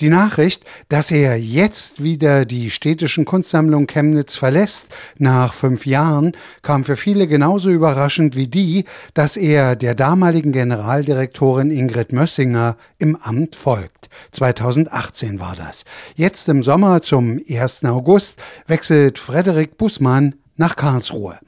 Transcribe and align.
Die 0.00 0.08
Nachricht, 0.08 0.64
dass 0.88 1.10
er 1.10 1.38
jetzt 1.38 2.02
wieder 2.02 2.44
die 2.44 2.70
städtischen 2.70 3.24
Kunstsammlung 3.24 3.86
Chemnitz 3.86 4.36
verlässt, 4.36 4.88
nach 5.18 5.54
fünf 5.54 5.86
Jahren, 5.86 6.32
kam 6.62 6.84
für 6.84 6.96
viele 6.96 7.26
genauso 7.26 7.70
überraschend 7.70 8.36
wie 8.36 8.48
die, 8.48 8.84
dass 9.14 9.36
er 9.36 9.76
der 9.76 9.94
damaligen 9.94 10.52
Generaldirektorin 10.52 11.70
Ingrid 11.70 12.12
Mössinger 12.12 12.76
im 12.98 13.16
Amt 13.16 13.56
folgt. 13.56 14.08
2018 14.32 15.40
war 15.40 15.56
das. 15.56 15.84
Jetzt 16.14 16.48
im 16.48 16.62
Sommer 16.62 17.02
zum 17.02 17.40
1. 17.48 17.84
August 17.84 18.40
wechselt 18.66 19.18
Frederik 19.18 19.76
Bußmann 19.76 20.34
nach 20.56 20.76
Karlsruhe. 20.76 21.38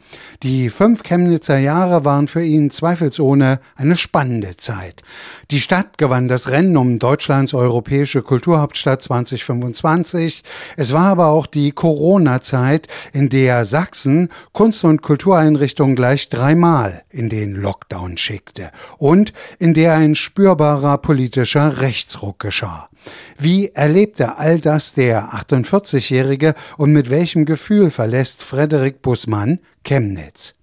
Die 0.43 0.71
fünf 0.71 1.03
Chemnitzer 1.03 1.59
Jahre 1.59 2.05
waren 2.05 2.29
für 2.29 2.43
ihn 2.43 2.71
zweifelsohne 2.71 3.61
eine 3.77 3.97
spannende 3.97 4.57
Zeit. 4.57 5.03
Die 5.51 5.61
Stadt 5.61 5.99
gewann 5.99 6.29
das 6.29 6.51
Rennen 6.51 6.77
um 6.77 6.99
Deutschlands 6.99 7.55
europäische 7.55 8.23
Kulturhauptstadt 8.23 9.03
2025. 9.03 10.43
Es 10.77 10.93
war 10.93 11.07
aber 11.07 11.27
auch 11.29 11.47
die 11.47 11.73
Corona-Zeit, 11.73 12.89
in 13.13 13.29
der 13.29 13.65
Sachsen 13.65 14.29
Kunst- 14.53 14.85
und 14.85 15.03
Kultureinrichtungen 15.03 15.97
gleich 15.97 16.29
dreimal 16.29 17.05
in 17.11 17.29
den 17.29 17.55
Lockdown 17.55 18.17
schickte 18.17 18.71
und 18.99 19.33
in 19.59 19.75
der 19.75 19.95
ein 19.95 20.15
spürbarer 20.15 20.99
politischer 20.99 21.81
Rechtsruck 21.81 22.39
geschah. 22.39 22.89
Wie 23.39 23.69
erlebte 23.69 24.39
all 24.39 24.61
das 24.61 24.95
der 24.95 25.33
48-Jährige 25.33 26.55
und 26.77 26.93
mit 26.93 27.11
welchem 27.11 27.45
Gefühl 27.45 27.91
verlässt 27.91 28.43
Frederik 28.43 29.03
Bussmann 29.03 29.59
Chemnitz? 29.85 30.55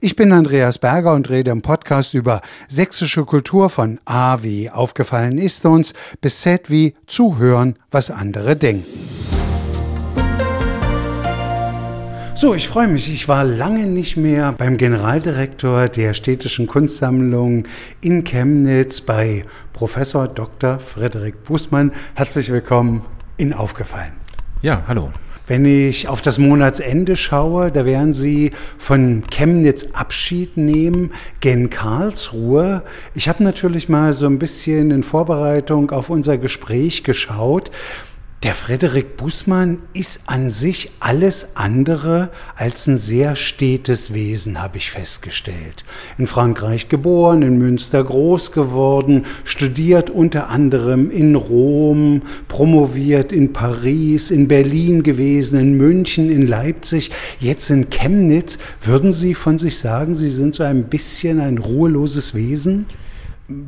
Ich 0.00 0.16
bin 0.16 0.32
Andreas 0.32 0.78
Berger 0.78 1.14
und 1.14 1.30
rede 1.30 1.50
im 1.50 1.62
Podcast 1.62 2.14
über 2.14 2.40
sächsische 2.68 3.24
Kultur 3.24 3.70
von 3.70 4.00
A 4.04 4.42
wie 4.42 4.70
aufgefallen 4.70 5.38
ist 5.38 5.64
uns 5.64 5.94
bis 6.20 6.40
Z 6.40 6.70
wie 6.70 6.94
zuhören, 7.06 7.78
was 7.90 8.10
andere 8.10 8.56
denken. 8.56 9.29
So, 12.40 12.54
ich 12.54 12.68
freue 12.68 12.88
mich. 12.88 13.12
Ich 13.12 13.28
war 13.28 13.44
lange 13.44 13.84
nicht 13.84 14.16
mehr 14.16 14.52
beim 14.52 14.78
Generaldirektor 14.78 15.88
der 15.88 16.14
Städtischen 16.14 16.66
Kunstsammlung 16.66 17.66
in 18.00 18.24
Chemnitz 18.24 19.02
bei 19.02 19.44
Professor 19.74 20.26
Dr. 20.26 20.78
Frederik 20.78 21.44
Bußmann. 21.44 21.92
Herzlich 22.14 22.50
willkommen 22.50 23.04
in 23.36 23.52
Aufgefallen. 23.52 24.12
Ja, 24.62 24.84
hallo. 24.88 25.12
Wenn 25.48 25.66
ich 25.66 26.08
auf 26.08 26.22
das 26.22 26.38
Monatsende 26.38 27.14
schaue, 27.16 27.70
da 27.70 27.84
werden 27.84 28.14
Sie 28.14 28.52
von 28.78 29.24
Chemnitz 29.30 29.88
Abschied 29.92 30.56
nehmen, 30.56 31.10
gen 31.40 31.68
Karlsruhe. 31.68 32.84
Ich 33.14 33.28
habe 33.28 33.44
natürlich 33.44 33.90
mal 33.90 34.14
so 34.14 34.24
ein 34.24 34.38
bisschen 34.38 34.92
in 34.92 35.02
Vorbereitung 35.02 35.90
auf 35.90 36.08
unser 36.08 36.38
Gespräch 36.38 37.04
geschaut. 37.04 37.70
Der 38.42 38.54
Frederik 38.54 39.18
Bußmann 39.18 39.80
ist 39.92 40.22
an 40.24 40.48
sich 40.48 40.92
alles 40.98 41.48
andere 41.56 42.30
als 42.56 42.86
ein 42.86 42.96
sehr 42.96 43.36
stetes 43.36 44.14
Wesen, 44.14 44.62
habe 44.62 44.78
ich 44.78 44.90
festgestellt. 44.90 45.84
In 46.16 46.26
Frankreich 46.26 46.88
geboren, 46.88 47.42
in 47.42 47.58
Münster 47.58 48.02
groß 48.02 48.52
geworden, 48.52 49.26
studiert 49.44 50.08
unter 50.08 50.48
anderem 50.48 51.10
in 51.10 51.34
Rom, 51.34 52.22
promoviert 52.48 53.30
in 53.30 53.52
Paris, 53.52 54.30
in 54.30 54.48
Berlin 54.48 55.02
gewesen, 55.02 55.60
in 55.60 55.76
München, 55.76 56.30
in 56.30 56.46
Leipzig, 56.46 57.10
jetzt 57.40 57.68
in 57.68 57.90
Chemnitz. 57.90 58.56
Würden 58.80 59.12
Sie 59.12 59.34
von 59.34 59.58
sich 59.58 59.78
sagen, 59.78 60.14
Sie 60.14 60.30
sind 60.30 60.54
so 60.54 60.62
ein 60.62 60.84
bisschen 60.84 61.40
ein 61.40 61.58
ruheloses 61.58 62.34
Wesen? 62.34 62.86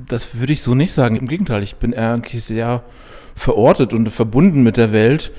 Das 0.09 0.35
würde 0.35 0.55
ich 0.55 0.63
so 0.63 0.75
nicht 0.75 0.95
sagen. 0.95 1.17
Im 1.17 1.29
Gegenteil, 1.29 1.63
ich 1.63 1.77
bin 1.77 1.93
eigentlich 1.93 2.43
sehr 2.43 2.83
verortet 3.43 3.93
und 3.93 4.11
verbunden 4.11 4.63
mit 4.63 4.77
der 4.77 4.93
Welt. 4.93 5.33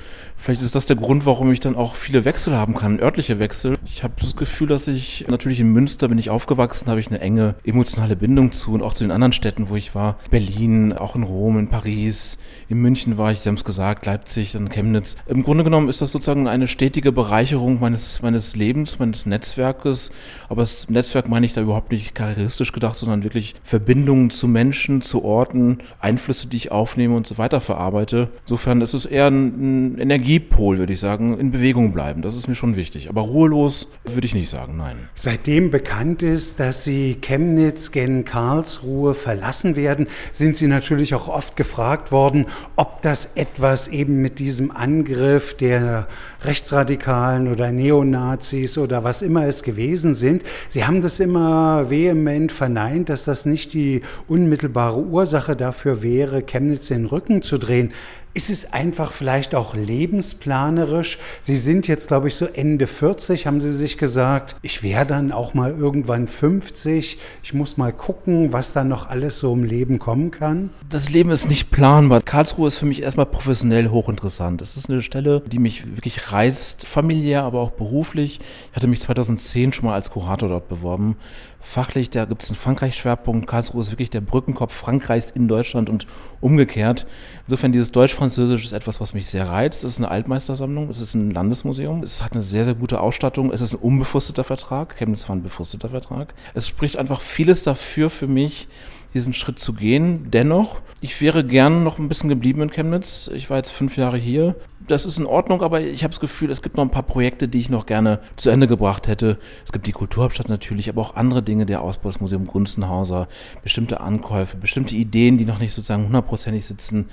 Vielleicht 0.44 0.60
ist 0.60 0.74
das 0.74 0.84
der 0.84 0.96
Grund, 0.96 1.24
warum 1.24 1.50
ich 1.52 1.60
dann 1.60 1.74
auch 1.74 1.94
viele 1.94 2.26
Wechsel 2.26 2.54
haben 2.54 2.74
kann, 2.74 3.00
örtliche 3.00 3.38
Wechsel. 3.38 3.78
Ich 3.86 4.02
habe 4.02 4.12
das 4.20 4.36
Gefühl, 4.36 4.68
dass 4.68 4.86
ich 4.88 5.24
natürlich 5.30 5.58
in 5.58 5.72
Münster 5.72 6.06
bin 6.08 6.18
ich 6.18 6.28
aufgewachsen, 6.28 6.90
habe 6.90 7.00
ich 7.00 7.08
eine 7.08 7.22
enge 7.22 7.54
emotionale 7.64 8.14
Bindung 8.14 8.52
zu 8.52 8.74
und 8.74 8.82
auch 8.82 8.92
zu 8.92 9.04
den 9.04 9.10
anderen 9.10 9.32
Städten, 9.32 9.70
wo 9.70 9.76
ich 9.76 9.94
war. 9.94 10.18
Berlin, 10.30 10.92
auch 10.92 11.16
in 11.16 11.22
Rom, 11.22 11.58
in 11.58 11.68
Paris, 11.68 12.36
in 12.68 12.76
München 12.76 13.16
war 13.16 13.32
ich, 13.32 13.40
Sie 13.40 13.48
haben 13.48 13.56
es 13.56 13.64
gesagt, 13.64 14.04
Leipzig, 14.04 14.52
dann 14.52 14.68
Chemnitz. 14.68 15.16
Im 15.26 15.44
Grunde 15.44 15.64
genommen 15.64 15.88
ist 15.88 16.02
das 16.02 16.12
sozusagen 16.12 16.46
eine 16.46 16.68
stetige 16.68 17.10
Bereicherung 17.10 17.80
meines, 17.80 18.20
meines 18.20 18.54
Lebens, 18.54 18.98
meines 18.98 19.24
Netzwerkes. 19.24 20.12
Aber 20.50 20.60
das 20.60 20.90
Netzwerk 20.90 21.26
meine 21.26 21.46
ich 21.46 21.54
da 21.54 21.62
überhaupt 21.62 21.90
nicht 21.90 22.14
karrieristisch 22.14 22.72
gedacht, 22.72 22.98
sondern 22.98 23.24
wirklich 23.24 23.54
Verbindungen 23.62 24.28
zu 24.28 24.46
Menschen, 24.46 25.00
zu 25.00 25.24
Orten, 25.24 25.78
Einflüsse, 26.00 26.48
die 26.48 26.58
ich 26.58 26.70
aufnehme 26.70 27.16
und 27.16 27.26
so 27.26 27.38
weiter 27.38 27.62
verarbeite. 27.62 28.28
Insofern 28.42 28.82
ist 28.82 28.92
es 28.92 29.06
eher 29.06 29.28
ein, 29.28 29.94
ein 29.94 29.98
Energie 29.98 30.33
Energiepol, 30.34 30.78
würde 30.78 30.92
ich 30.92 31.00
sagen, 31.00 31.38
in 31.38 31.52
Bewegung 31.52 31.92
bleiben. 31.92 32.20
Das 32.22 32.34
ist 32.34 32.48
mir 32.48 32.56
schon 32.56 32.74
wichtig. 32.74 33.08
Aber 33.08 33.22
ruhelos 33.22 33.88
würde 34.04 34.26
ich 34.26 34.34
nicht 34.34 34.50
sagen, 34.50 34.76
nein. 34.76 34.96
Seitdem 35.14 35.70
bekannt 35.70 36.22
ist, 36.22 36.58
dass 36.58 36.82
Sie 36.82 37.18
Chemnitz 37.20 37.92
gen 37.92 38.24
Karlsruhe 38.24 39.14
verlassen 39.14 39.76
werden, 39.76 40.08
sind 40.32 40.56
Sie 40.56 40.66
natürlich 40.66 41.14
auch 41.14 41.28
oft 41.28 41.54
gefragt 41.54 42.10
worden, 42.10 42.46
ob 42.74 43.02
das 43.02 43.30
etwas 43.36 43.86
eben 43.88 44.22
mit 44.22 44.40
diesem 44.40 44.72
Angriff 44.72 45.56
der 45.56 46.08
Rechtsradikalen 46.44 47.48
oder 47.48 47.72
Neonazis 47.72 48.78
oder 48.78 49.04
was 49.04 49.22
immer 49.22 49.46
es 49.46 49.62
gewesen 49.62 50.14
sind. 50.14 50.42
Sie 50.68 50.84
haben 50.84 51.02
das 51.02 51.20
immer 51.20 51.90
vehement 51.90 52.52
verneint, 52.52 53.08
dass 53.08 53.24
das 53.24 53.46
nicht 53.46 53.72
die 53.72 54.02
unmittelbare 54.28 55.00
Ursache 55.00 55.56
dafür 55.56 56.02
wäre, 56.02 56.42
Chemnitz 56.42 56.88
den 56.88 57.06
Rücken 57.06 57.42
zu 57.42 57.58
drehen. 57.58 57.92
Ist 58.36 58.50
es 58.50 58.72
einfach 58.72 59.12
vielleicht 59.12 59.54
auch 59.54 59.76
lebensplanerisch? 59.76 61.20
Sie 61.40 61.56
sind 61.56 61.86
jetzt, 61.86 62.08
glaube 62.08 62.26
ich, 62.26 62.34
so 62.34 62.46
Ende 62.46 62.88
40, 62.88 63.46
haben 63.46 63.60
Sie 63.60 63.72
sich 63.72 63.96
gesagt, 63.96 64.56
ich 64.60 64.82
wäre 64.82 65.06
dann 65.06 65.30
auch 65.30 65.54
mal 65.54 65.70
irgendwann 65.70 66.26
50. 66.26 67.16
Ich 67.44 67.54
muss 67.54 67.76
mal 67.76 67.92
gucken, 67.92 68.52
was 68.52 68.72
da 68.72 68.82
noch 68.82 69.08
alles 69.08 69.38
so 69.38 69.52
im 69.52 69.62
Leben 69.62 70.00
kommen 70.00 70.32
kann. 70.32 70.70
Das 70.90 71.10
Leben 71.10 71.30
ist 71.30 71.48
nicht 71.48 71.70
planbar. 71.70 72.22
Karlsruhe 72.22 72.66
ist 72.66 72.78
für 72.78 72.86
mich 72.86 73.02
erstmal 73.02 73.26
professionell 73.26 73.90
hochinteressant. 73.90 74.62
Es 74.62 74.76
ist 74.76 74.90
eine 74.90 75.02
Stelle, 75.02 75.40
die 75.46 75.60
mich 75.60 75.86
wirklich 75.94 76.32
reizt, 76.34 76.86
familiär, 76.86 77.44
aber 77.44 77.60
auch 77.60 77.70
beruflich. 77.70 78.40
Ich 78.70 78.76
hatte 78.76 78.86
mich 78.86 79.00
2010 79.00 79.72
schon 79.72 79.86
mal 79.86 79.94
als 79.94 80.10
Kurator 80.10 80.48
dort 80.48 80.68
beworben 80.68 81.16
fachlich, 81.64 82.10
da 82.10 82.26
gibt 82.26 82.42
es 82.42 82.50
einen 82.50 82.58
Frankreich-Schwerpunkt. 82.58 83.46
Karlsruhe 83.46 83.80
ist 83.80 83.90
wirklich 83.90 84.10
der 84.10 84.20
Brückenkopf 84.20 84.74
Frankreichs 84.74 85.30
in 85.32 85.48
Deutschland 85.48 85.88
und 85.88 86.06
umgekehrt. 86.40 87.06
Insofern, 87.46 87.72
dieses 87.72 87.90
Deutsch-Französisch 87.90 88.64
ist 88.64 88.72
etwas, 88.72 89.00
was 89.00 89.14
mich 89.14 89.26
sehr 89.26 89.48
reizt. 89.48 89.82
Es 89.82 89.92
ist 89.92 89.98
eine 89.98 90.10
Altmeistersammlung, 90.10 90.90
es 90.90 91.00
ist 91.00 91.14
ein 91.14 91.30
Landesmuseum, 91.30 92.02
es 92.02 92.22
hat 92.22 92.32
eine 92.32 92.42
sehr, 92.42 92.64
sehr 92.64 92.74
gute 92.74 93.00
Ausstattung, 93.00 93.50
es 93.50 93.60
ist 93.60 93.72
ein 93.72 93.78
unbefristeter 93.78 94.44
Vertrag. 94.44 94.96
Chemnitz 94.96 95.28
war 95.28 95.36
ein 95.36 95.42
befristeter 95.42 95.88
Vertrag. 95.88 96.34
Es 96.52 96.68
spricht 96.68 96.98
einfach 96.98 97.20
vieles 97.20 97.64
dafür 97.64 98.10
für 98.10 98.28
mich, 98.28 98.68
diesen 99.14 99.32
Schritt 99.32 99.58
zu 99.58 99.72
gehen. 99.72 100.30
Dennoch, 100.30 100.80
ich 101.00 101.20
wäre 101.20 101.44
gern 101.44 101.84
noch 101.84 101.98
ein 101.98 102.08
bisschen 102.08 102.28
geblieben 102.28 102.62
in 102.62 102.70
Chemnitz. 102.70 103.30
Ich 103.32 103.48
war 103.48 103.56
jetzt 103.56 103.70
fünf 103.70 103.96
Jahre 103.96 104.18
hier. 104.18 104.56
Das 104.86 105.06
ist 105.06 105.18
in 105.18 105.24
Ordnung, 105.24 105.62
aber 105.62 105.80
ich 105.80 106.04
habe 106.04 106.12
das 106.12 106.20
Gefühl, 106.20 106.50
es 106.50 106.60
gibt 106.60 106.76
noch 106.76 106.84
ein 106.84 106.90
paar 106.90 107.04
Projekte, 107.04 107.48
die 107.48 107.58
ich 107.58 107.70
noch 107.70 107.86
gerne 107.86 108.20
zu 108.36 108.50
Ende 108.50 108.66
gebracht 108.66 109.06
hätte. 109.06 109.38
Es 109.64 109.72
gibt 109.72 109.86
die 109.86 109.92
Kulturhauptstadt 109.92 110.50
natürlich, 110.50 110.90
aber 110.90 111.00
auch 111.00 111.14
andere 111.16 111.42
Dinge, 111.42 111.64
der 111.64 111.80
Ausbau 111.80 112.10
des 112.10 112.20
Museum 112.20 112.46
Gunzenhauser, 112.46 113.28
bestimmte 113.62 114.00
Ankäufe, 114.00 114.58
bestimmte 114.58 114.94
Ideen, 114.94 115.38
die 115.38 115.46
noch 115.46 115.58
nicht 115.58 115.72
sozusagen 115.72 116.04
hundertprozentig 116.04 116.66
sitzen. 116.66 117.08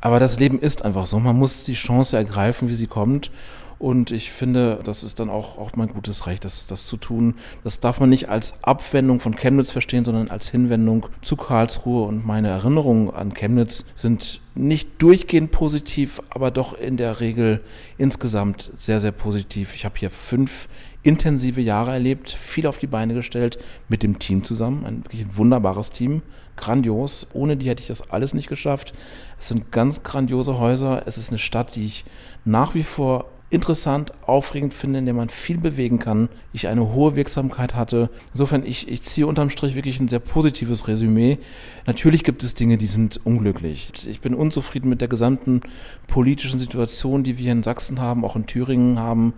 Aber 0.00 0.20
das 0.20 0.38
Leben 0.38 0.60
ist 0.60 0.84
einfach 0.84 1.06
so. 1.06 1.18
Man 1.18 1.36
muss 1.36 1.64
die 1.64 1.74
Chance 1.74 2.16
ergreifen, 2.16 2.68
wie 2.68 2.74
sie 2.74 2.86
kommt. 2.86 3.32
Und 3.78 4.10
ich 4.10 4.32
finde, 4.32 4.80
das 4.84 5.04
ist 5.04 5.20
dann 5.20 5.28
auch, 5.28 5.58
auch 5.58 5.76
mein 5.76 5.88
gutes 5.88 6.26
Recht, 6.26 6.44
das, 6.44 6.66
das 6.66 6.86
zu 6.86 6.96
tun. 6.96 7.34
Das 7.62 7.78
darf 7.78 8.00
man 8.00 8.08
nicht 8.08 8.28
als 8.30 8.64
Abwendung 8.64 9.20
von 9.20 9.36
Chemnitz 9.36 9.70
verstehen, 9.70 10.04
sondern 10.04 10.28
als 10.28 10.48
Hinwendung 10.48 11.06
zu 11.20 11.36
Karlsruhe. 11.36 12.06
Und 12.06 12.24
meine 12.24 12.48
Erinnerungen 12.48 13.10
an 13.10 13.34
Chemnitz 13.34 13.84
sind 13.94 14.40
nicht 14.54 15.02
durchgehend 15.02 15.50
positiv, 15.50 16.22
aber 16.30 16.50
doch 16.50 16.78
in 16.78 16.96
der 16.96 17.20
Regel 17.20 17.60
insgesamt 17.98 18.72
sehr, 18.78 19.00
sehr 19.00 19.12
positiv. 19.12 19.74
Ich 19.74 19.84
habe 19.84 19.98
hier 19.98 20.10
fünf 20.10 20.68
intensive 21.02 21.60
Jahre 21.60 21.92
erlebt, 21.92 22.30
viel 22.30 22.66
auf 22.66 22.78
die 22.78 22.88
Beine 22.88 23.14
gestellt, 23.14 23.58
mit 23.88 24.02
dem 24.02 24.18
Team 24.18 24.42
zusammen. 24.42 24.84
Ein 24.86 25.04
wirklich 25.04 25.36
wunderbares 25.36 25.90
Team, 25.90 26.22
grandios. 26.56 27.28
Ohne 27.34 27.58
die 27.58 27.68
hätte 27.68 27.82
ich 27.82 27.88
das 27.88 28.10
alles 28.10 28.32
nicht 28.32 28.48
geschafft. 28.48 28.94
Es 29.38 29.48
sind 29.48 29.70
ganz 29.70 30.02
grandiose 30.02 30.58
Häuser. 30.58 31.02
Es 31.06 31.18
ist 31.18 31.28
eine 31.28 31.38
Stadt, 31.38 31.76
die 31.76 31.84
ich 31.84 32.06
nach 32.46 32.74
wie 32.74 32.82
vor 32.82 33.26
interessant, 33.48 34.12
aufregend 34.26 34.74
finde, 34.74 34.98
in 34.98 35.04
der 35.04 35.14
man 35.14 35.28
viel 35.28 35.58
bewegen 35.58 36.00
kann. 36.00 36.28
Ich 36.52 36.66
eine 36.66 36.92
hohe 36.92 37.14
Wirksamkeit 37.14 37.76
hatte. 37.76 38.10
Insofern, 38.32 38.66
ich, 38.66 38.88
ich 38.88 39.04
ziehe 39.04 39.26
unterm 39.26 39.50
Strich 39.50 39.76
wirklich 39.76 40.00
ein 40.00 40.08
sehr 40.08 40.18
positives 40.18 40.88
Resümee. 40.88 41.38
Natürlich 41.86 42.24
gibt 42.24 42.42
es 42.42 42.54
Dinge, 42.54 42.76
die 42.76 42.86
sind 42.86 43.20
unglücklich. 43.24 43.92
Ich 44.08 44.20
bin 44.20 44.34
unzufrieden 44.34 44.88
mit 44.88 45.00
der 45.00 45.08
gesamten 45.08 45.60
politischen 46.08 46.58
Situation, 46.58 47.22
die 47.22 47.38
wir 47.38 47.52
in 47.52 47.62
Sachsen 47.62 48.00
haben, 48.00 48.24
auch 48.24 48.34
in 48.34 48.46
Thüringen 48.46 48.98
haben. 48.98 49.34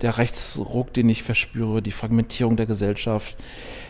Der 0.00 0.16
Rechtsruck, 0.16 0.94
den 0.94 1.10
ich 1.10 1.22
verspüre, 1.22 1.82
die 1.82 1.92
Fragmentierung 1.92 2.56
der 2.56 2.66
Gesellschaft. 2.66 3.36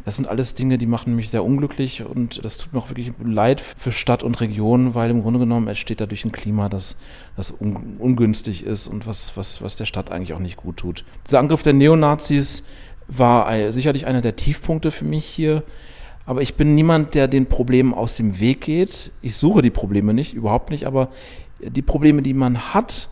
Das 0.04 0.16
sind 0.16 0.26
alles 0.26 0.54
Dinge, 0.54 0.78
die 0.78 0.86
machen 0.86 1.14
mich 1.14 1.30
sehr 1.30 1.44
unglücklich 1.44 2.02
und 2.04 2.44
das 2.44 2.56
tut 2.56 2.72
mir 2.72 2.78
auch 2.78 2.88
wirklich 2.88 3.12
leid 3.22 3.60
für 3.60 3.92
Stadt 3.92 4.22
und 4.22 4.40
Region, 4.40 4.94
weil 4.94 5.10
im 5.10 5.22
Grunde 5.22 5.40
genommen 5.40 5.68
entsteht 5.68 6.00
dadurch 6.00 6.24
ein 6.24 6.32
Klima, 6.32 6.68
das, 6.68 6.96
das 7.36 7.50
un 7.50 7.96
ungünstig 7.98 8.64
ist 8.64 8.88
und 8.88 9.06
was, 9.06 9.36
was, 9.36 9.62
was 9.62 9.76
der 9.76 9.84
Stadt 9.84 10.10
eigentlich 10.10 10.32
auch 10.32 10.38
nicht 10.38 10.56
gut 10.56 10.78
tut. 10.78 11.04
Dieser 11.26 11.38
Angriff 11.38 11.62
der 11.62 11.74
Neonazis 11.74 12.64
war 13.08 13.72
sicherlich 13.72 14.06
einer 14.06 14.20
der 14.20 14.36
Tiefpunkte 14.36 14.90
für 14.90 15.04
mich 15.04 15.26
hier. 15.26 15.62
Aber 16.26 16.42
ich 16.42 16.54
bin 16.54 16.74
niemand, 16.74 17.14
der 17.14 17.26
den 17.26 17.46
Problemen 17.46 17.92
aus 17.92 18.16
dem 18.16 18.38
Weg 18.38 18.60
geht. 18.60 19.10
Ich 19.20 19.36
suche 19.36 19.62
die 19.62 19.70
Probleme 19.70 20.14
nicht, 20.14 20.32
überhaupt 20.32 20.70
nicht, 20.70 20.86
aber 20.86 21.08
die 21.58 21.82
Probleme, 21.82 22.22
die 22.22 22.34
man 22.34 22.72
hat, 22.72 23.08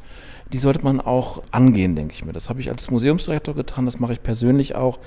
die 0.53 0.59
sollte 0.59 0.83
man 0.85 1.01
auch 1.01 1.43
angehen, 1.51 1.97
denke 1.97 2.15
ich 2.15 2.25
mir. 2.25 2.33
Das 2.33 2.49
habe 2.49 2.61
ich 2.61 2.71
als 2.71 2.91
Museumsdirektor 2.91 3.55
getan, 3.55 3.87
das 3.87 3.99
mache 3.99 4.13
ich 4.13 4.23
persönlich 4.23 4.75
auch. 4.77 4.99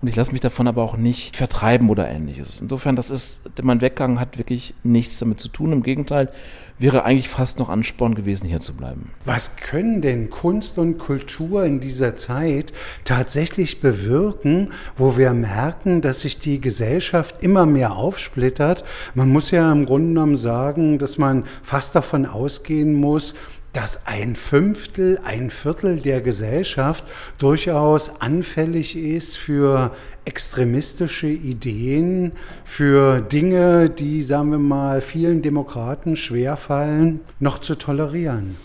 Und 0.00 0.08
ich 0.08 0.16
lasse 0.16 0.32
mich 0.32 0.40
davon 0.40 0.68
aber 0.68 0.82
auch 0.82 0.96
nicht 0.96 1.36
vertreiben 1.36 1.88
oder 1.88 2.08
ähnliches. 2.08 2.60
Insofern, 2.60 2.96
das 2.96 3.10
ist, 3.10 3.40
mein 3.62 3.80
Weggang 3.80 4.20
hat 4.20 4.38
wirklich 4.38 4.74
nichts 4.82 5.18
damit 5.18 5.40
zu 5.40 5.48
tun. 5.48 5.72
Im 5.72 5.82
Gegenteil, 5.82 6.30
wäre 6.78 7.04
eigentlich 7.04 7.28
fast 7.28 7.58
noch 7.58 7.68
Ansporn 7.68 8.14
gewesen, 8.14 8.46
hier 8.46 8.60
zu 8.60 8.74
bleiben. 8.74 9.10
Was 9.24 9.56
können 9.56 10.02
denn 10.02 10.30
Kunst 10.30 10.76
und 10.78 10.98
Kultur 10.98 11.64
in 11.64 11.80
dieser 11.80 12.16
Zeit 12.16 12.72
tatsächlich 13.04 13.80
bewirken, 13.80 14.72
wo 14.96 15.16
wir 15.16 15.32
merken, 15.32 16.00
dass 16.00 16.22
sich 16.22 16.38
die 16.38 16.60
Gesellschaft 16.60 17.36
immer 17.42 17.64
mehr 17.64 17.92
aufsplittert? 17.92 18.84
Man 19.14 19.30
muss 19.30 19.50
ja 19.50 19.70
im 19.70 19.86
Grunde 19.86 20.08
genommen 20.08 20.36
sagen, 20.36 20.98
dass 20.98 21.16
man 21.16 21.44
fast 21.62 21.94
davon 21.94 22.26
ausgehen 22.26 22.94
muss, 22.94 23.34
dass 23.74 24.06
ein 24.06 24.36
Fünftel, 24.36 25.20
ein 25.24 25.50
Viertel 25.50 26.00
der 26.00 26.20
Gesellschaft 26.22 27.04
durchaus 27.38 28.20
anfällig 28.20 28.96
ist 28.96 29.36
für 29.36 29.90
extremistische 30.24 31.26
Ideen, 31.26 32.32
für 32.64 33.20
Dinge, 33.20 33.90
die, 33.90 34.22
sagen 34.22 34.50
wir 34.52 34.58
mal, 34.58 35.02
vielen 35.02 35.42
Demokraten 35.42 36.16
schwerfallen, 36.16 37.20
noch 37.40 37.58
zu 37.58 37.74
tolerieren. 37.74 38.56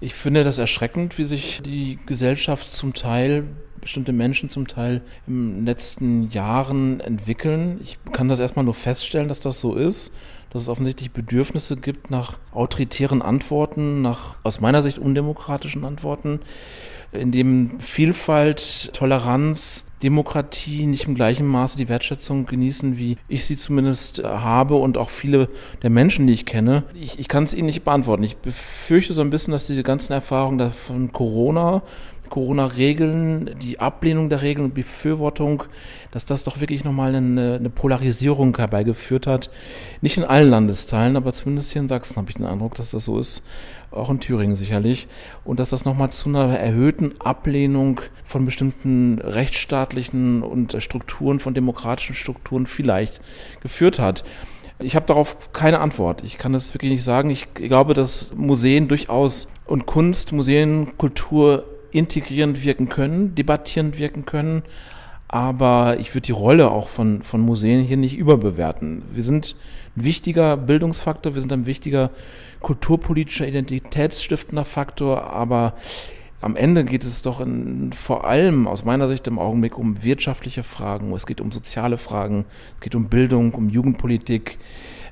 Ich 0.00 0.14
finde 0.14 0.44
das 0.44 0.58
erschreckend, 0.58 1.18
wie 1.18 1.24
sich 1.24 1.62
die 1.62 1.98
Gesellschaft 2.06 2.70
zum 2.70 2.94
Teil 2.94 3.44
bestimmte 3.80 4.12
Menschen 4.12 4.50
zum 4.50 4.66
Teil 4.66 5.00
den 5.28 5.64
letzten 5.64 6.28
Jahren 6.30 6.98
entwickeln. 7.00 7.78
Ich 7.82 7.98
kann 8.12 8.26
das 8.26 8.40
erstmal 8.40 8.64
nur 8.64 8.74
feststellen, 8.74 9.28
dass 9.28 9.40
das 9.40 9.60
so 9.60 9.76
ist 9.76 10.12
dass 10.56 10.62
es 10.62 10.68
offensichtlich 10.68 11.10
Bedürfnisse 11.10 11.76
gibt 11.76 12.10
nach 12.10 12.38
autoritären 12.52 13.20
Antworten, 13.20 14.00
nach 14.00 14.36
aus 14.42 14.60
meiner 14.60 14.82
Sicht 14.82 14.98
undemokratischen 14.98 15.84
Antworten, 15.84 16.40
in 17.12 17.30
dem 17.30 17.78
Vielfalt, 17.80 18.90
Toleranz, 18.94 19.85
Demokratie 20.02 20.86
nicht 20.86 21.06
im 21.06 21.14
gleichen 21.14 21.46
Maße 21.46 21.78
die 21.78 21.88
Wertschätzung 21.88 22.46
genießen, 22.46 22.98
wie 22.98 23.16
ich 23.28 23.46
sie 23.46 23.56
zumindest 23.56 24.22
habe 24.22 24.76
und 24.76 24.98
auch 24.98 25.10
viele 25.10 25.48
der 25.82 25.90
Menschen, 25.90 26.26
die 26.26 26.34
ich 26.34 26.46
kenne. 26.46 26.84
Ich, 26.94 27.18
ich 27.18 27.28
kann 27.28 27.44
es 27.44 27.54
Ihnen 27.54 27.66
nicht 27.66 27.84
beantworten. 27.84 28.22
Ich 28.22 28.36
befürchte 28.36 29.14
so 29.14 29.22
ein 29.22 29.30
bisschen, 29.30 29.52
dass 29.52 29.66
diese 29.66 29.82
ganzen 29.82 30.12
Erfahrungen 30.12 30.72
von 30.72 31.12
Corona 31.12 31.82
Corona-Regeln, 32.30 33.56
die 33.62 33.78
Ablehnung 33.78 34.28
der 34.28 34.42
Regeln 34.42 34.66
und 34.66 34.74
Befürwortung, 34.74 35.64
dass 36.10 36.26
das 36.26 36.44
doch 36.44 36.60
wirklich 36.60 36.84
nochmal 36.84 37.14
eine, 37.14 37.56
eine 37.56 37.70
Polarisierung 37.70 38.56
herbeigeführt 38.56 39.26
hat. 39.26 39.50
Nicht 40.00 40.16
in 40.16 40.24
allen 40.24 40.50
Landesteilen, 40.50 41.16
aber 41.16 41.32
zumindest 41.32 41.72
hier 41.72 41.82
in 41.82 41.88
Sachsen 41.88 42.16
habe 42.16 42.30
ich 42.30 42.36
den 42.36 42.46
Eindruck, 42.46 42.74
dass 42.74 42.90
das 42.90 43.04
so 43.04 43.18
ist. 43.18 43.42
Auch 43.90 44.10
in 44.10 44.20
Thüringen 44.20 44.56
sicherlich. 44.56 45.08
Und 45.44 45.60
dass 45.60 45.70
das 45.70 45.84
nochmal 45.84 46.10
zu 46.10 46.28
einer 46.28 46.58
erhöhten 46.58 47.20
Ablehnung 47.20 48.00
von 48.24 48.44
bestimmten 48.44 49.18
rechtsstaatlichen 49.18 50.42
und 50.42 50.76
Strukturen, 50.82 51.40
von 51.40 51.54
demokratischen 51.54 52.14
Strukturen 52.14 52.66
vielleicht 52.66 53.20
geführt 53.60 53.98
hat. 53.98 54.24
Ich 54.78 54.94
habe 54.94 55.06
darauf 55.06 55.52
keine 55.52 55.80
Antwort. 55.80 56.22
Ich 56.22 56.36
kann 56.36 56.52
das 56.52 56.74
wirklich 56.74 56.92
nicht 56.92 57.04
sagen. 57.04 57.30
Ich 57.30 57.54
glaube, 57.54 57.94
dass 57.94 58.34
Museen 58.34 58.88
durchaus 58.88 59.48
und 59.66 59.86
Kunst, 59.86 60.32
Museen, 60.32 60.98
Kultur 60.98 61.64
integrierend 61.96 62.64
wirken 62.64 62.88
können, 62.88 63.34
debattierend 63.34 63.98
wirken 63.98 64.26
können. 64.26 64.62
Aber 65.28 65.96
ich 65.98 66.14
würde 66.14 66.26
die 66.26 66.32
Rolle 66.32 66.70
auch 66.70 66.88
von, 66.88 67.22
von 67.22 67.40
Museen 67.40 67.84
hier 67.84 67.96
nicht 67.96 68.16
überbewerten. 68.16 69.02
Wir 69.12 69.22
sind 69.22 69.56
ein 69.96 70.04
wichtiger 70.04 70.56
Bildungsfaktor, 70.56 71.34
wir 71.34 71.40
sind 71.40 71.52
ein 71.52 71.66
wichtiger 71.66 72.10
kulturpolitischer, 72.60 73.48
identitätsstiftender 73.48 74.64
Faktor, 74.64 75.24
aber 75.24 75.74
am 76.40 76.54
Ende 76.54 76.84
geht 76.84 77.02
es 77.02 77.22
doch 77.22 77.40
in, 77.40 77.92
vor 77.92 78.24
allem 78.24 78.68
aus 78.68 78.84
meiner 78.84 79.08
Sicht 79.08 79.26
im 79.26 79.38
Augenblick 79.38 79.76
um 79.76 80.04
wirtschaftliche 80.04 80.62
Fragen, 80.62 81.12
es 81.12 81.26
geht 81.26 81.40
um 81.40 81.50
soziale 81.50 81.98
Fragen, 81.98 82.44
es 82.76 82.82
geht 82.82 82.94
um 82.94 83.08
Bildung, 83.08 83.52
um 83.52 83.68
Jugendpolitik, 83.68 84.58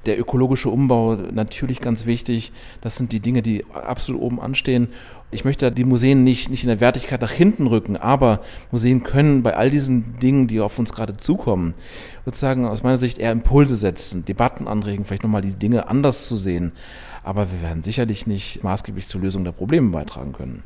der 0.07 0.19
ökologische 0.21 0.69
Umbau 0.69 1.15
natürlich 1.15 1.81
ganz 1.81 2.07
wichtig. 2.07 2.53
Das 2.81 2.97
sind 2.97 3.13
die 3.13 3.21
Dinge, 3.21 3.43
die 3.43 3.65
absolut 3.73 4.21
oben 4.21 4.41
anstehen. 4.41 4.89
Ich 5.31 5.45
möchte 5.45 5.73
die 5.73 5.85
Museen 5.85 6.23
nicht, 6.23 6.49
nicht 6.49 6.63
in 6.63 6.69
der 6.69 6.81
Wertigkeit 6.81 7.21
nach 7.21 7.31
hinten 7.31 7.67
rücken, 7.67 7.97
aber 7.97 8.41
Museen 8.71 9.03
können 9.03 9.43
bei 9.43 9.57
all 9.57 9.69
diesen 9.69 10.19
Dingen, 10.21 10.47
die 10.47 10.61
auf 10.61 10.79
uns 10.79 10.93
gerade 10.93 11.17
zukommen, 11.17 11.75
sozusagen 12.25 12.67
aus 12.67 12.83
meiner 12.83 12.99
Sicht 12.99 13.19
eher 13.19 13.33
Impulse 13.33 13.75
setzen, 13.75 14.25
Debatten 14.25 14.69
anregen, 14.69 15.05
vielleicht 15.05 15.25
nochmal 15.25 15.43
die 15.43 15.55
Dinge 15.55 15.89
anders 15.89 16.29
zu 16.29 16.37
sehen. 16.37 16.73
Aber 17.25 17.51
wir 17.51 17.63
werden 17.63 17.83
sicherlich 17.83 18.27
nicht 18.27 18.63
maßgeblich 18.63 19.09
zur 19.09 19.23
Lösung 19.23 19.45
der 19.45 19.53
Probleme 19.53 19.91
beitragen 19.91 20.33
können. 20.33 20.63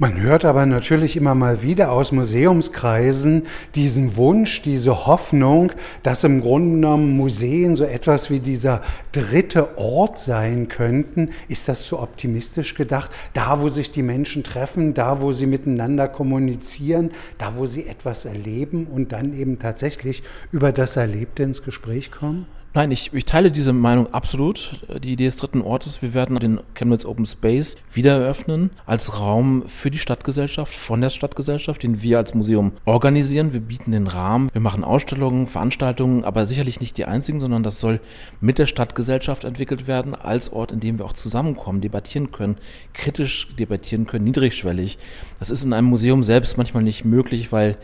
Man 0.00 0.18
hört 0.18 0.46
aber 0.46 0.64
natürlich 0.64 1.14
immer 1.14 1.34
mal 1.34 1.60
wieder 1.60 1.92
aus 1.92 2.10
Museumskreisen 2.10 3.42
diesen 3.74 4.16
Wunsch, 4.16 4.62
diese 4.62 5.04
Hoffnung, 5.06 5.72
dass 6.02 6.24
im 6.24 6.40
Grunde 6.40 6.76
genommen 6.76 7.18
Museen 7.18 7.76
so 7.76 7.84
etwas 7.84 8.30
wie 8.30 8.40
dieser 8.40 8.80
dritte 9.12 9.76
Ort 9.76 10.18
sein 10.18 10.68
könnten. 10.68 11.32
Ist 11.48 11.68
das 11.68 11.82
zu 11.82 11.98
optimistisch 11.98 12.76
gedacht? 12.76 13.10
Da, 13.34 13.60
wo 13.60 13.68
sich 13.68 13.90
die 13.90 14.02
Menschen 14.02 14.42
treffen, 14.42 14.94
da, 14.94 15.20
wo 15.20 15.32
sie 15.32 15.44
miteinander 15.44 16.08
kommunizieren, 16.08 17.10
da, 17.36 17.58
wo 17.58 17.66
sie 17.66 17.86
etwas 17.86 18.24
erleben 18.24 18.86
und 18.86 19.12
dann 19.12 19.38
eben 19.38 19.58
tatsächlich 19.58 20.22
über 20.50 20.72
das 20.72 20.96
Erlebte 20.96 21.42
ins 21.42 21.62
Gespräch 21.62 22.10
kommen? 22.10 22.46
Nein, 22.72 22.92
ich, 22.92 23.12
ich 23.12 23.24
teile 23.24 23.50
diese 23.50 23.72
Meinung 23.72 24.14
absolut. 24.14 24.86
Die 25.02 25.14
Idee 25.14 25.24
des 25.24 25.36
dritten 25.36 25.60
Ortes, 25.60 26.02
wir 26.02 26.14
werden 26.14 26.36
den 26.36 26.60
Chemnitz 26.74 27.04
Open 27.04 27.26
Space 27.26 27.76
wieder 27.92 28.20
eröffnen 28.20 28.70
als 28.86 29.18
Raum 29.18 29.64
für 29.66 29.90
die 29.90 29.98
Stadtgesellschaft, 29.98 30.72
von 30.72 31.00
der 31.00 31.10
Stadtgesellschaft, 31.10 31.82
den 31.82 32.00
wir 32.00 32.18
als 32.18 32.32
Museum 32.32 32.70
organisieren. 32.84 33.52
Wir 33.52 33.58
bieten 33.58 33.90
den 33.90 34.06
Rahmen, 34.06 34.50
wir 34.52 34.60
machen 34.60 34.84
Ausstellungen, 34.84 35.48
Veranstaltungen, 35.48 36.22
aber 36.22 36.46
sicherlich 36.46 36.78
nicht 36.78 36.96
die 36.96 37.06
einzigen, 37.06 37.40
sondern 37.40 37.64
das 37.64 37.80
soll 37.80 37.98
mit 38.40 38.60
der 38.60 38.66
Stadtgesellschaft 38.66 39.42
entwickelt 39.42 39.88
werden, 39.88 40.14
als 40.14 40.52
Ort, 40.52 40.70
in 40.70 40.78
dem 40.78 40.98
wir 40.98 41.06
auch 41.06 41.12
zusammenkommen, 41.12 41.80
debattieren 41.80 42.30
können, 42.30 42.56
kritisch 42.92 43.48
debattieren 43.58 44.06
können, 44.06 44.26
niedrigschwellig. 44.26 44.96
Das 45.40 45.50
ist 45.50 45.64
in 45.64 45.72
einem 45.72 45.88
Museum 45.88 46.22
selbst 46.22 46.56
manchmal 46.56 46.84
nicht 46.84 47.04
möglich, 47.04 47.50
weil 47.50 47.76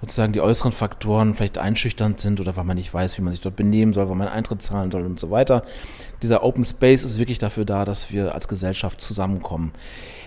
sozusagen 0.00 0.32
die 0.32 0.40
äußeren 0.40 0.72
Faktoren 0.72 1.34
vielleicht 1.34 1.58
einschüchternd 1.58 2.20
sind 2.20 2.40
oder 2.40 2.56
weil 2.56 2.64
man 2.64 2.76
nicht 2.76 2.92
weiß, 2.92 3.18
wie 3.18 3.22
man 3.22 3.32
sich 3.32 3.40
dort 3.40 3.56
benehmen 3.56 3.92
soll, 3.92 4.08
weil 4.08 4.16
man 4.16 4.28
Eintritt 4.28 4.62
zahlen 4.62 4.90
soll 4.90 5.04
und 5.04 5.20
so 5.20 5.30
weiter. 5.30 5.64
Dieser 6.22 6.42
Open 6.42 6.64
Space 6.64 7.04
ist 7.04 7.18
wirklich 7.18 7.38
dafür 7.38 7.64
da, 7.64 7.84
dass 7.84 8.10
wir 8.10 8.34
als 8.34 8.48
Gesellschaft 8.48 9.00
zusammenkommen. 9.00 9.72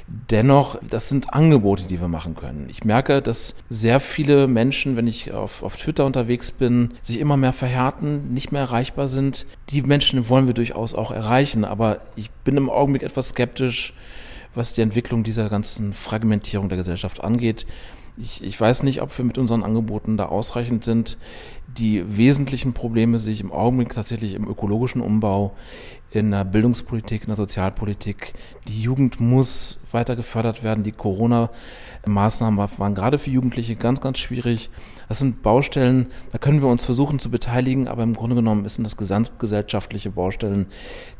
Dennoch, 0.07 0.77
das 0.81 1.07
sind 1.07 1.33
Angebote, 1.33 1.83
die 1.83 2.01
wir 2.01 2.09
machen 2.09 2.35
können. 2.35 2.67
Ich 2.69 2.83
merke, 2.83 3.21
dass 3.21 3.55
sehr 3.69 3.99
viele 3.99 4.47
Menschen, 4.47 4.97
wenn 4.97 5.07
ich 5.07 5.31
auf, 5.31 5.63
auf 5.63 5.77
Twitter 5.77 6.05
unterwegs 6.05 6.51
bin, 6.51 6.91
sich 7.03 7.19
immer 7.19 7.37
mehr 7.37 7.53
verhärten, 7.53 8.33
nicht 8.33 8.51
mehr 8.51 8.61
erreichbar 8.61 9.07
sind. 9.07 9.45
Die 9.69 9.81
Menschen 9.81 10.27
wollen 10.27 10.45
wir 10.45 10.53
durchaus 10.53 10.93
auch 10.93 11.11
erreichen, 11.11 11.63
aber 11.63 12.01
ich 12.15 12.29
bin 12.29 12.57
im 12.57 12.69
Augenblick 12.69 13.03
etwas 13.03 13.29
skeptisch, 13.29 13.93
was 14.53 14.73
die 14.73 14.81
Entwicklung 14.81 15.23
dieser 15.23 15.49
ganzen 15.49 15.93
Fragmentierung 15.93 16.67
der 16.67 16.77
Gesellschaft 16.77 17.23
angeht. 17.23 17.65
Ich, 18.17 18.43
ich 18.43 18.59
weiß 18.59 18.83
nicht, 18.83 19.01
ob 19.01 19.17
wir 19.17 19.25
mit 19.25 19.37
unseren 19.37 19.63
Angeboten 19.63 20.17
da 20.17 20.25
ausreichend 20.27 20.83
sind. 20.83 21.17
Die 21.77 22.17
wesentlichen 22.17 22.73
Probleme 22.73 23.17
sehe 23.17 23.33
ich 23.33 23.41
im 23.41 23.51
Augenblick 23.51 23.93
tatsächlich 23.93 24.35
im 24.35 24.47
ökologischen 24.47 25.01
Umbau, 25.01 25.53
in 26.11 26.29
der 26.29 26.45
Bildungspolitik, 26.45 27.23
in 27.23 27.29
der 27.29 27.37
Sozialpolitik. 27.37 28.33
Die 28.67 28.81
Jugend 28.81 29.19
muss 29.19 29.79
weiter 29.91 30.15
gefördert 30.15 30.63
werden. 30.63 30.83
Die 30.83 30.91
Corona-Maßnahmen 30.91 32.69
waren 32.77 32.93
gerade 32.93 33.17
für 33.17 33.31
Jugendliche 33.31 33.75
ganz, 33.75 33.99
ganz 33.99 34.19
schwierig. 34.19 34.69
Das 35.09 35.17
sind 35.17 35.41
Baustellen, 35.41 36.07
da 36.31 36.37
können 36.37 36.61
wir 36.61 36.69
uns 36.69 36.85
versuchen 36.85 37.17
zu 37.17 37.31
beteiligen, 37.31 37.87
aber 37.87 38.03
im 38.03 38.13
Grunde 38.13 38.35
genommen 38.35 38.67
sind 38.67 38.83
das 38.83 38.95
gesamtgesellschaftliche 38.95 40.11
Baustellen, 40.11 40.67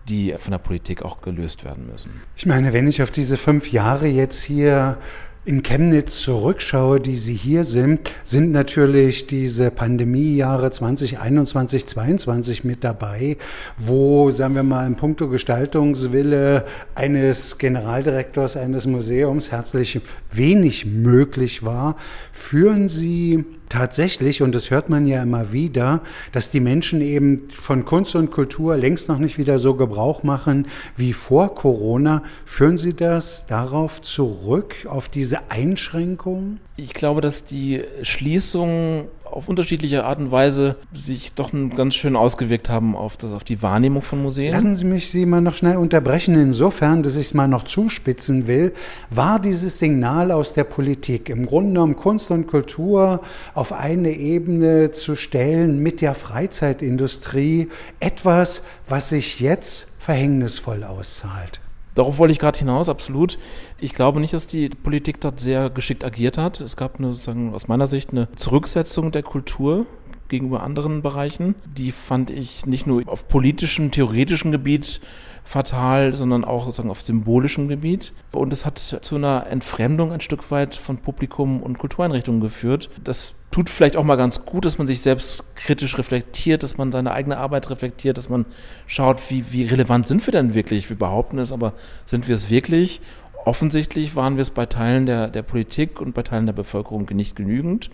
die 0.07 0.35
von 0.37 0.51
der 0.51 0.59
Politik 0.59 1.01
auch 1.01 1.21
gelöst 1.21 1.63
werden 1.63 1.87
müssen. 1.91 2.21
Ich 2.35 2.45
meine, 2.45 2.71
wenn 2.73 2.87
ich 2.87 3.01
auf 3.01 3.11
diese 3.11 3.37
fünf 3.37 3.71
Jahre 3.71 4.07
jetzt 4.07 4.43
hier 4.43 4.97
in 5.45 5.61
Chemnitz 5.61 6.21
zurückschaue, 6.21 7.01
die 7.01 7.17
Sie 7.17 7.33
hier 7.33 7.65
sind, 7.65 8.11
sind 8.23 8.51
natürlich 8.51 9.27
diese 9.27 9.71
Pandemiejahre 9.71 10.71
2021, 10.71 11.85
2022 11.85 12.63
mit 12.63 12.83
dabei, 12.83 13.37
wo, 13.77 14.31
sagen 14.31 14.55
wir 14.55 14.63
mal, 14.63 14.87
in 14.87 14.95
puncto 14.95 15.27
Gestaltungswille 15.27 16.65
eines 16.95 17.57
Generaldirektors 17.57 18.55
eines 18.55 18.85
Museums 18.85 19.51
herzlich 19.51 19.99
wenig 20.31 20.85
möglich 20.85 21.63
war. 21.63 21.97
Führen 22.31 22.87
Sie 22.87 23.43
tatsächlich, 23.73 24.41
und 24.43 24.53
das 24.53 24.69
hört 24.69 24.89
man 24.89 25.07
ja 25.07 25.23
immer 25.23 25.51
wieder, 25.51 26.01
dass 26.31 26.51
die 26.51 26.59
Menschen 26.59 27.01
eben 27.01 27.49
von 27.53 27.85
Kunst 27.85 28.15
und 28.15 28.29
Kultur 28.31 28.77
längst 28.77 29.09
noch 29.09 29.17
nicht 29.17 29.39
wieder 29.39 29.57
so 29.57 29.73
Gebrauch 29.73 30.21
machen 30.21 30.67
wie 30.95 31.11
vor 31.11 31.55
Corona. 31.55 32.21
Führen 32.45 32.77
Sie 32.77 32.93
das 32.93 33.47
darauf 33.47 34.01
zurück, 34.01 34.75
auf 34.87 35.09
diese 35.09 35.49
Einschränkungen? 35.49 36.59
Ich 36.77 36.93
glaube, 36.93 37.21
dass 37.21 37.43
die 37.43 37.83
Schließungen 38.03 39.05
auf 39.33 39.49
unterschiedliche 39.49 40.05
Art 40.05 40.19
und 40.19 40.31
Weise 40.31 40.75
sich 40.93 41.33
doch 41.33 41.51
ganz 41.75 41.95
schön 41.95 42.15
ausgewirkt 42.15 42.69
haben 42.69 42.95
auf, 42.95 43.17
das, 43.17 43.33
auf 43.33 43.43
die 43.43 43.61
Wahrnehmung 43.61 44.01
von 44.01 44.21
Museen. 44.21 44.51
Lassen 44.51 44.75
Sie 44.75 44.85
mich 44.85 45.09
Sie 45.09 45.25
mal 45.25 45.41
noch 45.41 45.55
schnell 45.55 45.77
unterbrechen. 45.77 46.39
Insofern, 46.39 47.03
dass 47.03 47.15
ich 47.15 47.27
es 47.27 47.33
mal 47.33 47.47
noch 47.47 47.63
zuspitzen 47.63 48.47
will, 48.47 48.73
war 49.09 49.39
dieses 49.39 49.79
Signal 49.79 50.31
aus 50.31 50.53
der 50.53 50.63
Politik 50.63 51.29
im 51.29 51.45
Grunde 51.45 51.69
genommen 51.73 51.95
Kunst 51.95 52.31
und 52.31 52.47
Kultur 52.47 53.21
auf 53.53 53.73
eine 53.73 54.11
Ebene 54.11 54.91
zu 54.91 55.15
stellen 55.15 55.79
mit 55.79 56.01
der 56.01 56.13
Freizeitindustrie 56.15 57.69
etwas, 57.99 58.63
was 58.87 59.09
sich 59.09 59.39
jetzt 59.39 59.87
verhängnisvoll 59.99 60.83
auszahlt. 60.83 61.62
Darauf 61.95 62.17
wollte 62.17 62.31
ich 62.31 62.39
gerade 62.39 62.57
hinaus, 62.57 62.89
absolut. 62.89 63.37
Ich 63.79 63.93
glaube 63.93 64.19
nicht, 64.19 64.33
dass 64.33 64.47
die 64.47 64.69
Politik 64.69 65.21
dort 65.21 65.39
sehr 65.39 65.69
geschickt 65.69 66.03
agiert 66.03 66.37
hat. 66.37 66.59
Es 66.61 66.75
gab 66.75 66.97
eine, 66.97 67.13
sozusagen 67.13 67.53
aus 67.53 67.67
meiner 67.67 67.87
Sicht 67.87 68.11
eine 68.11 68.27
Zurücksetzung 68.35 69.11
der 69.11 69.23
Kultur 69.23 69.85
gegenüber 70.27 70.63
anderen 70.63 71.03
Bereichen. 71.03 71.53
Die 71.65 71.91
fand 71.91 72.31
ich 72.31 72.65
nicht 72.65 72.87
nur 72.87 73.03
auf 73.07 73.27
politischem, 73.27 73.91
theoretischem 73.91 74.51
Gebiet 74.51 75.01
fatal, 75.43 76.13
sondern 76.13 76.45
auch 76.45 76.65
sozusagen 76.65 76.89
auf 76.89 77.01
symbolischem 77.01 77.67
Gebiet. 77.67 78.13
Und 78.31 78.53
es 78.53 78.65
hat 78.65 78.77
zu 78.79 79.15
einer 79.15 79.47
Entfremdung 79.49 80.11
ein 80.11 80.21
Stück 80.21 80.49
weit 80.51 80.75
von 80.75 80.97
Publikum 80.97 81.61
und 81.61 81.77
Kultureinrichtungen 81.77 82.41
geführt. 82.41 82.89
Das 83.03 83.33
tut 83.51 83.69
vielleicht 83.69 83.95
auch 83.97 84.03
mal 84.03 84.15
ganz 84.15 84.45
gut, 84.45 84.65
dass 84.65 84.77
man 84.77 84.87
sich 84.87 85.01
selbst 85.01 85.55
kritisch 85.55 85.97
reflektiert, 85.97 86.63
dass 86.63 86.77
man 86.77 86.91
seine 86.91 87.11
eigene 87.11 87.37
Arbeit 87.37 87.69
reflektiert, 87.69 88.17
dass 88.17 88.29
man 88.29 88.45
schaut, 88.87 89.29
wie, 89.29 89.45
wie 89.51 89.65
relevant 89.65 90.07
sind 90.07 90.25
wir 90.25 90.31
denn 90.31 90.53
wirklich? 90.53 90.89
Wir 90.89 90.97
behaupten 90.97 91.37
es, 91.37 91.51
aber 91.51 91.73
sind 92.05 92.27
wir 92.27 92.35
es 92.35 92.49
wirklich? 92.49 92.99
Offensichtlich 93.45 94.15
waren 94.15 94.37
wir 94.37 94.41
es 94.41 94.51
bei 94.51 94.65
Teilen 94.65 95.05
der, 95.05 95.27
der 95.27 95.43
Politik 95.43 96.01
und 96.01 96.13
bei 96.13 96.23
Teilen 96.23 96.45
der 96.45 96.53
Bevölkerung 96.53 97.07
nicht 97.11 97.35
genügend. 97.35 97.91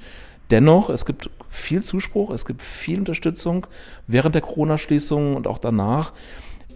Dennoch, 0.51 0.89
es 0.89 1.05
gibt 1.05 1.29
viel 1.49 1.83
Zuspruch, 1.83 2.31
es 2.31 2.45
gibt 2.45 2.61
viel 2.61 2.99
Unterstützung 2.99 3.67
während 4.07 4.35
der 4.35 4.41
Corona-Schließung 4.41 5.35
und 5.35 5.47
auch 5.47 5.57
danach 5.57 6.13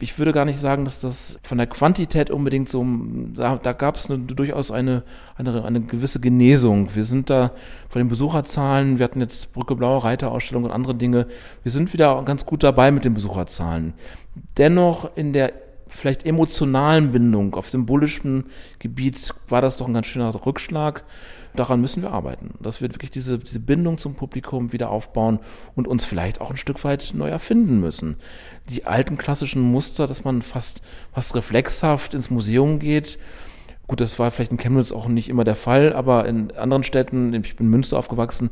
ich 0.03 0.17
würde 0.19 0.33
gar 0.33 0.43
nicht 0.43 0.59
sagen, 0.59 0.83
dass 0.83 0.99
das 0.99 1.39
von 1.43 1.57
der 1.57 1.67
Quantität 1.67 2.29
unbedingt 2.29 2.67
so, 2.67 2.85
da, 3.33 3.55
da 3.55 3.71
gab 3.71 3.95
es 3.95 4.09
durchaus 4.09 4.69
eine, 4.69 5.03
eine, 5.37 5.63
eine 5.63 5.79
gewisse 5.79 6.19
Genesung. 6.19 6.93
Wir 6.93 7.05
sind 7.05 7.29
da 7.29 7.51
von 7.87 8.01
den 8.01 8.09
Besucherzahlen, 8.09 8.99
wir 8.99 9.05
hatten 9.05 9.21
jetzt 9.21 9.53
Brücke 9.53 9.75
Blaue 9.75 10.03
Reiterausstellung 10.03 10.65
und 10.65 10.71
andere 10.71 10.93
Dinge, 10.93 11.27
wir 11.63 11.71
sind 11.71 11.93
wieder 11.93 12.21
ganz 12.23 12.45
gut 12.45 12.63
dabei 12.63 12.91
mit 12.91 13.05
den 13.05 13.13
Besucherzahlen. 13.13 13.93
Dennoch 14.57 15.15
in 15.15 15.31
der 15.31 15.53
vielleicht 15.87 16.25
emotionalen 16.25 17.11
Bindung 17.11 17.55
auf 17.55 17.69
symbolischem 17.69 18.45
Gebiet 18.79 19.33
war 19.47 19.61
das 19.61 19.77
doch 19.77 19.87
ein 19.87 19.93
ganz 19.93 20.07
schöner 20.07 20.33
Rückschlag. 20.45 21.05
Daran 21.55 21.81
müssen 21.81 22.01
wir 22.01 22.11
arbeiten, 22.11 22.55
dass 22.61 22.81
wir 22.81 22.89
wirklich 22.91 23.11
diese, 23.11 23.37
diese 23.37 23.59
Bindung 23.59 23.99
zum 23.99 24.15
Publikum 24.15 24.73
wieder 24.73 24.89
aufbauen 24.89 25.39
und 25.75 25.87
uns 25.87 26.03
vielleicht 26.03 26.41
auch 26.41 26.49
ein 26.49 26.57
Stück 26.57 26.83
weit 26.83 27.11
neu 27.13 27.29
erfinden 27.29 27.79
müssen. 27.79 28.17
Die 28.69 28.85
alten 28.85 29.17
klassischen 29.17 29.61
Muster, 29.61 30.07
dass 30.07 30.23
man 30.23 30.41
fast, 30.41 30.81
fast 31.13 31.35
reflexhaft 31.35 32.13
ins 32.13 32.29
Museum 32.29 32.79
geht, 32.79 33.19
Gut, 33.85 33.99
das 33.99 34.17
war 34.17 34.31
vielleicht 34.31 34.51
in 34.51 34.57
Chemnitz 34.57 34.93
auch 34.93 35.09
nicht 35.09 35.27
immer 35.27 35.43
der 35.43 35.57
Fall, 35.57 35.91
aber 35.91 36.25
in 36.25 36.51
anderen 36.51 36.83
Städten, 36.83 37.33
ich 37.33 37.57
bin 37.57 37.65
in 37.65 37.71
Münster 37.71 37.99
aufgewachsen, 37.99 38.49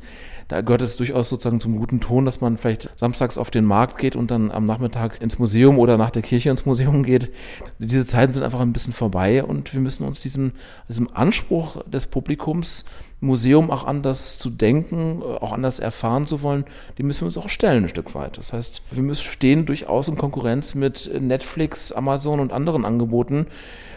da 0.51 0.60
gehört 0.60 0.81
es 0.81 0.98
durchaus 0.98 1.29
sozusagen 1.29 1.62
zum 1.62 1.77
guten 1.77 2.01
Ton, 2.01 2.25
dass 2.25 2.41
man 2.41 2.58
vielleicht 2.58 2.89
samstags 2.98 3.38
auf 3.38 3.51
den 3.51 3.63
Markt 3.63 3.98
geht 3.98 4.17
und 4.17 4.31
dann 4.31 4.51
am 4.51 4.65
Nachmittag 4.65 5.22
ins 5.22 5.39
Museum 5.39 5.79
oder 5.79 5.98
nach 5.98 6.12
der 6.12 6.24
Kirche 6.24 6.50
ins 6.50 6.65
Museum 6.65 7.03
geht. 7.03 7.31
Diese 7.79 8.05
Zeiten 8.05 8.34
sind 8.34 8.43
einfach 8.43 8.60
ein 8.60 8.74
bisschen 8.74 8.91
vorbei 8.91 9.46
und 9.46 9.74
wir 9.74 9.79
müssen 9.79 10.05
uns 10.05 10.20
diesem, 10.20 10.51
diesem 10.89 11.10
Anspruch 11.15 11.81
des 11.88 12.05
Publikums, 12.05 12.84
Museum 13.22 13.72
auch 13.72 13.86
anders 13.86 14.39
zu 14.39 14.50
denken, 14.50 15.24
auch 15.24 15.53
anders 15.53 15.79
erfahren 15.79 16.27
zu 16.27 16.41
wollen, 16.41 16.65
die 16.98 17.03
müssen 17.03 17.22
wir 17.22 17.27
uns 17.27 17.38
auch 17.38 17.50
stellen 17.50 17.84
ein 17.86 17.89
Stück 17.89 18.13
weit. 18.13 18.38
Das 18.38 18.51
heißt, 18.51 18.81
wir 18.91 19.03
müssen 19.03 19.24
stehen 19.24 19.65
durchaus 19.65 20.10
in 20.10 20.17
Konkurrenz 20.17 20.75
mit 20.75 21.10
Netflix, 21.17 21.93
Amazon 21.93 22.41
und 22.41 22.51
anderen 22.51 22.84
Angeboten, 22.84 23.46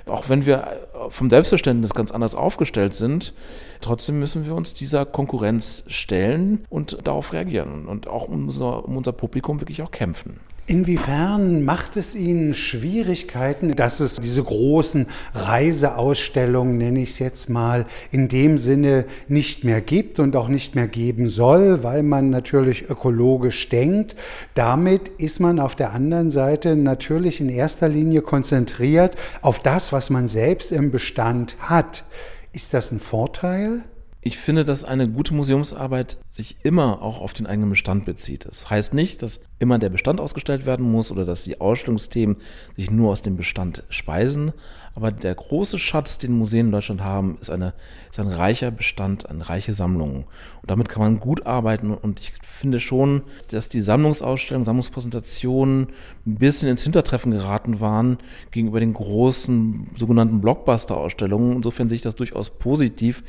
auch 0.07 0.29
wenn 0.29 0.47
wir 0.47 0.69
vom 1.11 1.31
Selbstverständnis 1.31 1.95
ganz 1.95 2.11
anders 2.11 2.35
aufgestellt 2.35 2.95
sind, 2.95 3.35
trotzdem 3.81 4.19
müssen 4.19 4.45
wir 4.45 4.55
uns 4.55 4.75
dieser 4.75 5.07
Konkurrenz 5.07 5.85
stellen 5.89 6.65
und 6.71 6.99
darauf 7.05 7.33
reagieren 7.33 7.87
und 7.87 8.09
auch 8.09 8.29
um 8.29 8.45
unser, 8.45 8.85
um 8.85 8.97
unser 8.97 9.13
Publikum 9.13 9.61
wirklich 9.61 9.83
auch 9.83 9.91
kämpfen. 9.91 10.41
Inwiefern 10.67 11.63
macht 11.63 11.99
es 11.99 12.15
Ihnen 12.15 12.55
Schwierigkeiten, 12.55 13.77
dass 13.77 14.01
es 14.01 14.17
diese 14.17 14.43
großen 14.43 15.07
Reiseausstellungen, 15.35 16.79
nenne 16.79 17.03
ich 17.03 17.11
es 17.11 17.19
jetzt 17.19 17.51
mal, 17.51 17.85
in 18.11 18.29
dem 18.29 18.57
Sinne 18.57 19.05
nicht 19.29 19.65
mehr 19.65 19.83
gibt 19.83 20.19
und 20.19 20.35
auch 20.37 20.49
nicht 20.49 20.75
mehr 20.75 20.89
geben 20.89 21.29
soll, 21.29 21.83
weil 21.83 22.03
man 22.03 22.31
natürlich 22.31 22.89
ökologisch 22.89 23.69
denkt. 23.69 24.17
Damit 24.55 25.09
ist 25.19 25.39
man 25.39 25.61
auf 25.61 25.75
der 25.75 25.93
anderen 25.93 26.31
Seite 26.31 26.77
natürlich 26.77 27.43
in 27.43 27.51
erster 27.51 27.91
Linie 27.91 28.23
konzentriert 28.23 29.17
auf 29.43 29.59
das, 29.59 29.93
was 29.93 30.09
man 30.09 30.29
selbst 30.29 30.73
im 30.73 30.91
Bestand 30.91 31.57
hat. 31.59 32.05
Ist 32.55 32.73
das 32.73 32.91
ein 32.91 33.01
Vorteil? 33.01 33.85
Ich 34.27 34.39
finde, 34.39 34.65
dass 34.65 34.85
eine 34.85 35.07
gute 35.07 35.35
Museumsarbeit 35.35 36.17
sich 36.31 36.57
immer 36.63 37.03
auch 37.03 37.21
auf 37.21 37.35
den 37.35 37.47
eigenen 37.47 37.69
Bestand 37.69 38.07
bezieht. 38.07 38.47
Das 38.47 38.71
heißt 38.71 38.95
nicht, 38.95 39.21
dass 39.21 39.45
immer 39.59 39.79
der 39.79 39.91
Bestand 39.91 40.19
ausgestellt 40.19 40.65
werden 40.65 40.91
muss 40.91 41.13
oder 41.13 41.27
dass 41.27 41.45
die 41.45 41.61
Ausstellungsthemen 41.61 42.37
sich 42.75 42.91
nur 42.91 43.13
aus 43.13 43.21
dem 43.21 43.37
Bestand 43.37 43.83
speisen. 43.91 44.53
Aber 44.95 45.13
der 45.13 45.35
große 45.35 45.79
Schatz, 45.79 46.17
den 46.17 46.39
Museen 46.39 46.69
in 46.69 46.73
Deutschland 46.73 47.03
haben, 47.03 47.37
ist, 47.39 47.51
eine, 47.51 47.75
ist 48.11 48.19
ein 48.19 48.29
reicher 48.29 48.71
Bestand, 48.71 49.29
eine 49.29 49.47
reiche 49.47 49.75
Sammlung. 49.75 50.25
Und 50.63 50.71
damit 50.71 50.89
kann 50.89 51.03
man 51.03 51.21
gut 51.21 51.45
arbeiten. 51.45 51.93
Und 51.93 52.19
ich 52.21 52.33
finde 52.43 52.81
schon, 52.81 53.25
dass 53.51 53.69
die 53.69 53.83
Sammlungsausstellungen, 53.83 54.65
Sammlungspräsentationen 54.65 55.89
ein 56.25 56.37
bisschen 56.37 56.71
ins 56.71 56.83
Hintertreffen 56.83 57.31
geraten 57.31 57.81
waren 57.81 58.17
gegenüber 58.53 58.81
den 58.81 58.95
großen 58.95 59.91
sogenannten 59.99 60.41
Blockbuster-Ausstellungen. 60.41 61.57
Insofern 61.57 61.91
sehe 61.91 61.97
ich 61.97 62.03
das 62.03 62.17
durchaus 62.17 62.49
positiv. 62.49 63.23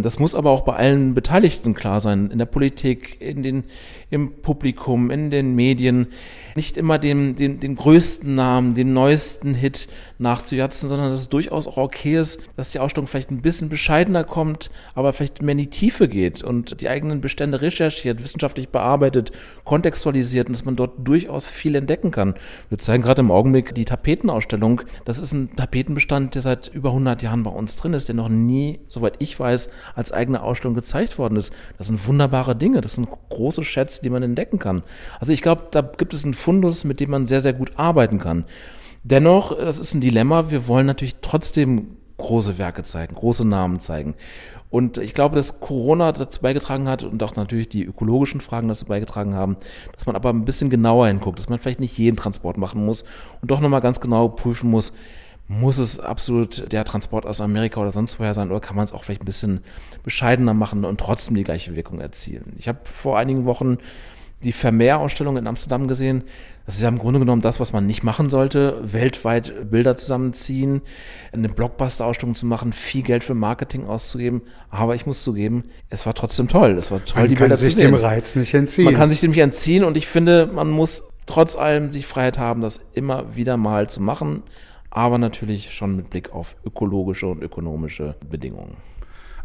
Das 0.00 0.20
muss 0.20 0.36
aber 0.36 0.50
auch 0.50 0.60
bei 0.60 0.74
allen 0.74 1.14
Beteiligten 1.14 1.74
klar 1.74 2.00
sein, 2.00 2.30
in 2.30 2.38
der 2.38 2.46
Politik, 2.46 3.20
in 3.20 3.42
den, 3.42 3.64
im 4.10 4.40
Publikum, 4.42 5.10
in 5.10 5.32
den 5.32 5.56
Medien 5.56 6.12
nicht 6.58 6.76
immer 6.76 6.98
den, 6.98 7.36
den, 7.36 7.60
den 7.60 7.76
größten 7.76 8.34
Namen, 8.34 8.74
den 8.74 8.92
neuesten 8.92 9.54
Hit 9.54 9.86
nachzujatzen, 10.18 10.88
sondern 10.88 11.10
dass 11.10 11.20
es 11.20 11.28
durchaus 11.28 11.68
auch 11.68 11.76
okay 11.76 12.18
ist, 12.18 12.40
dass 12.56 12.72
die 12.72 12.80
Ausstellung 12.80 13.06
vielleicht 13.06 13.30
ein 13.30 13.42
bisschen 13.42 13.68
bescheidener 13.68 14.24
kommt, 14.24 14.68
aber 14.96 15.12
vielleicht 15.12 15.40
mehr 15.40 15.52
in 15.52 15.58
die 15.58 15.70
Tiefe 15.70 16.08
geht 16.08 16.42
und 16.42 16.80
die 16.80 16.88
eigenen 16.88 17.20
Bestände 17.20 17.62
recherchiert, 17.62 18.22
wissenschaftlich 18.22 18.70
bearbeitet, 18.70 19.30
kontextualisiert 19.64 20.48
und 20.48 20.56
dass 20.56 20.64
man 20.64 20.74
dort 20.74 21.06
durchaus 21.06 21.48
viel 21.48 21.76
entdecken 21.76 22.10
kann. 22.10 22.34
Wir 22.68 22.78
zeigen 22.78 23.04
gerade 23.04 23.20
im 23.20 23.30
Augenblick 23.30 23.72
die 23.74 23.84
Tapetenausstellung. 23.84 24.82
Das 25.04 25.20
ist 25.20 25.32
ein 25.32 25.54
Tapetenbestand, 25.54 26.34
der 26.34 26.42
seit 26.42 26.66
über 26.74 26.88
100 26.88 27.22
Jahren 27.22 27.44
bei 27.44 27.52
uns 27.52 27.76
drin 27.76 27.94
ist, 27.94 28.08
der 28.08 28.16
noch 28.16 28.28
nie, 28.28 28.80
soweit 28.88 29.14
ich 29.20 29.38
weiß, 29.38 29.70
als 29.94 30.10
eigene 30.10 30.42
Ausstellung 30.42 30.74
gezeigt 30.74 31.18
worden 31.18 31.36
ist. 31.36 31.54
Das 31.78 31.86
sind 31.86 32.04
wunderbare 32.08 32.56
Dinge, 32.56 32.80
das 32.80 32.94
sind 32.94 33.08
große 33.28 33.62
Schätze, 33.62 34.02
die 34.02 34.10
man 34.10 34.24
entdecken 34.24 34.58
kann. 34.58 34.82
Also 35.20 35.32
ich 35.32 35.42
glaube, 35.42 35.68
da 35.70 35.82
gibt 35.82 36.12
es 36.12 36.24
einen 36.24 36.34
Fundus, 36.48 36.84
mit 36.84 36.98
dem 36.98 37.10
man 37.10 37.26
sehr, 37.26 37.42
sehr 37.42 37.52
gut 37.52 37.72
arbeiten 37.76 38.18
kann. 38.18 38.46
Dennoch, 39.02 39.54
das 39.54 39.78
ist 39.78 39.92
ein 39.92 40.00
Dilemma, 40.00 40.50
wir 40.50 40.66
wollen 40.66 40.86
natürlich 40.86 41.16
trotzdem 41.20 41.98
große 42.16 42.56
Werke 42.56 42.84
zeigen, 42.84 43.14
große 43.14 43.46
Namen 43.46 43.80
zeigen. 43.80 44.14
Und 44.70 44.96
ich 44.96 45.12
glaube, 45.12 45.36
dass 45.36 45.60
Corona 45.60 46.10
dazu 46.12 46.40
beigetragen 46.40 46.88
hat 46.88 47.04
und 47.04 47.22
auch 47.22 47.36
natürlich 47.36 47.68
die 47.68 47.84
ökologischen 47.84 48.40
Fragen 48.40 48.66
dazu 48.66 48.86
beigetragen 48.86 49.34
haben, 49.34 49.58
dass 49.92 50.06
man 50.06 50.16
aber 50.16 50.30
ein 50.30 50.46
bisschen 50.46 50.70
genauer 50.70 51.08
hinguckt, 51.08 51.38
dass 51.38 51.50
man 51.50 51.58
vielleicht 51.58 51.80
nicht 51.80 51.98
jeden 51.98 52.16
Transport 52.16 52.56
machen 52.56 52.82
muss 52.82 53.04
und 53.42 53.50
doch 53.50 53.60
nochmal 53.60 53.82
ganz 53.82 54.00
genau 54.00 54.28
prüfen 54.28 54.70
muss, 54.70 54.94
muss 55.48 55.76
es 55.76 56.00
absolut 56.00 56.72
der 56.72 56.86
Transport 56.86 57.26
aus 57.26 57.42
Amerika 57.42 57.78
oder 57.78 57.92
sonst 57.92 58.18
woher 58.18 58.32
sein 58.32 58.50
oder 58.50 58.60
kann 58.60 58.76
man 58.76 58.86
es 58.86 58.94
auch 58.94 59.04
vielleicht 59.04 59.20
ein 59.20 59.26
bisschen 59.26 59.60
bescheidener 60.02 60.54
machen 60.54 60.86
und 60.86 60.98
trotzdem 60.98 61.36
die 61.36 61.44
gleiche 61.44 61.76
Wirkung 61.76 62.00
erzielen? 62.00 62.54
Ich 62.56 62.68
habe 62.68 62.78
vor 62.84 63.18
einigen 63.18 63.44
Wochen 63.44 63.76
die 64.42 64.52
Vermeer-Ausstellung 64.52 65.36
in 65.36 65.46
Amsterdam 65.46 65.88
gesehen. 65.88 66.24
Das 66.66 66.76
ist 66.76 66.82
ja 66.82 66.88
im 66.88 66.98
Grunde 66.98 67.18
genommen 67.18 67.40
das, 67.40 67.60
was 67.60 67.72
man 67.72 67.86
nicht 67.86 68.02
machen 68.02 68.28
sollte. 68.28 68.78
Weltweit 68.82 69.70
Bilder 69.70 69.96
zusammenziehen, 69.96 70.82
eine 71.32 71.48
Blockbuster-Ausstellung 71.48 72.34
zu 72.34 72.44
machen, 72.44 72.72
viel 72.72 73.02
Geld 73.02 73.24
für 73.24 73.34
Marketing 73.34 73.86
auszugeben. 73.86 74.42
Aber 74.70 74.94
ich 74.94 75.06
muss 75.06 75.24
zugeben, 75.24 75.64
es 75.88 76.04
war 76.04 76.14
trotzdem 76.14 76.46
toll. 76.46 76.76
Es 76.78 76.90
war 76.90 77.04
toll, 77.04 77.22
man 77.22 77.30
die 77.30 77.36
Bilder 77.36 77.56
zu 77.56 77.70
sehen. 77.70 77.90
Man 77.90 78.00
kann 78.00 78.00
sich 78.00 78.00
dem 78.00 78.06
Reiz 78.06 78.36
nicht 78.36 78.54
entziehen. 78.54 78.84
Man 78.84 78.94
kann 78.94 79.10
sich 79.10 79.20
dem 79.20 79.30
nicht 79.30 79.40
entziehen 79.40 79.82
und 79.82 79.96
ich 79.96 80.06
finde, 80.06 80.46
man 80.46 80.70
muss 80.70 81.04
trotz 81.24 81.56
allem 81.56 81.90
sich 81.90 82.06
Freiheit 82.06 82.38
haben, 82.38 82.60
das 82.60 82.80
immer 82.92 83.34
wieder 83.34 83.56
mal 83.56 83.88
zu 83.88 84.02
machen. 84.02 84.42
Aber 84.90 85.18
natürlich 85.18 85.74
schon 85.74 85.96
mit 85.96 86.10
Blick 86.10 86.32
auf 86.32 86.54
ökologische 86.64 87.26
und 87.26 87.42
ökonomische 87.42 88.16
Bedingungen. 88.28 88.76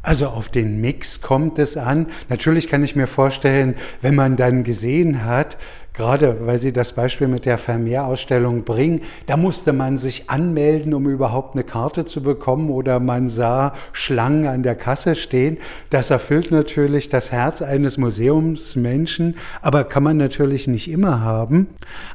Also 0.05 0.27
auf 0.27 0.49
den 0.49 0.81
Mix 0.81 1.21
kommt 1.21 1.57
es 1.59 1.77
an. 1.77 2.07
Natürlich 2.27 2.67
kann 2.67 2.83
ich 2.83 2.95
mir 2.95 3.07
vorstellen, 3.07 3.75
wenn 4.01 4.15
man 4.15 4.35
dann 4.35 4.65
gesehen 4.65 5.23
hat, 5.23 5.57
gerade 5.93 6.47
weil 6.47 6.57
Sie 6.57 6.73
das 6.73 6.93
Beispiel 6.93 7.27
mit 7.27 7.45
der 7.45 7.57
Vermehrausstellung 7.57 8.63
bringen, 8.63 9.01
da 9.27 9.37
musste 9.37 9.73
man 9.73 9.97
sich 9.97 10.29
anmelden, 10.29 10.93
um 10.93 11.07
überhaupt 11.07 11.55
eine 11.55 11.63
Karte 11.63 12.05
zu 12.05 12.23
bekommen 12.23 12.69
oder 12.69 12.99
man 12.99 13.29
sah 13.29 13.73
Schlangen 13.91 14.47
an 14.47 14.63
der 14.63 14.75
Kasse 14.75 15.15
stehen. 15.15 15.57
Das 15.89 16.09
erfüllt 16.09 16.51
natürlich 16.51 17.09
das 17.09 17.31
Herz 17.31 17.61
eines 17.61 17.97
Museumsmenschen, 17.97 19.35
aber 19.61 19.83
kann 19.83 20.03
man 20.03 20.17
natürlich 20.17 20.67
nicht 20.67 20.89
immer 20.89 21.21
haben. 21.21 21.67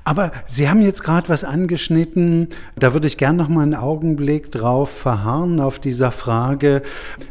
Aber 0.04 0.32
Sie 0.46 0.68
haben 0.68 0.82
jetzt 0.82 1.04
gerade 1.04 1.28
was 1.28 1.44
angeschnitten, 1.44 2.48
da 2.76 2.94
würde 2.94 3.06
ich 3.06 3.16
gerne 3.16 3.38
noch 3.38 3.48
mal 3.48 3.62
einen 3.62 3.74
Augenblick 3.74 4.50
drauf 4.50 4.90
verharren 4.90 5.60
auf 5.60 5.78
dieser 5.78 6.10
Frage, 6.10 6.82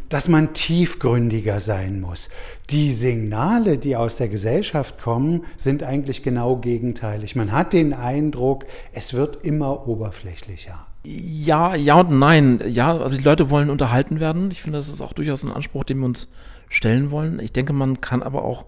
dass 0.09 0.29
man 0.29 0.53
tiefgründiger 0.53 1.59
sein 1.59 1.99
muss. 1.99 2.29
Die 2.69 2.91
Signale, 2.91 3.77
die 3.77 3.95
aus 3.95 4.17
der 4.17 4.27
Gesellschaft 4.27 4.99
kommen, 4.99 5.45
sind 5.55 5.83
eigentlich 5.83 6.21
genau 6.21 6.57
gegenteilig. 6.57 7.35
Man 7.35 7.53
hat 7.53 7.71
den 7.71 7.93
Eindruck, 7.93 8.65
es 8.91 9.13
wird 9.13 9.45
immer 9.45 9.87
oberflächlicher. 9.87 10.85
Ja, 11.05 11.75
ja 11.75 11.95
und 11.95 12.19
nein. 12.19 12.61
Ja, 12.67 12.97
also 12.97 13.15
die 13.15 13.23
Leute 13.23 13.49
wollen 13.49 13.69
unterhalten 13.69 14.19
werden. 14.19 14.51
Ich 14.51 14.61
finde, 14.61 14.79
das 14.79 14.89
ist 14.89 14.99
auch 14.99 15.13
durchaus 15.13 15.45
ein 15.45 15.53
Anspruch, 15.53 15.85
den 15.85 15.99
wir 15.99 16.05
uns 16.07 16.29
stellen 16.67 17.09
wollen. 17.09 17.39
Ich 17.39 17.53
denke, 17.53 17.71
man 17.71 18.01
kann 18.01 18.21
aber 18.21 18.43
auch 18.43 18.65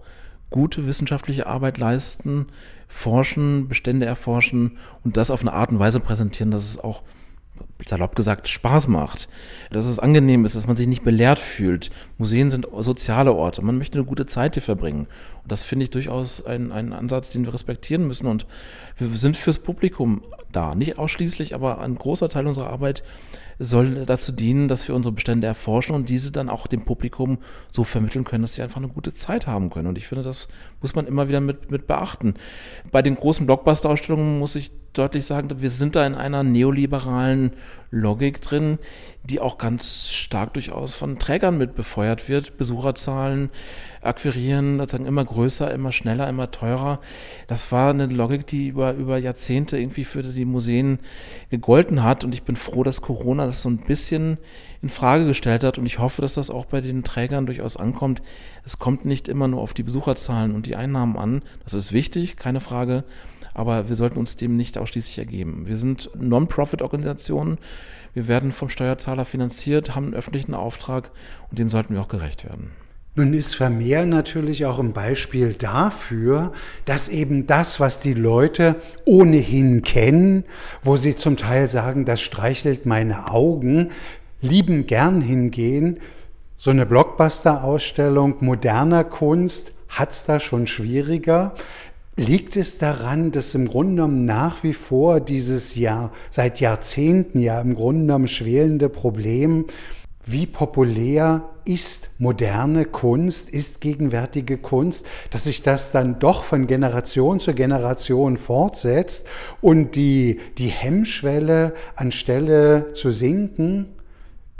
gute 0.48 0.86
wissenschaftliche 0.86 1.46
Arbeit 1.46 1.76
leisten, 1.76 2.46
forschen, 2.88 3.68
Bestände 3.68 4.06
erforschen 4.06 4.78
und 5.04 5.18
das 5.18 5.30
auf 5.30 5.42
eine 5.42 5.52
Art 5.52 5.70
und 5.70 5.78
Weise 5.78 6.00
präsentieren, 6.00 6.50
dass 6.50 6.64
es 6.64 6.78
auch 6.78 7.02
salopp 7.86 8.16
gesagt, 8.16 8.48
Spaß 8.48 8.88
macht. 8.88 9.28
Dass 9.70 9.86
es 9.86 9.98
angenehm 9.98 10.44
ist, 10.44 10.56
dass 10.56 10.66
man 10.66 10.76
sich 10.76 10.86
nicht 10.86 11.04
belehrt 11.04 11.38
fühlt. 11.38 11.90
Museen 12.18 12.50
sind 12.50 12.66
soziale 12.78 13.32
Orte. 13.32 13.62
Man 13.62 13.78
möchte 13.78 13.98
eine 13.98 14.06
gute 14.06 14.26
Zeit 14.26 14.54
hier 14.54 14.62
verbringen. 14.62 15.06
Und 15.42 15.52
das 15.52 15.62
finde 15.62 15.84
ich 15.84 15.90
durchaus 15.90 16.44
ein, 16.44 16.72
ein 16.72 16.92
Ansatz, 16.92 17.30
den 17.30 17.44
wir 17.44 17.54
respektieren 17.54 18.06
müssen. 18.06 18.26
Und 18.26 18.46
wir 19.00 19.18
sind 19.18 19.36
fürs 19.36 19.58
Publikum 19.58 20.22
da. 20.52 20.74
Nicht 20.74 20.98
ausschließlich, 20.98 21.54
aber 21.54 21.80
ein 21.80 21.96
großer 21.96 22.28
Teil 22.28 22.46
unserer 22.46 22.70
Arbeit 22.70 23.02
soll 23.62 24.06
dazu 24.06 24.32
dienen, 24.32 24.68
dass 24.68 24.88
wir 24.88 24.94
unsere 24.94 25.14
Bestände 25.14 25.46
erforschen 25.46 25.94
und 25.94 26.08
diese 26.08 26.32
dann 26.32 26.48
auch 26.48 26.66
dem 26.66 26.82
Publikum 26.82 27.38
so 27.70 27.84
vermitteln 27.84 28.24
können, 28.24 28.42
dass 28.42 28.54
sie 28.54 28.62
einfach 28.62 28.78
eine 28.78 28.88
gute 28.88 29.12
Zeit 29.12 29.46
haben 29.46 29.68
können. 29.68 29.86
Und 29.86 29.98
ich 29.98 30.06
finde, 30.08 30.24
das 30.24 30.48
muss 30.80 30.94
man 30.94 31.06
immer 31.06 31.28
wieder 31.28 31.40
mit, 31.40 31.70
mit 31.70 31.86
beachten. 31.86 32.34
Bei 32.90 33.02
den 33.02 33.16
großen 33.16 33.44
Blockbuster-Ausstellungen 33.44 34.38
muss 34.38 34.56
ich 34.56 34.70
deutlich 34.94 35.26
sagen, 35.26 35.60
wir 35.60 35.70
sind 35.70 35.94
da 35.94 36.06
in 36.06 36.14
einer 36.14 36.42
neoliberalen 36.42 37.52
Logik 37.90 38.40
drin, 38.40 38.78
die 39.24 39.40
auch 39.40 39.58
ganz 39.58 40.10
stark 40.10 40.54
durchaus 40.54 40.94
von 40.94 41.18
Trägern 41.18 41.58
mit 41.58 41.74
befeuert 41.74 42.28
wird. 42.28 42.56
Besucherzahlen 42.56 43.50
akquirieren, 44.00 44.78
sozusagen 44.78 45.06
immer 45.06 45.24
größer, 45.24 45.70
immer 45.72 45.92
schneller, 45.92 46.28
immer 46.28 46.50
teurer. 46.50 47.00
Das 47.46 47.70
war 47.72 47.90
eine 47.90 48.06
Logik, 48.06 48.46
die 48.46 48.68
über, 48.68 48.89
über 48.92 49.18
Jahrzehnte 49.18 49.78
irgendwie 49.78 50.04
für 50.04 50.22
die 50.22 50.44
Museen 50.44 50.98
gegolten 51.50 52.02
hat. 52.02 52.24
Und 52.24 52.34
ich 52.34 52.42
bin 52.42 52.56
froh, 52.56 52.82
dass 52.82 53.00
Corona 53.00 53.46
das 53.46 53.62
so 53.62 53.68
ein 53.68 53.78
bisschen 53.78 54.38
in 54.82 54.88
Frage 54.88 55.26
gestellt 55.26 55.64
hat. 55.64 55.78
Und 55.78 55.86
ich 55.86 55.98
hoffe, 55.98 56.22
dass 56.22 56.34
das 56.34 56.50
auch 56.50 56.66
bei 56.66 56.80
den 56.80 57.04
Trägern 57.04 57.46
durchaus 57.46 57.76
ankommt. 57.76 58.22
Es 58.64 58.78
kommt 58.78 59.04
nicht 59.04 59.28
immer 59.28 59.48
nur 59.48 59.60
auf 59.60 59.74
die 59.74 59.82
Besucherzahlen 59.82 60.54
und 60.54 60.66
die 60.66 60.76
Einnahmen 60.76 61.16
an. 61.16 61.42
Das 61.64 61.74
ist 61.74 61.92
wichtig, 61.92 62.36
keine 62.36 62.60
Frage 62.60 63.04
aber 63.54 63.88
wir 63.88 63.96
sollten 63.96 64.18
uns 64.18 64.36
dem 64.36 64.56
nicht 64.56 64.78
ausschließlich 64.78 65.18
ergeben. 65.18 65.66
Wir 65.66 65.76
sind 65.76 66.10
Non-Profit-Organisationen, 66.14 67.58
wir 68.14 68.26
werden 68.26 68.52
vom 68.52 68.68
Steuerzahler 68.68 69.24
finanziert, 69.24 69.94
haben 69.94 70.06
einen 70.06 70.14
öffentlichen 70.14 70.54
Auftrag 70.54 71.10
und 71.50 71.58
dem 71.58 71.70
sollten 71.70 71.94
wir 71.94 72.00
auch 72.00 72.08
gerecht 72.08 72.44
werden. 72.44 72.70
Nun 73.16 73.34
ist 73.34 73.56
Vermeer 73.56 74.06
natürlich 74.06 74.66
auch 74.66 74.78
ein 74.78 74.92
Beispiel 74.92 75.52
dafür, 75.52 76.52
dass 76.84 77.08
eben 77.08 77.46
das, 77.46 77.80
was 77.80 78.00
die 78.00 78.14
Leute 78.14 78.76
ohnehin 79.04 79.82
kennen, 79.82 80.44
wo 80.82 80.94
sie 80.96 81.16
zum 81.16 81.36
Teil 81.36 81.66
sagen, 81.66 82.04
das 82.04 82.20
streichelt 82.20 82.86
meine 82.86 83.30
Augen, 83.30 83.90
lieben 84.40 84.86
gern 84.86 85.20
hingehen, 85.20 85.98
so 86.56 86.70
eine 86.70 86.84
Blockbuster-Ausstellung 86.84 88.36
moderner 88.40 89.02
Kunst 89.02 89.72
hat 89.88 90.10
es 90.10 90.24
da 90.26 90.38
schon 90.38 90.66
schwieriger. 90.66 91.54
Liegt 92.16 92.54
es 92.56 92.76
daran, 92.76 93.32
dass 93.32 93.54
im 93.54 93.66
Grunde 93.66 93.94
genommen 93.94 94.26
nach 94.26 94.62
wie 94.62 94.74
vor 94.74 95.20
dieses 95.20 95.74
Jahr, 95.74 96.12
seit 96.28 96.60
Jahrzehnten 96.60 97.40
ja 97.40 97.58
im 97.62 97.74
Grunde 97.74 98.02
genommen 98.02 98.28
schwelende 98.28 98.90
Problem, 98.90 99.64
wie 100.32 100.46
populär 100.46 101.48
ist 101.64 102.10
moderne 102.18 102.84
Kunst, 102.84 103.50
ist 103.50 103.80
gegenwärtige 103.80 104.58
Kunst, 104.58 105.06
dass 105.30 105.44
sich 105.44 105.62
das 105.62 105.92
dann 105.92 106.18
doch 106.18 106.42
von 106.42 106.66
Generation 106.66 107.38
zu 107.38 107.54
Generation 107.54 108.36
fortsetzt 108.36 109.26
und 109.60 109.94
die, 109.94 110.40
die 110.58 110.68
Hemmschwelle 110.68 111.74
anstelle 111.96 112.92
zu 112.92 113.10
sinken 113.10 113.86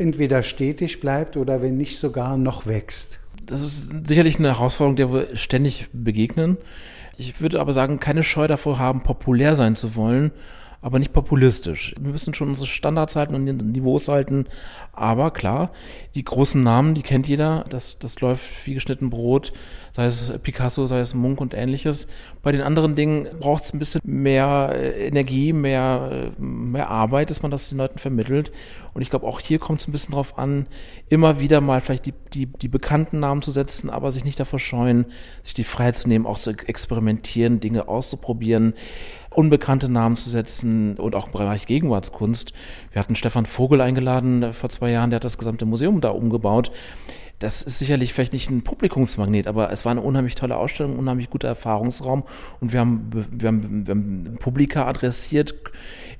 entweder 0.00 0.42
stetig 0.42 1.00
bleibt 1.00 1.36
oder 1.36 1.62
wenn 1.62 1.76
nicht 1.76 2.00
sogar 2.00 2.36
noch 2.36 2.66
wächst. 2.66 3.20
Das 3.46 3.62
ist 3.62 3.90
sicherlich 4.06 4.38
eine 4.38 4.48
Herausforderung, 4.48 4.96
der 4.96 5.12
wir 5.12 5.36
ständig 5.36 5.88
begegnen. 5.92 6.56
Ich 7.16 7.40
würde 7.40 7.60
aber 7.60 7.74
sagen, 7.74 8.00
keine 8.00 8.22
Scheu 8.22 8.46
davor 8.48 8.78
haben, 8.78 9.02
populär 9.02 9.56
sein 9.56 9.76
zu 9.76 9.94
wollen, 9.94 10.32
aber 10.82 10.98
nicht 10.98 11.12
populistisch. 11.12 11.94
Wir 12.00 12.12
müssen 12.12 12.32
schon 12.32 12.48
unsere 12.48 12.66
Standards 12.66 13.16
halten 13.16 13.34
und 13.34 13.44
Niveaus 13.44 14.08
halten. 14.08 14.46
Aber 14.92 15.30
klar, 15.30 15.72
die 16.14 16.24
großen 16.24 16.62
Namen, 16.62 16.94
die 16.94 17.02
kennt 17.02 17.28
jeder. 17.28 17.64
Das, 17.68 17.98
das 17.98 18.20
läuft 18.20 18.66
wie 18.66 18.74
geschnitten 18.74 19.10
Brot, 19.10 19.52
sei 19.92 20.06
es 20.06 20.32
Picasso, 20.42 20.86
sei 20.86 21.00
es 21.00 21.14
Munk 21.14 21.40
und 21.40 21.54
ähnliches. 21.54 22.08
Bei 22.42 22.50
den 22.50 22.62
anderen 22.62 22.94
Dingen 22.94 23.28
braucht 23.38 23.64
es 23.64 23.74
ein 23.74 23.78
bisschen 23.78 24.00
mehr 24.04 24.72
äh, 24.74 25.06
Energie, 25.06 25.52
mehr, 25.52 26.32
äh, 26.38 26.42
mehr 26.42 26.90
Arbeit, 26.90 27.30
dass 27.30 27.42
man 27.42 27.50
das 27.50 27.68
den 27.68 27.78
Leuten 27.78 27.98
vermittelt. 27.98 28.50
Und 28.92 29.02
ich 29.02 29.10
glaube, 29.10 29.26
auch 29.26 29.40
hier 29.40 29.58
kommt 29.58 29.80
es 29.80 29.88
ein 29.88 29.92
bisschen 29.92 30.12
darauf 30.12 30.38
an, 30.38 30.66
immer 31.08 31.40
wieder 31.40 31.60
mal 31.60 31.80
vielleicht 31.80 32.06
die, 32.06 32.14
die, 32.34 32.46
die 32.46 32.68
bekannten 32.68 33.20
Namen 33.20 33.42
zu 33.42 33.52
setzen, 33.52 33.88
aber 33.88 34.10
sich 34.10 34.24
nicht 34.24 34.40
davor 34.40 34.58
scheuen, 34.58 35.06
sich 35.42 35.54
die 35.54 35.64
Freiheit 35.64 35.96
zu 35.96 36.08
nehmen, 36.08 36.26
auch 36.26 36.38
zu 36.38 36.50
experimentieren, 36.50 37.60
Dinge 37.60 37.86
auszuprobieren, 37.86 38.74
unbekannte 39.30 39.88
Namen 39.88 40.16
zu 40.16 40.30
setzen 40.30 40.96
und 40.96 41.14
auch 41.14 41.26
im 41.26 41.32
Bereich 41.32 41.66
Gegenwartskunst. 41.66 42.52
Wir 42.92 43.00
hatten 43.00 43.14
Stefan 43.14 43.46
Vogel 43.46 43.80
eingeladen 43.80 44.42
äh, 44.42 44.52
vor 44.52 44.70
zwei 44.70 44.90
Jahren, 44.90 45.10
der 45.10 45.16
hat 45.16 45.24
das 45.24 45.38
gesamte 45.38 45.66
Museum 45.66 46.00
da 46.00 46.10
umgebaut 46.10 46.72
das 47.40 47.62
ist 47.62 47.78
sicherlich 47.78 48.12
vielleicht 48.12 48.34
nicht 48.34 48.50
ein 48.50 48.62
Publikumsmagnet, 48.62 49.46
aber 49.46 49.72
es 49.72 49.86
war 49.86 49.92
eine 49.92 50.02
unheimlich 50.02 50.34
tolle 50.34 50.56
Ausstellung, 50.56 50.98
unheimlich 50.98 51.30
guter 51.30 51.48
Erfahrungsraum 51.48 52.24
und 52.60 52.72
wir 52.72 52.80
haben, 52.80 53.10
wir 53.30 53.48
haben, 53.48 53.86
wir 53.86 53.94
haben 53.94 54.36
Publika 54.38 54.86
adressiert 54.86 55.54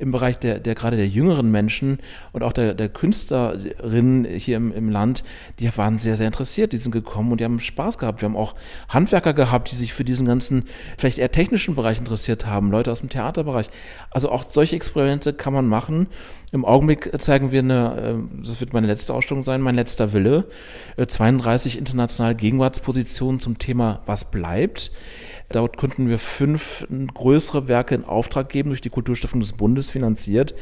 im 0.01 0.13
Bereich 0.13 0.39
der, 0.39 0.59
der 0.59 0.75
gerade 0.75 0.97
der 0.97 1.07
jüngeren 1.07 1.51
Menschen 1.51 1.99
und 2.33 2.43
auch 2.43 2.53
der, 2.53 2.75
der 2.75 2.89
Künstlerinnen 2.89 4.25
hier 4.25 4.57
im, 4.57 4.73
im 4.73 4.89
Land, 4.91 5.23
die 5.59 5.71
waren 5.77 5.99
sehr, 5.99 6.17
sehr 6.17 6.27
interessiert, 6.27 6.73
die 6.73 6.79
sind 6.79 6.91
gekommen 6.91 7.33
und 7.33 7.41
die 7.41 7.45
haben 7.45 7.61
Spaß 7.61 7.99
gehabt. 7.99 8.23
Wir 8.23 8.29
haben 8.29 8.37
auch 8.37 8.55
Handwerker 8.89 9.35
gehabt, 9.35 9.71
die 9.71 9.77
sich 9.77 9.93
für 9.93 10.05
diesen 10.05 10.27
ganzen, 10.27 10.65
vielleicht 10.97 11.19
eher 11.19 11.31
technischen 11.31 11.75
Bereich 11.75 11.99
interessiert 11.99 12.47
haben, 12.47 12.71
Leute 12.71 12.91
aus 12.91 13.01
dem 13.01 13.11
Theaterbereich. 13.11 13.69
Also 14.11 14.31
auch 14.31 14.47
solche 14.49 14.75
Experimente 14.75 15.35
kann 15.35 15.53
man 15.53 15.67
machen. 15.67 16.07
Im 16.53 16.65
Augenblick 16.65 17.11
zeigen 17.21 17.53
wir 17.53 17.61
eine, 17.61 18.17
äh, 18.19 18.43
das 18.43 18.61
wird 18.61 18.73
meine 18.73 18.87
letzte 18.87 19.15
Ausstellung 19.15 19.45
sein, 19.45 19.61
mein 19.61 19.75
letzter 19.75 20.13
Wille, 20.13 20.47
32 20.97 21.75
äh, 21.75 21.79
internationale 21.79 22.35
Gegenwartspositionen 22.35 23.41
zum 23.41 23.59
Thema 23.59 24.01
Was 24.07 24.31
bleibt. 24.31 24.91
Dort 25.51 25.77
könnten 25.77 26.09
wir 26.09 26.19
fünf 26.19 26.87
größere 27.13 27.69
Werke 27.69 27.95
in 27.95 28.05
Auftrag 28.05 28.49
geben, 28.49 28.71
durch 28.71 28.81
die 28.81 28.91
Kulturstiftung 28.91 29.41
des 29.41 29.53
Bundes 29.53 29.91
finanziert. 29.91 30.55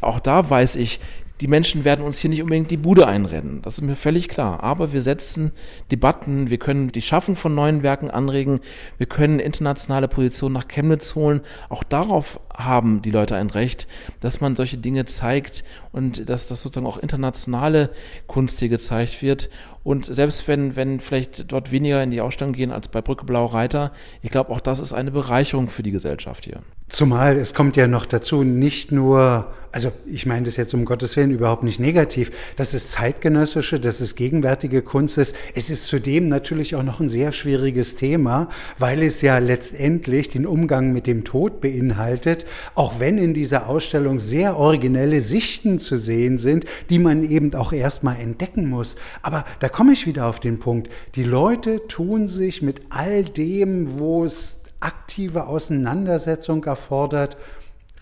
Auch 0.00 0.20
da 0.20 0.48
weiß 0.48 0.76
ich, 0.76 1.00
die 1.40 1.46
Menschen 1.46 1.84
werden 1.84 2.04
uns 2.04 2.18
hier 2.18 2.30
nicht 2.30 2.42
unbedingt 2.42 2.70
die 2.70 2.76
Bude 2.76 3.06
einrennen. 3.06 3.62
Das 3.62 3.74
ist 3.74 3.82
mir 3.82 3.94
völlig 3.94 4.28
klar. 4.28 4.62
Aber 4.62 4.92
wir 4.92 5.02
setzen 5.02 5.52
Debatten, 5.90 6.50
wir 6.50 6.58
können 6.58 6.90
die 6.90 7.02
Schaffung 7.02 7.36
von 7.36 7.54
neuen 7.54 7.82
Werken 7.82 8.10
anregen, 8.10 8.60
wir 8.96 9.06
können 9.06 9.38
internationale 9.38 10.08
Positionen 10.08 10.54
nach 10.54 10.66
Chemnitz 10.66 11.14
holen. 11.14 11.42
Auch 11.68 11.84
darauf 11.84 12.40
haben 12.52 13.02
die 13.02 13.12
Leute 13.12 13.36
ein 13.36 13.50
Recht, 13.50 13.86
dass 14.20 14.40
man 14.40 14.56
solche 14.56 14.78
Dinge 14.78 15.04
zeigt 15.04 15.64
und 15.92 16.28
dass 16.28 16.46
das 16.46 16.62
sozusagen 16.62 16.86
auch 16.86 16.98
internationale 16.98 17.90
Kunst 18.26 18.58
hier 18.58 18.68
gezeigt 18.68 19.22
wird. 19.22 19.50
Und 19.84 20.04
selbst 20.04 20.48
wenn, 20.48 20.76
wenn 20.76 21.00
vielleicht 21.00 21.50
dort 21.50 21.72
weniger 21.72 22.02
in 22.02 22.10
die 22.10 22.20
Ausstellung 22.20 22.52
gehen 22.52 22.72
als 22.72 22.88
bei 22.88 23.00
Brücke 23.00 23.24
Blau 23.24 23.46
Reiter, 23.46 23.92
ich 24.22 24.30
glaube, 24.30 24.50
auch 24.50 24.60
das 24.60 24.80
ist 24.80 24.92
eine 24.92 25.10
Bereicherung 25.10 25.70
für 25.70 25.82
die 25.82 25.92
Gesellschaft 25.92 26.44
hier. 26.44 26.60
Zumal 26.88 27.36
es 27.36 27.52
kommt 27.52 27.76
ja 27.76 27.86
noch 27.86 28.06
dazu, 28.06 28.44
nicht 28.44 28.92
nur, 28.92 29.52
also 29.72 29.92
ich 30.06 30.24
meine 30.24 30.46
das 30.46 30.56
jetzt 30.56 30.72
um 30.72 30.86
Gottes 30.86 31.16
Willen 31.16 31.30
überhaupt 31.30 31.62
nicht 31.62 31.78
negativ, 31.78 32.30
dass 32.56 32.72
es 32.72 32.88
zeitgenössische, 32.88 33.78
dass 33.78 34.00
es 34.00 34.14
gegenwärtige 34.14 34.80
Kunst 34.80 35.18
ist. 35.18 35.36
Es 35.54 35.68
ist 35.68 35.86
zudem 35.86 36.28
natürlich 36.28 36.74
auch 36.76 36.82
noch 36.82 37.00
ein 37.00 37.08
sehr 37.08 37.32
schwieriges 37.32 37.96
Thema, 37.96 38.48
weil 38.78 39.02
es 39.02 39.20
ja 39.20 39.38
letztendlich 39.38 40.30
den 40.30 40.46
Umgang 40.46 40.92
mit 40.92 41.06
dem 41.06 41.24
Tod 41.24 41.60
beinhaltet, 41.60 42.46
auch 42.74 43.00
wenn 43.00 43.18
in 43.18 43.34
dieser 43.34 43.68
Ausstellung 43.68 44.18
sehr 44.18 44.56
originelle 44.56 45.20
Sichten 45.20 45.77
zu 45.78 45.96
sehen 45.96 46.38
sind, 46.38 46.64
die 46.90 46.98
man 46.98 47.28
eben 47.28 47.54
auch 47.54 47.72
erstmal 47.72 48.16
entdecken 48.16 48.68
muss. 48.68 48.96
Aber 49.22 49.44
da 49.60 49.68
komme 49.68 49.92
ich 49.92 50.06
wieder 50.06 50.26
auf 50.26 50.40
den 50.40 50.58
Punkt. 50.58 50.90
Die 51.14 51.24
Leute 51.24 51.86
tun 51.88 52.28
sich 52.28 52.62
mit 52.62 52.82
all 52.90 53.24
dem, 53.24 53.98
wo 53.98 54.24
es 54.24 54.62
aktive 54.80 55.46
Auseinandersetzung 55.46 56.64
erfordert, 56.64 57.36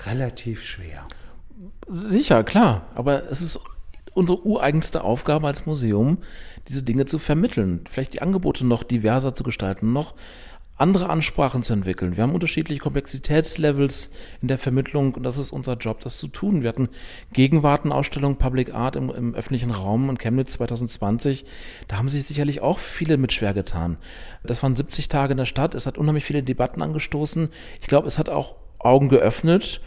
relativ 0.04 0.62
schwer. 0.62 1.06
Sicher, 1.88 2.44
klar. 2.44 2.86
Aber 2.94 3.30
es 3.30 3.40
ist 3.40 3.60
unsere 4.14 4.44
ureigenste 4.44 5.04
Aufgabe 5.04 5.46
als 5.46 5.66
Museum, 5.66 6.18
diese 6.68 6.82
Dinge 6.82 7.06
zu 7.06 7.18
vermitteln, 7.18 7.84
vielleicht 7.90 8.14
die 8.14 8.22
Angebote 8.22 8.66
noch 8.66 8.82
diverser 8.82 9.34
zu 9.34 9.44
gestalten, 9.44 9.92
noch 9.92 10.14
andere 10.78 11.08
Ansprachen 11.08 11.62
zu 11.62 11.72
entwickeln. 11.72 12.16
Wir 12.16 12.22
haben 12.22 12.34
unterschiedliche 12.34 12.80
Komplexitätslevels 12.80 14.10
in 14.42 14.48
der 14.48 14.58
Vermittlung 14.58 15.14
und 15.14 15.22
das 15.22 15.38
ist 15.38 15.50
unser 15.50 15.74
Job, 15.74 16.00
das 16.00 16.18
zu 16.18 16.28
tun. 16.28 16.62
Wir 16.62 16.68
hatten 16.68 16.90
Gegenwartenausstellung 17.32 18.36
Public 18.36 18.74
Art 18.74 18.94
im, 18.94 19.08
im 19.10 19.34
öffentlichen 19.34 19.70
Raum 19.70 20.10
in 20.10 20.18
Chemnitz 20.18 20.52
2020. 20.54 21.46
Da 21.88 21.96
haben 21.96 22.10
sich 22.10 22.24
sicherlich 22.24 22.60
auch 22.60 22.78
viele 22.78 23.16
mit 23.16 23.32
schwer 23.32 23.54
getan. 23.54 23.96
Das 24.44 24.62
waren 24.62 24.76
70 24.76 25.08
Tage 25.08 25.32
in 25.32 25.38
der 25.38 25.46
Stadt. 25.46 25.74
Es 25.74 25.86
hat 25.86 25.96
unheimlich 25.96 26.24
viele 26.24 26.42
Debatten 26.42 26.82
angestoßen. 26.82 27.48
Ich 27.80 27.86
glaube, 27.86 28.08
es 28.08 28.18
hat 28.18 28.28
auch 28.28 28.56
Augen 28.78 29.08
geöffnet. 29.08 29.80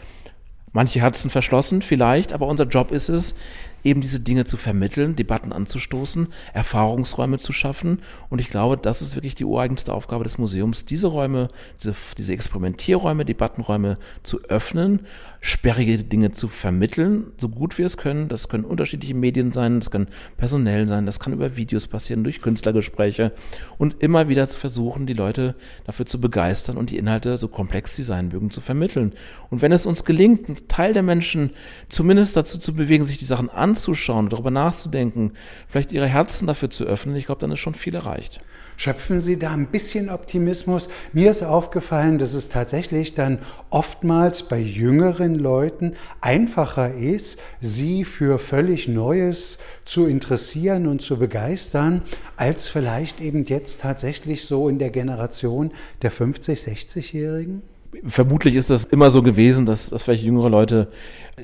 Manche 0.72 1.00
Herzen 1.00 1.30
verschlossen 1.30 1.82
vielleicht, 1.82 2.32
aber 2.32 2.46
unser 2.46 2.64
Job 2.64 2.92
ist 2.92 3.08
es, 3.08 3.34
eben 3.84 4.00
diese 4.00 4.20
Dinge 4.20 4.44
zu 4.44 4.56
vermitteln, 4.56 5.16
Debatten 5.16 5.52
anzustoßen, 5.52 6.28
Erfahrungsräume 6.52 7.38
zu 7.38 7.52
schaffen. 7.52 8.00
Und 8.28 8.40
ich 8.40 8.50
glaube, 8.50 8.76
das 8.76 9.02
ist 9.02 9.14
wirklich 9.14 9.34
die 9.34 9.44
ureigenste 9.44 9.92
Aufgabe 9.92 10.24
des 10.24 10.38
Museums, 10.38 10.84
diese 10.84 11.08
Räume, 11.08 11.48
diese, 11.82 11.94
diese 12.18 12.32
Experimentierräume, 12.32 13.24
Debattenräume 13.24 13.98
zu 14.22 14.40
öffnen, 14.44 15.06
sperrige 15.40 15.98
Dinge 15.98 16.32
zu 16.32 16.48
vermitteln, 16.48 17.32
so 17.38 17.48
gut 17.48 17.78
wir 17.78 17.86
es 17.86 17.96
können. 17.96 18.28
Das 18.28 18.48
können 18.48 18.64
unterschiedliche 18.64 19.14
Medien 19.14 19.52
sein, 19.52 19.80
das 19.80 19.90
können 19.90 20.08
personell 20.36 20.86
sein, 20.86 21.06
das 21.06 21.18
kann 21.18 21.32
über 21.32 21.56
Videos 21.56 21.86
passieren, 21.86 22.24
durch 22.24 22.42
Künstlergespräche 22.42 23.32
und 23.78 24.02
immer 24.02 24.28
wieder 24.28 24.48
zu 24.48 24.58
versuchen, 24.58 25.06
die 25.06 25.14
Leute 25.14 25.54
dafür 25.84 26.04
zu 26.04 26.20
begeistern 26.20 26.76
und 26.76 26.90
die 26.90 26.98
Inhalte, 26.98 27.38
so 27.38 27.48
komplex 27.48 27.96
sie 27.96 28.02
sein 28.02 28.28
mögen, 28.28 28.50
zu 28.50 28.60
vermitteln. 28.60 29.12
Und 29.48 29.62
wenn 29.62 29.72
es 29.72 29.86
uns 29.86 30.04
gelingt, 30.04 30.48
einen 30.48 30.68
Teil 30.68 30.92
der 30.92 31.02
Menschen 31.02 31.50
zumindest 31.88 32.36
dazu 32.36 32.58
zu 32.58 32.74
bewegen, 32.74 33.06
sich 33.06 33.18
die 33.18 33.24
Sachen 33.24 33.48
anzuschauen, 33.70 34.28
darüber 34.28 34.50
nachzudenken, 34.50 35.32
vielleicht 35.68 35.92
ihre 35.92 36.08
Herzen 36.08 36.46
dafür 36.46 36.70
zu 36.70 36.84
öffnen, 36.84 37.16
ich 37.16 37.26
glaube, 37.26 37.40
dann 37.40 37.52
ist 37.52 37.60
schon 37.60 37.74
viel 37.74 37.94
erreicht. 37.94 38.40
Schöpfen 38.76 39.20
Sie 39.20 39.38
da 39.38 39.52
ein 39.52 39.66
bisschen 39.66 40.08
Optimismus? 40.08 40.88
Mir 41.12 41.30
ist 41.30 41.42
aufgefallen, 41.42 42.18
dass 42.18 42.32
es 42.32 42.48
tatsächlich 42.48 43.14
dann 43.14 43.38
oftmals 43.68 44.42
bei 44.42 44.58
jüngeren 44.58 45.34
Leuten 45.34 45.94
einfacher 46.22 46.94
ist, 46.94 47.38
sie 47.60 48.04
für 48.04 48.38
völlig 48.38 48.88
Neues 48.88 49.58
zu 49.84 50.06
interessieren 50.06 50.86
und 50.86 51.02
zu 51.02 51.18
begeistern, 51.18 52.02
als 52.36 52.68
vielleicht 52.68 53.20
eben 53.20 53.44
jetzt 53.44 53.82
tatsächlich 53.82 54.46
so 54.46 54.68
in 54.68 54.78
der 54.78 54.90
Generation 54.90 55.72
der 56.00 56.10
50, 56.10 56.58
60-Jährigen? 56.60 57.62
Vermutlich 58.06 58.54
ist 58.54 58.70
das 58.70 58.84
immer 58.84 59.10
so 59.10 59.22
gewesen, 59.22 59.66
dass, 59.66 59.90
dass 59.90 60.04
vielleicht 60.04 60.22
jüngere 60.22 60.48
Leute 60.48 60.88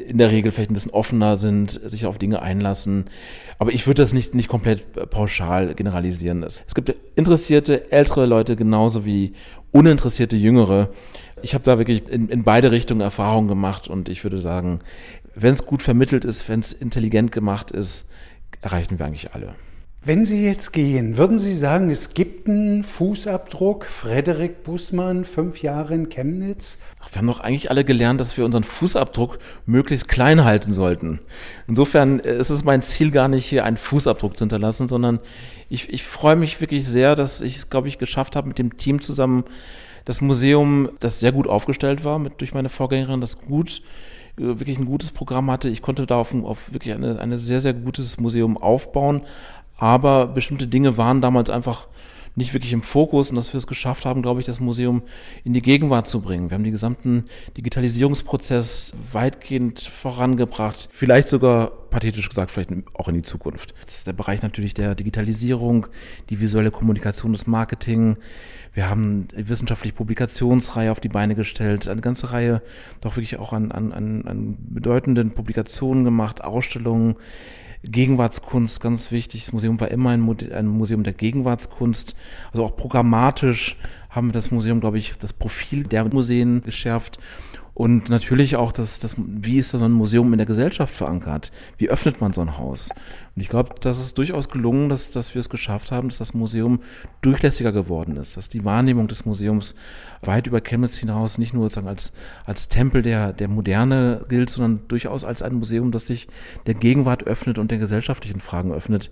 in 0.06 0.18
der 0.18 0.30
Regel 0.30 0.52
vielleicht 0.52 0.70
ein 0.70 0.74
bisschen 0.74 0.92
offener 0.92 1.36
sind, 1.36 1.70
sich 1.70 2.06
auf 2.06 2.18
Dinge 2.18 2.42
einlassen. 2.42 3.06
Aber 3.58 3.72
ich 3.72 3.86
würde 3.86 4.02
das 4.02 4.12
nicht, 4.12 4.34
nicht 4.34 4.48
komplett 4.48 5.10
pauschal 5.10 5.74
generalisieren. 5.74 6.42
Es, 6.42 6.60
es 6.66 6.74
gibt 6.74 6.94
interessierte 7.14 7.90
ältere 7.90 8.26
Leute 8.26 8.56
genauso 8.56 9.04
wie 9.04 9.34
uninteressierte 9.72 10.36
jüngere. 10.36 10.90
Ich 11.42 11.54
habe 11.54 11.64
da 11.64 11.78
wirklich 11.78 12.08
in, 12.08 12.28
in 12.28 12.44
beide 12.44 12.70
Richtungen 12.70 13.00
Erfahrungen 13.00 13.48
gemacht 13.48 13.88
und 13.88 14.08
ich 14.08 14.24
würde 14.24 14.40
sagen, 14.40 14.80
wenn 15.34 15.54
es 15.54 15.66
gut 15.66 15.82
vermittelt 15.82 16.24
ist, 16.24 16.48
wenn 16.48 16.60
es 16.60 16.72
intelligent 16.72 17.30
gemacht 17.32 17.70
ist, 17.70 18.10
erreichen 18.62 18.98
wir 18.98 19.06
eigentlich 19.06 19.34
alle. 19.34 19.54
Wenn 20.06 20.24
Sie 20.24 20.44
jetzt 20.44 20.72
gehen, 20.72 21.16
würden 21.16 21.36
Sie 21.36 21.52
sagen, 21.52 21.90
es 21.90 22.14
gibt 22.14 22.48
einen 22.48 22.84
Fußabdruck? 22.84 23.86
Frederik 23.86 24.62
Bußmann, 24.62 25.24
fünf 25.24 25.62
Jahre 25.62 25.94
in 25.94 26.08
Chemnitz? 26.10 26.78
Ach, 27.00 27.10
wir 27.10 27.18
haben 27.18 27.26
doch 27.26 27.40
eigentlich 27.40 27.72
alle 27.72 27.84
gelernt, 27.84 28.20
dass 28.20 28.36
wir 28.36 28.44
unseren 28.44 28.62
Fußabdruck 28.62 29.40
möglichst 29.66 30.06
klein 30.06 30.44
halten 30.44 30.72
sollten. 30.72 31.18
Insofern 31.66 32.20
äh, 32.20 32.36
ist 32.36 32.50
es 32.50 32.62
mein 32.62 32.82
Ziel 32.82 33.10
gar 33.10 33.26
nicht, 33.26 33.46
hier 33.46 33.64
einen 33.64 33.76
Fußabdruck 33.76 34.36
zu 34.36 34.44
hinterlassen, 34.44 34.86
sondern 34.86 35.18
ich, 35.68 35.92
ich 35.92 36.04
freue 36.04 36.36
mich 36.36 36.60
wirklich 36.60 36.86
sehr, 36.86 37.16
dass 37.16 37.40
ich 37.40 37.56
es, 37.56 37.68
glaube 37.68 37.88
ich, 37.88 37.98
geschafft 37.98 38.36
habe, 38.36 38.46
mit 38.46 38.60
dem 38.60 38.76
Team 38.76 39.02
zusammen 39.02 39.42
das 40.04 40.20
Museum, 40.20 40.88
das 41.00 41.18
sehr 41.18 41.32
gut 41.32 41.48
aufgestellt 41.48 42.04
war 42.04 42.20
mit, 42.20 42.40
durch 42.40 42.54
meine 42.54 42.68
Vorgängerin, 42.68 43.20
das 43.20 43.40
gut 43.40 43.82
äh, 44.38 44.42
wirklich 44.42 44.78
ein 44.78 44.86
gutes 44.86 45.10
Programm 45.10 45.50
hatte. 45.50 45.68
Ich 45.68 45.82
konnte 45.82 46.06
da 46.06 46.14
auf, 46.14 46.32
auf 46.32 46.72
wirklich 46.72 46.94
eine, 46.94 47.18
eine 47.18 47.38
sehr, 47.38 47.60
sehr 47.60 47.74
gutes 47.74 48.20
Museum 48.20 48.56
aufbauen, 48.56 49.22
aber 49.76 50.26
bestimmte 50.26 50.66
Dinge 50.66 50.96
waren 50.96 51.20
damals 51.20 51.50
einfach 51.50 51.86
nicht 52.36 52.52
wirklich 52.52 52.74
im 52.74 52.82
Fokus 52.82 53.30
und 53.30 53.36
dass 53.36 53.52
wir 53.52 53.58
es 53.58 53.66
geschafft 53.66 54.04
haben, 54.04 54.20
glaube 54.20 54.40
ich, 54.40 54.46
das 54.46 54.60
Museum 54.60 55.02
in 55.42 55.54
die 55.54 55.62
Gegenwart 55.62 56.06
zu 56.06 56.20
bringen. 56.20 56.50
Wir 56.50 56.54
haben 56.54 56.64
den 56.64 56.72
gesamten 56.72 57.24
Digitalisierungsprozess 57.56 58.92
weitgehend 59.10 59.80
vorangebracht, 59.80 60.88
vielleicht 60.92 61.28
sogar 61.28 61.70
pathetisch 61.88 62.28
gesagt, 62.28 62.50
vielleicht 62.50 62.70
auch 62.92 63.08
in 63.08 63.14
die 63.14 63.22
Zukunft. 63.22 63.74
Das 63.84 63.98
ist 63.98 64.06
der 64.06 64.12
Bereich 64.12 64.42
natürlich 64.42 64.74
der 64.74 64.94
Digitalisierung, 64.94 65.86
die 66.28 66.38
visuelle 66.38 66.70
Kommunikation, 66.70 67.32
das 67.32 67.46
Marketing. 67.46 68.18
Wir 68.74 68.90
haben 68.90 69.26
eine 69.34 69.48
wissenschaftliche 69.48 69.94
Publikationsreihe 69.94 70.92
auf 70.92 71.00
die 71.00 71.08
Beine 71.08 71.34
gestellt, 71.34 71.88
eine 71.88 72.02
ganze 72.02 72.32
Reihe 72.32 72.60
doch 73.00 73.16
wirklich 73.16 73.38
auch 73.38 73.54
an, 73.54 73.72
an, 73.72 73.92
an 73.92 74.58
bedeutenden 74.60 75.30
Publikationen 75.30 76.04
gemacht, 76.04 76.44
Ausstellungen. 76.44 77.16
Gegenwartskunst, 77.82 78.80
ganz 78.80 79.10
wichtig. 79.10 79.44
Das 79.44 79.52
Museum 79.52 79.80
war 79.80 79.90
immer 79.90 80.10
ein, 80.10 80.20
Museum 80.20 81.02
der 81.02 81.12
Gegenwartskunst. 81.12 82.16
Also 82.52 82.64
auch 82.64 82.76
programmatisch 82.76 83.76
haben 84.10 84.28
wir 84.28 84.32
das 84.32 84.50
Museum, 84.50 84.80
glaube 84.80 84.98
ich, 84.98 85.14
das 85.18 85.32
Profil 85.32 85.84
der 85.84 86.04
Museen 86.04 86.62
geschärft. 86.62 87.18
Und 87.74 88.08
natürlich 88.08 88.56
auch 88.56 88.72
das, 88.72 88.98
das, 88.98 89.16
wie 89.18 89.58
ist 89.58 89.68
so 89.68 89.78
ein 89.78 89.92
Museum 89.92 90.32
in 90.32 90.38
der 90.38 90.46
Gesellschaft 90.46 90.94
verankert? 90.94 91.52
Wie 91.76 91.90
öffnet 91.90 92.22
man 92.22 92.32
so 92.32 92.40
ein 92.40 92.56
Haus? 92.56 92.88
Und 93.36 93.42
ich 93.42 93.50
glaube, 93.50 93.74
das 93.82 94.00
ist 94.00 94.16
durchaus 94.16 94.48
gelungen, 94.48 94.88
dass, 94.88 95.10
dass 95.10 95.34
wir 95.34 95.40
es 95.40 95.50
geschafft 95.50 95.92
haben, 95.92 96.08
dass 96.08 96.16
das 96.16 96.32
Museum 96.32 96.80
durchlässiger 97.20 97.70
geworden 97.70 98.16
ist, 98.16 98.38
dass 98.38 98.48
die 98.48 98.64
Wahrnehmung 98.64 99.08
des 99.08 99.26
Museums 99.26 99.74
weit 100.22 100.46
über 100.46 100.62
Chemnitz 100.62 100.96
hinaus 100.96 101.36
nicht 101.36 101.52
nur 101.52 101.64
sozusagen 101.64 101.86
als, 101.86 102.14
als 102.46 102.68
Tempel 102.68 103.02
der, 103.02 103.34
der 103.34 103.48
Moderne 103.48 104.24
gilt, 104.30 104.48
sondern 104.48 104.88
durchaus 104.88 105.22
als 105.22 105.42
ein 105.42 105.52
Museum, 105.52 105.92
das 105.92 106.06
sich 106.06 106.28
der 106.64 106.72
Gegenwart 106.72 107.24
öffnet 107.24 107.58
und 107.58 107.70
den 107.70 107.78
gesellschaftlichen 107.78 108.40
Fragen 108.40 108.72
öffnet. 108.72 109.10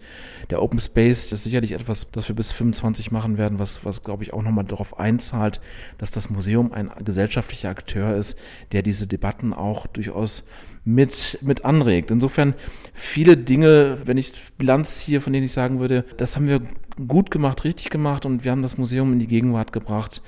Der 0.49 0.63
Open 0.63 0.81
Space 0.81 1.31
ist 1.31 1.45
sicherlich 1.45 1.73
etwas, 1.73 2.11
das 2.11 2.27
wir 2.27 2.35
bis 2.35 2.51
25 2.51 3.11
machen 3.11 3.37
werden, 3.37 3.59
was, 3.59 3.85
was 3.85 4.03
glaube 4.03 4.23
ich 4.25 4.33
auch 4.33 4.43
nochmal 4.43 4.65
darauf 4.65 4.99
einzahlt, 4.99 5.61
dass 5.99 6.11
das 6.11 6.31
Museum 6.31 6.73
ein 6.73 6.91
gesellschaftlicher 7.05 7.69
Akteur 7.69 8.17
ist, 8.17 8.39
der 8.73 8.81
diese 8.81 9.07
Debatten 9.07 9.53
auch 9.53 9.87
durchaus 9.87 10.45
mit, 10.85 11.39
mit 11.41 11.65
anregt. 11.65 12.11
Insofern 12.11 12.55
viele 12.93 13.37
Dinge, 13.37 13.99
wenn 14.05 14.19
ich 14.19 14.33
Bilanz 14.59 15.01
hier, 15.01 15.21
von 15.21 15.33
denen 15.33 15.47
ich 15.47 15.53
sagen 15.53 15.81
würde, 15.81 16.05
das 16.17 16.37
haben 16.37 16.47
wir 16.47 16.61
gut 17.09 17.31
gemacht, 17.31 17.65
richtig 17.65 17.91
gemacht 17.91 18.27
und 18.27 18.45
wir 18.45 18.51
haben 18.51 18.63
das 18.63 18.79
Museum 18.79 19.13
in 19.13 19.19
die 19.19 19.27
Gegenwart 19.27 19.73
gebracht. 19.73 20.23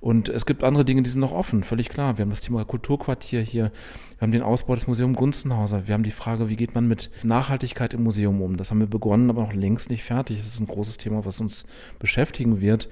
Und 0.00 0.30
es 0.30 0.46
gibt 0.46 0.64
andere 0.64 0.86
Dinge, 0.86 1.02
die 1.02 1.10
sind 1.10 1.20
noch 1.20 1.32
offen, 1.32 1.62
völlig 1.62 1.90
klar. 1.90 2.16
Wir 2.16 2.22
haben 2.22 2.30
das 2.30 2.40
Thema 2.40 2.64
Kulturquartier 2.64 3.42
hier, 3.42 3.64
wir 3.64 4.22
haben 4.22 4.32
den 4.32 4.40
Ausbau 4.40 4.74
des 4.74 4.86
Museums 4.86 5.14
Gunzenhauser, 5.14 5.86
wir 5.86 5.92
haben 5.92 6.04
die 6.04 6.10
Frage, 6.10 6.48
wie 6.48 6.56
geht 6.56 6.74
man 6.74 6.88
mit 6.88 7.10
Nachhaltigkeit 7.22 7.92
im 7.92 8.04
Museum 8.04 8.40
um. 8.40 8.56
Das 8.56 8.70
haben 8.70 8.80
wir 8.80 8.86
begonnen, 8.86 9.28
aber 9.28 9.42
noch 9.42 9.52
längst 9.52 9.90
nicht 9.90 10.02
fertig. 10.02 10.38
Das 10.38 10.46
ist 10.46 10.58
ein 10.58 10.66
großes 10.66 10.96
Thema, 10.96 11.26
was 11.26 11.38
uns 11.40 11.66
beschäftigen 11.98 12.62
wird. 12.62 12.88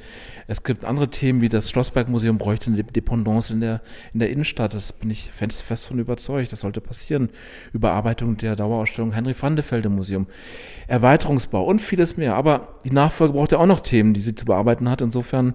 Es 0.48 0.64
gibt 0.64 0.84
andere 0.84 1.08
Themen, 1.08 1.40
wie 1.40 1.48
das 1.48 1.70
Schlossbergmuseum 1.70 2.36
bräuchte 2.36 2.70
eine 2.70 2.84
Dependance 2.84 3.54
in 3.54 3.62
der, 3.62 3.80
in 4.12 4.20
der 4.20 4.28
Innenstadt. 4.28 4.74
Das 4.74 4.92
bin 4.92 5.08
ich 5.08 5.30
fest, 5.32 5.86
von 5.86 5.98
überzeugt. 5.98 6.52
Das 6.52 6.60
sollte 6.60 6.82
passieren. 6.82 7.30
Überarbeitung 7.72 8.36
der 8.36 8.54
Dauerausstellung 8.54 9.12
Henry 9.12 9.34
van 9.38 9.56
de 9.56 9.64
Velde 9.68 9.88
Museum. 9.88 10.26
Erweiterungsbau 10.88 11.64
und 11.64 11.80
vieles 11.80 12.18
mehr. 12.18 12.34
Aber 12.34 12.74
die 12.84 12.90
Nachfolge 12.90 13.32
braucht 13.32 13.52
ja 13.52 13.58
auch 13.58 13.66
noch 13.66 13.80
Themen, 13.80 14.12
die 14.12 14.20
sie 14.20 14.34
zu 14.34 14.44
bearbeiten 14.44 14.90
hat. 14.90 15.00
Insofern 15.00 15.54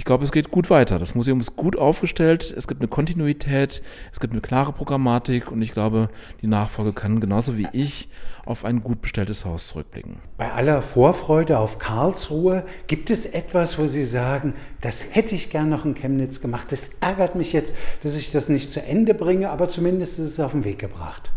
ich 0.00 0.06
glaube, 0.06 0.24
es 0.24 0.32
geht 0.32 0.50
gut 0.50 0.70
weiter. 0.70 0.98
Das 0.98 1.14
Museum 1.14 1.40
ist 1.40 1.56
gut 1.56 1.76
aufgestellt, 1.76 2.54
es 2.56 2.66
gibt 2.66 2.80
eine 2.80 2.88
Kontinuität, 2.88 3.82
es 4.10 4.18
gibt 4.18 4.32
eine 4.32 4.40
klare 4.40 4.72
Programmatik 4.72 5.52
und 5.52 5.60
ich 5.60 5.74
glaube, 5.74 6.08
die 6.40 6.46
Nachfolge 6.46 6.94
kann 6.94 7.20
genauso 7.20 7.58
wie 7.58 7.68
ich 7.74 8.08
auf 8.46 8.64
ein 8.64 8.80
gut 8.80 9.02
bestelltes 9.02 9.44
Haus 9.44 9.68
zurückblicken. 9.68 10.16
Bei 10.38 10.52
aller 10.52 10.80
Vorfreude 10.80 11.58
auf 11.58 11.78
Karlsruhe 11.78 12.64
gibt 12.86 13.10
es 13.10 13.26
etwas, 13.26 13.78
wo 13.78 13.86
Sie 13.86 14.06
sagen, 14.06 14.54
das 14.80 15.04
hätte 15.10 15.34
ich 15.34 15.50
gern 15.50 15.68
noch 15.68 15.84
in 15.84 15.94
Chemnitz 15.94 16.40
gemacht. 16.40 16.68
Das 16.70 16.92
ärgert 17.02 17.34
mich 17.34 17.52
jetzt, 17.52 17.74
dass 18.02 18.16
ich 18.16 18.30
das 18.30 18.48
nicht 18.48 18.72
zu 18.72 18.82
Ende 18.82 19.12
bringe, 19.12 19.50
aber 19.50 19.68
zumindest 19.68 20.18
ist 20.18 20.30
es 20.30 20.40
auf 20.40 20.52
den 20.52 20.64
Weg 20.64 20.78
gebracht. 20.78 21.30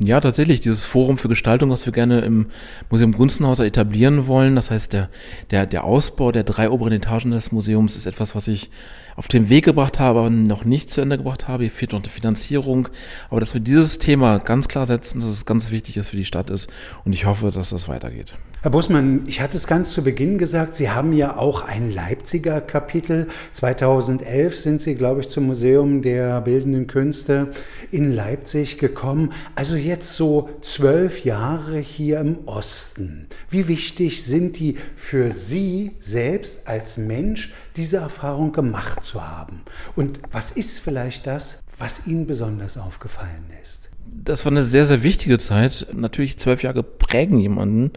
Ja, 0.00 0.20
tatsächlich, 0.20 0.60
dieses 0.60 0.84
Forum 0.84 1.18
für 1.18 1.28
Gestaltung, 1.28 1.70
was 1.70 1.86
wir 1.86 1.92
gerne 1.92 2.20
im 2.22 2.46
Museum 2.90 3.12
Gunzenhauser 3.12 3.64
etablieren 3.64 4.26
wollen. 4.26 4.56
Das 4.56 4.72
heißt, 4.72 4.92
der, 4.92 5.08
der, 5.52 5.66
der 5.66 5.84
Ausbau 5.84 6.32
der 6.32 6.42
drei 6.42 6.68
oberen 6.68 6.92
Etagen 6.92 7.30
des 7.30 7.52
Museums 7.52 7.94
ist 7.94 8.06
etwas, 8.06 8.34
was 8.34 8.48
ich 8.48 8.70
auf 9.16 9.28
den 9.28 9.48
Weg 9.48 9.64
gebracht 9.64 10.00
habe, 10.00 10.20
aber 10.20 10.30
noch 10.30 10.64
nicht 10.64 10.90
zu 10.90 11.00
Ende 11.00 11.18
gebracht 11.18 11.48
habe. 11.48 11.64
Hier 11.64 11.70
fehlt 11.70 11.92
noch 11.92 12.02
die 12.02 12.10
Finanzierung. 12.10 12.88
Aber 13.30 13.40
dass 13.40 13.54
wir 13.54 13.60
dieses 13.60 13.98
Thema 13.98 14.38
ganz 14.38 14.68
klar 14.68 14.86
setzen, 14.86 15.20
dass 15.20 15.28
es 15.28 15.46
ganz 15.46 15.70
wichtig 15.70 15.96
ist 15.96 16.08
für 16.08 16.16
die 16.16 16.24
Stadt 16.24 16.50
ist. 16.50 16.70
Und 17.04 17.12
ich 17.12 17.26
hoffe, 17.26 17.50
dass 17.50 17.70
das 17.70 17.88
weitergeht. 17.88 18.34
Herr 18.62 18.70
Busmann, 18.70 19.24
ich 19.26 19.42
hatte 19.42 19.58
es 19.58 19.66
ganz 19.66 19.92
zu 19.92 20.02
Beginn 20.02 20.38
gesagt, 20.38 20.74
Sie 20.74 20.88
haben 20.88 21.12
ja 21.12 21.36
auch 21.36 21.62
ein 21.66 21.90
Leipziger 21.90 22.62
Kapitel. 22.62 23.26
2011 23.52 24.56
sind 24.56 24.80
Sie, 24.80 24.94
glaube 24.94 25.20
ich, 25.20 25.28
zum 25.28 25.46
Museum 25.46 26.00
der 26.00 26.40
Bildenden 26.40 26.86
Künste 26.86 27.48
in 27.90 28.10
Leipzig 28.10 28.78
gekommen. 28.78 29.32
Also 29.54 29.76
jetzt 29.76 30.16
so 30.16 30.48
zwölf 30.62 31.26
Jahre 31.26 31.78
hier 31.78 32.20
im 32.20 32.38
Osten. 32.46 33.26
Wie 33.50 33.68
wichtig 33.68 34.24
sind 34.24 34.58
die 34.58 34.76
für 34.96 35.30
Sie 35.30 35.92
selbst 36.00 36.66
als 36.66 36.96
Mensch, 36.96 37.52
diese 37.76 37.98
Erfahrung 37.98 38.52
gemacht 38.52 39.04
zu 39.04 39.26
haben? 39.26 39.62
Und 39.96 40.20
was 40.30 40.50
ist 40.52 40.78
vielleicht 40.78 41.26
das, 41.26 41.62
was 41.78 42.06
Ihnen 42.06 42.26
besonders 42.26 42.78
aufgefallen 42.78 43.50
ist? 43.62 43.90
das 44.24 44.44
war 44.44 44.52
eine 44.52 44.64
sehr, 44.64 44.84
sehr 44.84 45.02
wichtige 45.02 45.38
Zeit. 45.38 45.86
Natürlich 45.92 46.38
zwölf 46.38 46.62
Jahre 46.62 46.82
prägen 46.82 47.38
jemanden. 47.38 47.90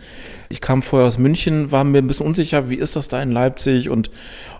Ich 0.49 0.61
kam 0.61 0.81
vorher 0.81 1.07
aus 1.07 1.17
München, 1.17 1.71
war 1.71 1.83
mir 1.83 1.99
ein 1.99 2.07
bisschen 2.07 2.25
unsicher, 2.25 2.69
wie 2.69 2.75
ist 2.75 2.95
das 2.95 3.07
da 3.07 3.21
in 3.21 3.31
Leipzig 3.31 3.89
und 3.89 4.09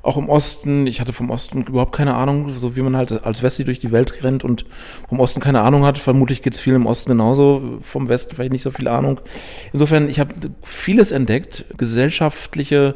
auch 0.01 0.17
im 0.17 0.29
Osten. 0.29 0.87
Ich 0.87 1.01
hatte 1.01 1.13
vom 1.13 1.29
Osten 1.29 1.63
überhaupt 1.63 1.95
keine 1.95 2.15
Ahnung, 2.15 2.57
so 2.57 2.75
wie 2.75 2.81
man 2.81 2.95
halt 2.95 3.25
als 3.25 3.43
Westi 3.43 3.65
durch 3.65 3.79
die 3.79 3.91
Welt 3.91 4.23
rennt 4.23 4.43
und 4.43 4.65
vom 5.09 5.19
Osten 5.19 5.39
keine 5.39 5.61
Ahnung 5.61 5.83
hat. 5.83 5.97
Vermutlich 5.97 6.41
geht 6.41 6.53
es 6.53 6.59
viel 6.59 6.75
im 6.75 6.85
Osten 6.85 7.09
genauso, 7.09 7.79
vom 7.81 8.07
Westen 8.07 8.35
vielleicht 8.35 8.53
nicht 8.53 8.63
so 8.63 8.71
viel 8.71 8.87
Ahnung. 8.87 9.19
Insofern, 9.73 10.09
ich 10.09 10.19
habe 10.19 10.33
vieles 10.63 11.11
entdeckt, 11.11 11.65
gesellschaftliche 11.77 12.95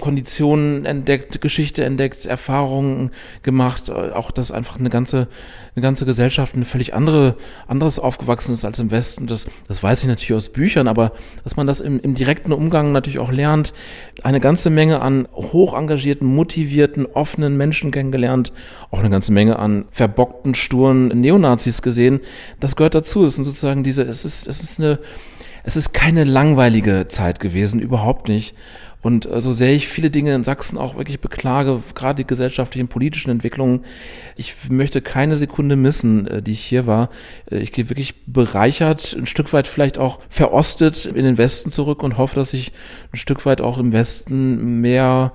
Konditionen 0.00 0.86
entdeckt, 0.86 1.40
Geschichte 1.40 1.84
entdeckt, 1.84 2.24
Erfahrungen 2.24 3.10
gemacht, 3.42 3.90
auch 3.90 4.30
dass 4.30 4.50
einfach 4.50 4.78
eine 4.78 4.88
ganze, 4.88 5.28
eine 5.74 5.82
ganze 5.82 6.06
Gesellschaft 6.06 6.54
eine 6.54 6.64
völlig 6.64 6.94
andere, 6.94 7.36
anderes 7.66 7.98
aufgewachsen 7.98 8.52
ist 8.52 8.64
als 8.64 8.78
im 8.78 8.90
Westen. 8.90 9.26
Das, 9.26 9.46
das 9.68 9.82
weiß 9.82 10.02
ich 10.02 10.08
natürlich 10.08 10.34
aus 10.34 10.48
Büchern, 10.48 10.88
aber 10.88 11.12
dass 11.44 11.56
man 11.56 11.66
das 11.66 11.80
im, 11.80 12.00
im 12.00 12.14
direkten 12.14 12.52
Umgang 12.52 12.92
natürlich 12.92 13.18
auch 13.18 13.30
lernt, 13.30 13.74
eine 14.22 14.40
ganze 14.40 14.70
Menge 14.70 15.00
an 15.00 15.28
hoch 15.34 15.76
engagierten, 15.76 16.26
motivierten, 16.26 17.04
offenen 17.06 17.56
Menschen 17.56 17.90
kennengelernt, 17.90 18.52
auch 18.90 19.00
eine 19.00 19.10
ganze 19.10 19.32
Menge 19.32 19.58
an 19.58 19.84
verbockten, 19.90 20.54
sturen 20.54 21.08
Neonazis 21.08 21.82
gesehen. 21.82 22.20
Das 22.60 22.76
gehört 22.76 22.94
dazu. 22.94 23.26
Es 23.26 23.34
sind 23.34 23.44
sozusagen 23.44 23.82
diese, 23.84 24.02
es 24.02 24.24
ist, 24.24 24.46
es 24.46 24.60
ist 24.60 24.78
eine, 24.78 24.98
es 25.64 25.76
ist 25.76 25.92
keine 25.92 26.24
langweilige 26.24 27.08
Zeit 27.08 27.40
gewesen, 27.40 27.80
überhaupt 27.80 28.28
nicht. 28.28 28.54
Und 29.06 29.24
äh, 29.24 29.40
so 29.40 29.52
sehr 29.52 29.72
ich 29.72 29.86
viele 29.86 30.10
Dinge 30.10 30.34
in 30.34 30.42
Sachsen 30.42 30.76
auch 30.76 30.96
wirklich 30.96 31.20
beklage, 31.20 31.80
gerade 31.94 32.24
die 32.24 32.26
gesellschaftlichen, 32.26 32.88
politischen 32.88 33.30
Entwicklungen, 33.30 33.84
ich 34.34 34.56
möchte 34.68 35.00
keine 35.00 35.36
Sekunde 35.36 35.76
missen, 35.76 36.26
äh, 36.26 36.42
die 36.42 36.50
ich 36.50 36.64
hier 36.64 36.88
war. 36.88 37.10
Äh, 37.48 37.58
ich 37.58 37.70
gehe 37.70 37.88
wirklich 37.88 38.16
bereichert, 38.26 39.14
ein 39.16 39.26
Stück 39.26 39.52
weit 39.52 39.68
vielleicht 39.68 39.98
auch 39.98 40.18
verostet 40.28 41.06
in 41.06 41.24
den 41.24 41.38
Westen 41.38 41.70
zurück 41.70 42.02
und 42.02 42.18
hoffe, 42.18 42.34
dass 42.34 42.52
ich 42.52 42.72
ein 43.12 43.16
Stück 43.16 43.46
weit 43.46 43.60
auch 43.60 43.78
im 43.78 43.92
Westen 43.92 44.80
mehr 44.80 45.32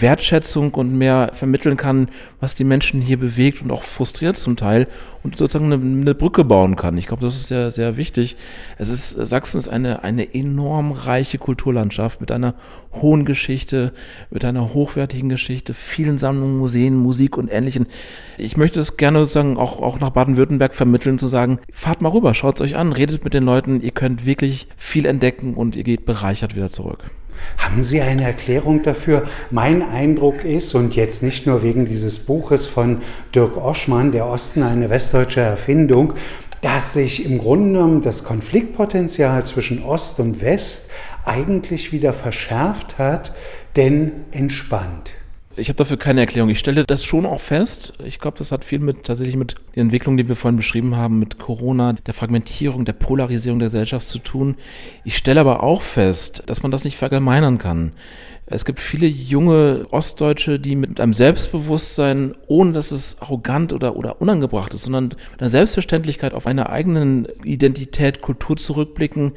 Wertschätzung 0.00 0.74
und 0.74 0.96
mehr 0.96 1.30
vermitteln 1.34 1.76
kann, 1.76 2.08
was 2.40 2.54
die 2.54 2.64
Menschen 2.64 3.00
hier 3.00 3.18
bewegt 3.18 3.62
und 3.62 3.70
auch 3.70 3.82
frustriert 3.82 4.36
zum 4.36 4.56
Teil 4.56 4.88
und 5.22 5.38
sozusagen 5.38 5.72
eine, 5.72 5.82
eine 5.82 6.14
Brücke 6.14 6.44
bauen 6.44 6.76
kann. 6.76 6.96
Ich 6.98 7.06
glaube, 7.06 7.22
das 7.22 7.36
ist 7.36 7.48
sehr, 7.48 7.70
sehr 7.70 7.96
wichtig. 7.96 8.36
Es 8.78 8.88
ist, 8.88 9.10
Sachsen 9.10 9.58
ist 9.58 9.68
eine, 9.68 10.02
eine 10.02 10.34
enorm 10.34 10.92
reiche 10.92 11.38
Kulturlandschaft 11.38 12.20
mit 12.20 12.32
einer 12.32 12.54
hohen 12.92 13.24
Geschichte, 13.24 13.92
mit 14.30 14.44
einer 14.44 14.74
hochwertigen 14.74 15.28
Geschichte, 15.28 15.74
vielen 15.74 16.18
Sammlungen, 16.18 16.58
Museen, 16.58 16.96
Musik 16.96 17.36
und 17.36 17.50
Ähnlichem. 17.50 17.86
Ich 18.38 18.56
möchte 18.56 18.80
es 18.80 18.96
gerne 18.96 19.20
sozusagen 19.20 19.56
auch, 19.56 19.80
auch 19.80 20.00
nach 20.00 20.10
Baden-Württemberg 20.10 20.74
vermitteln, 20.74 21.18
zu 21.18 21.28
sagen, 21.28 21.58
fahrt 21.72 22.02
mal 22.02 22.10
rüber, 22.10 22.34
schaut 22.34 22.56
es 22.56 22.62
euch 22.62 22.76
an, 22.76 22.92
redet 22.92 23.24
mit 23.24 23.34
den 23.34 23.44
Leuten, 23.44 23.80
ihr 23.80 23.92
könnt 23.92 24.26
wirklich 24.26 24.68
viel 24.76 25.06
entdecken 25.06 25.54
und 25.54 25.76
ihr 25.76 25.84
geht 25.84 26.04
bereichert 26.04 26.56
wieder 26.56 26.70
zurück. 26.70 27.04
Haben 27.58 27.82
Sie 27.82 28.00
eine 28.00 28.24
Erklärung 28.24 28.82
dafür? 28.82 29.24
Mein 29.50 29.82
Eindruck 29.82 30.44
ist, 30.44 30.74
und 30.74 30.94
jetzt 30.96 31.22
nicht 31.22 31.46
nur 31.46 31.62
wegen 31.62 31.86
dieses 31.86 32.18
Buches 32.18 32.66
von 32.66 32.98
Dirk 33.34 33.56
Oschmann, 33.56 34.12
Der 34.12 34.26
Osten 34.26 34.62
eine 34.62 34.90
westdeutsche 34.90 35.40
Erfindung, 35.40 36.14
dass 36.60 36.92
sich 36.92 37.26
im 37.26 37.38
Grunde 37.38 37.72
genommen 37.72 38.02
das 38.02 38.24
Konfliktpotenzial 38.24 39.44
zwischen 39.44 39.82
Ost 39.82 40.20
und 40.20 40.40
West 40.40 40.90
eigentlich 41.24 41.92
wieder 41.92 42.12
verschärft 42.12 42.98
hat, 42.98 43.34
denn 43.76 44.12
entspannt. 44.30 45.10
Ich 45.54 45.68
habe 45.68 45.76
dafür 45.76 45.98
keine 45.98 46.20
Erklärung. 46.20 46.48
Ich 46.48 46.58
stelle 46.58 46.84
das 46.84 47.04
schon 47.04 47.26
auch 47.26 47.40
fest. 47.40 47.92
Ich 48.04 48.18
glaube, 48.18 48.38
das 48.38 48.52
hat 48.52 48.64
viel 48.64 48.78
mit 48.78 49.04
tatsächlich 49.04 49.36
mit 49.36 49.56
der 49.74 49.82
Entwicklung, 49.82 50.16
die 50.16 50.26
wir 50.26 50.34
vorhin 50.34 50.56
beschrieben 50.56 50.96
haben, 50.96 51.18
mit 51.18 51.38
Corona, 51.38 51.92
der 51.92 52.14
Fragmentierung, 52.14 52.86
der 52.86 52.94
Polarisierung 52.94 53.58
der 53.58 53.68
Gesellschaft 53.68 54.08
zu 54.08 54.18
tun. 54.18 54.56
Ich 55.04 55.16
stelle 55.16 55.40
aber 55.40 55.62
auch 55.62 55.82
fest, 55.82 56.44
dass 56.46 56.62
man 56.62 56.70
das 56.70 56.84
nicht 56.84 56.96
verallgemeinern 56.96 57.58
kann. 57.58 57.92
Es 58.46 58.64
gibt 58.64 58.80
viele 58.80 59.06
junge 59.06 59.86
Ostdeutsche, 59.90 60.58
die 60.58 60.74
mit 60.74 61.00
einem 61.00 61.14
Selbstbewusstsein, 61.14 62.34
ohne 62.48 62.72
dass 62.72 62.90
es 62.90 63.20
arrogant 63.20 63.72
oder, 63.72 63.96
oder 63.96 64.20
unangebracht 64.20 64.74
ist, 64.74 64.84
sondern 64.84 65.08
mit 65.08 65.40
einer 65.40 65.50
Selbstverständlichkeit 65.50 66.34
auf 66.34 66.46
eine 66.46 66.70
eigene 66.70 67.28
Identität, 67.44 68.20
Kultur 68.20 68.56
zurückblicken, 68.56 69.32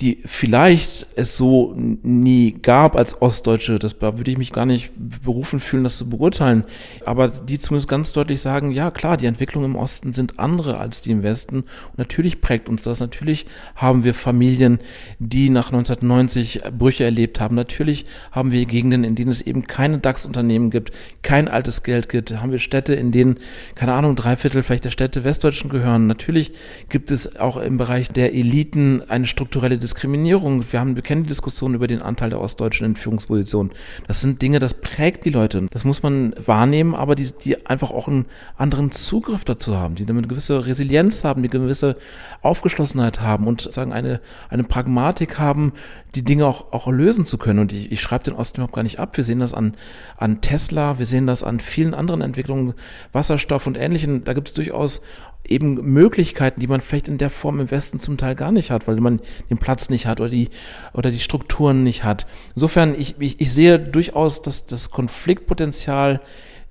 die 0.00 0.20
vielleicht 0.24 1.06
es 1.14 1.36
so 1.36 1.74
nie 1.76 2.52
gab 2.52 2.96
als 2.96 3.22
Ostdeutsche, 3.22 3.78
das 3.78 4.00
würde 4.00 4.30
ich 4.30 4.38
mich 4.38 4.52
gar 4.52 4.66
nicht 4.66 4.90
berufen 4.96 5.60
fühlen, 5.60 5.84
das 5.84 5.96
zu 5.96 6.10
beurteilen, 6.10 6.64
aber 7.04 7.28
die 7.28 7.60
zumindest 7.60 7.88
ganz 7.88 8.12
deutlich 8.12 8.40
sagen, 8.40 8.72
ja 8.72 8.90
klar, 8.90 9.16
die 9.16 9.26
Entwicklungen 9.26 9.72
im 9.72 9.76
Osten 9.76 10.12
sind 10.12 10.40
andere 10.40 10.78
als 10.78 11.02
die 11.02 11.12
im 11.12 11.22
Westen. 11.22 11.58
Und 11.58 11.98
natürlich 11.98 12.40
prägt 12.40 12.68
uns 12.68 12.82
das, 12.82 12.98
natürlich 12.98 13.46
haben 13.76 14.02
wir 14.02 14.14
Familien, 14.14 14.80
die 15.20 15.50
nach 15.50 15.66
1990 15.66 16.62
Brüche 16.76 17.04
erlebt 17.04 17.38
haben, 17.38 17.54
natürlich 17.54 18.06
haben 18.32 18.50
wir 18.50 18.64
Gegenden, 18.64 19.04
in 19.04 19.14
denen 19.14 19.30
es 19.30 19.42
eben 19.42 19.66
keine 19.66 19.98
DAX-Unternehmen 19.98 20.70
gibt, 20.70 20.92
kein 21.22 21.46
altes 21.46 21.82
Geld 21.84 22.08
gibt, 22.08 22.36
haben 22.40 22.50
wir 22.50 22.58
Städte, 22.58 22.94
in 22.94 23.12
denen, 23.12 23.38
keine 23.76 23.92
Ahnung, 23.92 24.16
drei 24.16 24.36
Viertel 24.36 24.62
vielleicht 24.64 24.84
der 24.84 24.90
Städte 24.90 25.22
Westdeutschen 25.22 25.70
gehören, 25.70 26.08
natürlich 26.08 26.52
gibt 26.88 27.10
es 27.10 27.36
auch 27.36 27.56
im 27.56 27.76
Bereich 27.76 28.08
der 28.08 28.34
Eliten 28.34 29.02
eine 29.08 29.26
strukturelle 29.26 29.78
Diskriminierung. 29.82 30.64
Wir 30.72 30.80
haben, 30.80 30.94
wir 30.94 31.02
kennen 31.02 31.24
die 31.24 31.28
Diskussion 31.28 31.74
über 31.74 31.86
den 31.86 32.00
Anteil 32.00 32.30
der 32.30 32.40
Ostdeutschen 32.40 32.86
in 32.86 32.96
Führungspositionen. 32.96 33.72
Das 34.06 34.20
sind 34.20 34.40
Dinge, 34.40 34.58
das 34.58 34.74
prägt 34.74 35.24
die 35.24 35.30
Leute. 35.30 35.66
Das 35.70 35.84
muss 35.84 36.02
man 36.02 36.34
wahrnehmen, 36.44 36.94
aber 36.94 37.14
die, 37.14 37.30
die 37.32 37.66
einfach 37.66 37.90
auch 37.90 38.08
einen 38.08 38.26
anderen 38.56 38.92
Zugriff 38.92 39.44
dazu 39.44 39.76
haben, 39.76 39.94
die 39.94 40.08
eine 40.08 40.22
gewisse 40.22 40.64
Resilienz 40.64 41.24
haben, 41.24 41.42
die 41.42 41.50
eine 41.50 41.60
gewisse 41.60 41.96
Aufgeschlossenheit 42.40 43.20
haben 43.20 43.46
und 43.46 43.70
sagen 43.72 43.92
eine, 43.92 44.20
eine 44.48 44.64
Pragmatik 44.64 45.38
haben, 45.38 45.72
die 46.14 46.22
Dinge 46.22 46.46
auch, 46.46 46.72
auch 46.72 46.88
lösen 46.88 47.26
zu 47.26 47.38
können. 47.38 47.58
Und 47.58 47.72
ich, 47.72 47.90
ich 47.90 48.00
schreibe 48.00 48.24
den 48.24 48.34
Osten 48.34 48.60
überhaupt 48.60 48.74
gar 48.74 48.82
nicht 48.82 48.98
ab. 48.98 49.16
Wir 49.16 49.24
sehen 49.24 49.40
das 49.40 49.54
an, 49.54 49.74
an 50.16 50.40
Tesla, 50.40 50.98
wir 50.98 51.06
sehen 51.06 51.26
das 51.26 51.42
an 51.42 51.60
vielen 51.60 51.94
anderen 51.94 52.20
Entwicklungen, 52.20 52.74
Wasserstoff 53.12 53.66
und 53.66 53.76
Ähnlichem. 53.76 54.24
Da 54.24 54.32
gibt 54.34 54.48
es 54.48 54.54
durchaus 54.54 55.02
eben 55.46 55.74
Möglichkeiten, 55.74 56.60
die 56.60 56.66
man 56.66 56.80
vielleicht 56.80 57.08
in 57.08 57.18
der 57.18 57.30
Form 57.30 57.60
im 57.60 57.70
Westen 57.70 57.98
zum 57.98 58.16
Teil 58.16 58.34
gar 58.34 58.52
nicht 58.52 58.70
hat, 58.70 58.86
weil 58.86 58.96
man 58.96 59.20
den 59.50 59.58
Platz 59.58 59.90
nicht 59.90 60.06
hat 60.06 60.20
oder 60.20 60.30
die, 60.30 60.50
oder 60.94 61.10
die 61.10 61.20
Strukturen 61.20 61.82
nicht 61.82 62.04
hat. 62.04 62.26
Insofern, 62.54 62.98
ich, 62.98 63.16
ich, 63.18 63.40
ich 63.40 63.52
sehe 63.52 63.78
durchaus, 63.78 64.42
dass 64.42 64.66
das 64.66 64.90
Konfliktpotenzial 64.90 66.20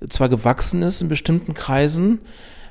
zwar 0.08 0.28
gewachsen 0.28 0.82
ist 0.82 1.02
in 1.02 1.08
bestimmten 1.08 1.54
Kreisen, 1.54 2.20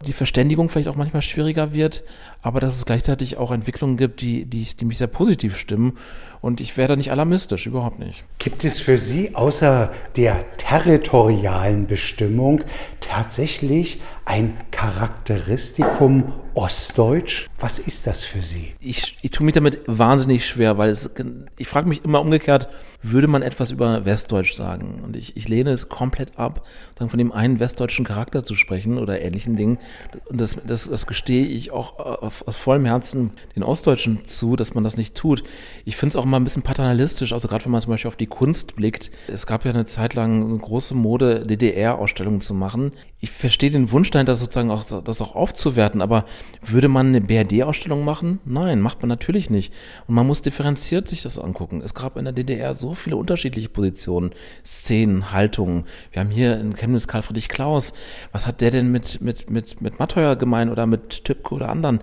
die 0.05 0.13
Verständigung 0.13 0.69
vielleicht 0.69 0.87
auch 0.87 0.95
manchmal 0.95 1.21
schwieriger 1.21 1.73
wird, 1.73 2.03
aber 2.41 2.59
dass 2.59 2.75
es 2.75 2.85
gleichzeitig 2.85 3.37
auch 3.37 3.51
Entwicklungen 3.51 3.97
gibt, 3.97 4.21
die, 4.21 4.45
die, 4.45 4.65
die 4.65 4.85
mich 4.85 4.97
sehr 4.97 5.07
positiv 5.07 5.57
stimmen. 5.57 5.97
Und 6.41 6.59
ich 6.59 6.75
werde 6.75 6.97
nicht 6.97 7.11
alarmistisch, 7.11 7.67
überhaupt 7.67 7.99
nicht. 7.99 8.23
Gibt 8.39 8.63
es 8.65 8.79
für 8.79 8.97
Sie 8.97 9.35
außer 9.35 9.91
der 10.15 10.43
territorialen 10.57 11.85
Bestimmung 11.85 12.63
tatsächlich 12.99 14.01
ein 14.25 14.55
Charakteristikum 14.71 16.33
Ostdeutsch. 16.53 17.47
Was 17.59 17.79
ist 17.79 18.07
das 18.07 18.23
für 18.23 18.41
Sie? 18.41 18.73
Ich, 18.79 19.17
ich 19.21 19.31
tue 19.31 19.45
mich 19.45 19.53
damit 19.53 19.79
wahnsinnig 19.87 20.45
schwer, 20.45 20.77
weil 20.77 20.89
es, 20.89 21.13
ich 21.57 21.67
frage 21.67 21.87
mich 21.87 22.03
immer 22.03 22.21
umgekehrt, 22.21 22.67
würde 23.03 23.27
man 23.27 23.41
etwas 23.41 23.71
über 23.71 24.05
Westdeutsch 24.05 24.53
sagen? 24.53 25.01
Und 25.03 25.15
ich, 25.15 25.37
ich 25.37 25.47
lehne 25.47 25.71
es 25.71 25.89
komplett 25.89 26.37
ab, 26.37 26.65
von 26.95 27.17
dem 27.17 27.31
einen 27.31 27.59
westdeutschen 27.59 28.05
Charakter 28.05 28.43
zu 28.43 28.55
sprechen 28.55 28.97
oder 28.97 29.21
ähnlichen 29.21 29.55
Dingen. 29.55 29.79
Und 30.25 30.41
das, 30.41 30.57
das, 30.65 30.89
das 30.89 31.07
gestehe 31.07 31.45
ich 31.45 31.71
auch 31.71 32.21
auf, 32.31 32.47
aus 32.47 32.57
vollem 32.57 32.85
Herzen 32.85 33.33
den 33.55 33.63
Ostdeutschen 33.63 34.25
zu, 34.27 34.55
dass 34.55 34.73
man 34.73 34.83
das 34.83 34.97
nicht 34.97 35.15
tut. 35.15 35.43
Ich 35.85 35.97
finde 35.97 36.11
es 36.11 36.15
auch 36.15 36.23
immer 36.23 36.39
ein 36.39 36.43
bisschen 36.43 36.63
paternalistisch, 36.63 37.33
also 37.33 37.47
gerade 37.47 37.65
wenn 37.65 37.71
man 37.71 37.81
zum 37.81 37.91
Beispiel 37.91 38.07
auf 38.07 38.15
die 38.15 38.27
Kunst 38.27 38.75
blickt. 38.75 39.11
Es 39.27 39.45
gab 39.45 39.65
ja 39.65 39.71
eine 39.71 39.85
Zeit 39.85 40.13
lang 40.13 40.45
eine 40.45 40.57
große 40.57 40.95
Mode, 40.95 41.45
DDR-Ausstellungen 41.45 42.41
zu 42.41 42.53
machen. 42.53 42.93
Ich 43.23 43.29
verstehe 43.29 43.69
den 43.69 43.91
Wunsch 43.91 44.09
dahinter 44.09 44.35
sozusagen 44.35 44.71
auch, 44.71 44.83
das 44.83 45.21
auch 45.21 45.35
aufzuwerten, 45.35 46.01
aber 46.01 46.25
würde 46.65 46.87
man 46.87 47.09
eine 47.09 47.21
BRD-Ausstellung 47.21 48.03
machen? 48.03 48.39
Nein, 48.45 48.81
macht 48.81 49.03
man 49.03 49.09
natürlich 49.09 49.51
nicht. 49.51 49.71
Und 50.07 50.15
man 50.15 50.25
muss 50.25 50.41
differenziert 50.41 51.07
sich 51.07 51.21
das 51.21 51.37
angucken. 51.37 51.81
Es 51.83 51.93
gab 51.93 52.17
in 52.17 52.25
der 52.25 52.33
DDR 52.33 52.73
so 52.73 52.95
viele 52.95 53.17
unterschiedliche 53.17 53.69
Positionen, 53.69 54.31
Szenen, 54.65 55.31
Haltungen. 55.31 55.85
Wir 56.11 56.21
haben 56.21 56.31
hier 56.31 56.59
in 56.59 56.75
Chemnitz 56.75 57.07
Karl 57.07 57.21
Friedrich 57.21 57.47
Klaus. 57.47 57.93
Was 58.31 58.47
hat 58.47 58.59
der 58.59 58.71
denn 58.71 58.91
mit, 58.91 59.21
mit, 59.21 59.51
mit, 59.51 59.81
mit 59.81 59.99
Matteuer 59.99 60.35
gemeint 60.35 60.71
oder 60.71 60.87
mit 60.87 61.23
Tübke 61.23 61.53
oder 61.53 61.69
anderen? 61.69 61.99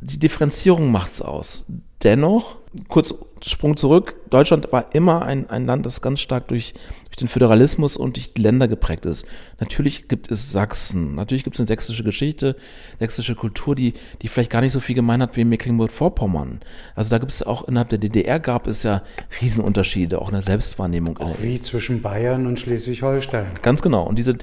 Die 0.00 0.18
Differenzierung 0.18 0.90
macht's 0.90 1.22
aus. 1.22 1.64
Dennoch, 2.02 2.56
kurz 2.88 3.14
Sprung 3.42 3.76
zurück, 3.76 4.16
Deutschland 4.30 4.70
war 4.72 4.94
immer 4.94 5.22
ein, 5.22 5.48
ein 5.48 5.66
Land, 5.66 5.86
das 5.86 6.02
ganz 6.02 6.20
stark 6.20 6.48
durch 6.48 6.74
durch 7.10 7.16
den 7.16 7.28
Föderalismus 7.28 7.96
und 7.96 8.16
durch 8.16 8.32
die 8.34 8.40
Länder 8.40 8.68
geprägt 8.68 9.04
ist. 9.04 9.26
Natürlich 9.58 10.06
gibt 10.06 10.30
es 10.30 10.52
Sachsen, 10.52 11.16
natürlich 11.16 11.42
gibt 11.42 11.56
es 11.56 11.60
eine 11.60 11.66
sächsische 11.66 12.04
Geschichte, 12.04 12.54
sächsische 13.00 13.34
Kultur, 13.34 13.74
die, 13.74 13.94
die 14.22 14.28
vielleicht 14.28 14.50
gar 14.50 14.60
nicht 14.60 14.70
so 14.70 14.78
viel 14.78 14.94
gemein 14.94 15.20
hat 15.20 15.36
wie 15.36 15.44
Mecklenburg-Vorpommern. 15.44 16.60
Also 16.94 17.10
da 17.10 17.18
gibt 17.18 17.32
es 17.32 17.42
auch 17.42 17.66
innerhalb 17.66 17.88
der 17.88 17.98
DDR 17.98 18.38
gab 18.38 18.68
es 18.68 18.84
ja 18.84 19.02
Riesenunterschiede, 19.40 20.20
auch 20.20 20.28
in 20.28 20.34
der 20.34 20.44
Selbstwahrnehmung. 20.44 21.18
Auch 21.18 21.42
wie 21.42 21.60
zwischen 21.60 22.00
Bayern 22.00 22.46
und 22.46 22.60
Schleswig-Holstein. 22.60 23.46
Ganz 23.60 23.82
genau. 23.82 24.04
Und 24.04 24.16
diese, 24.16 24.38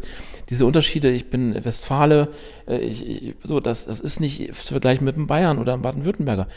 diese 0.50 0.66
Unterschiede, 0.66 1.10
ich 1.10 1.30
bin 1.30 1.64
Westfale, 1.64 2.34
äh, 2.68 2.80
ich, 2.80 3.08
ich, 3.08 3.36
so, 3.44 3.62
das, 3.62 3.86
das 3.86 4.02
ist 4.02 4.20
nicht 4.20 4.54
zu 4.56 4.74
vergleichen 4.74 5.06
mit 5.06 5.16
dem 5.16 5.28
Bayern 5.28 5.58
oder 5.58 5.72
einem 5.72 5.84
Baden-Württemberger 5.84 6.48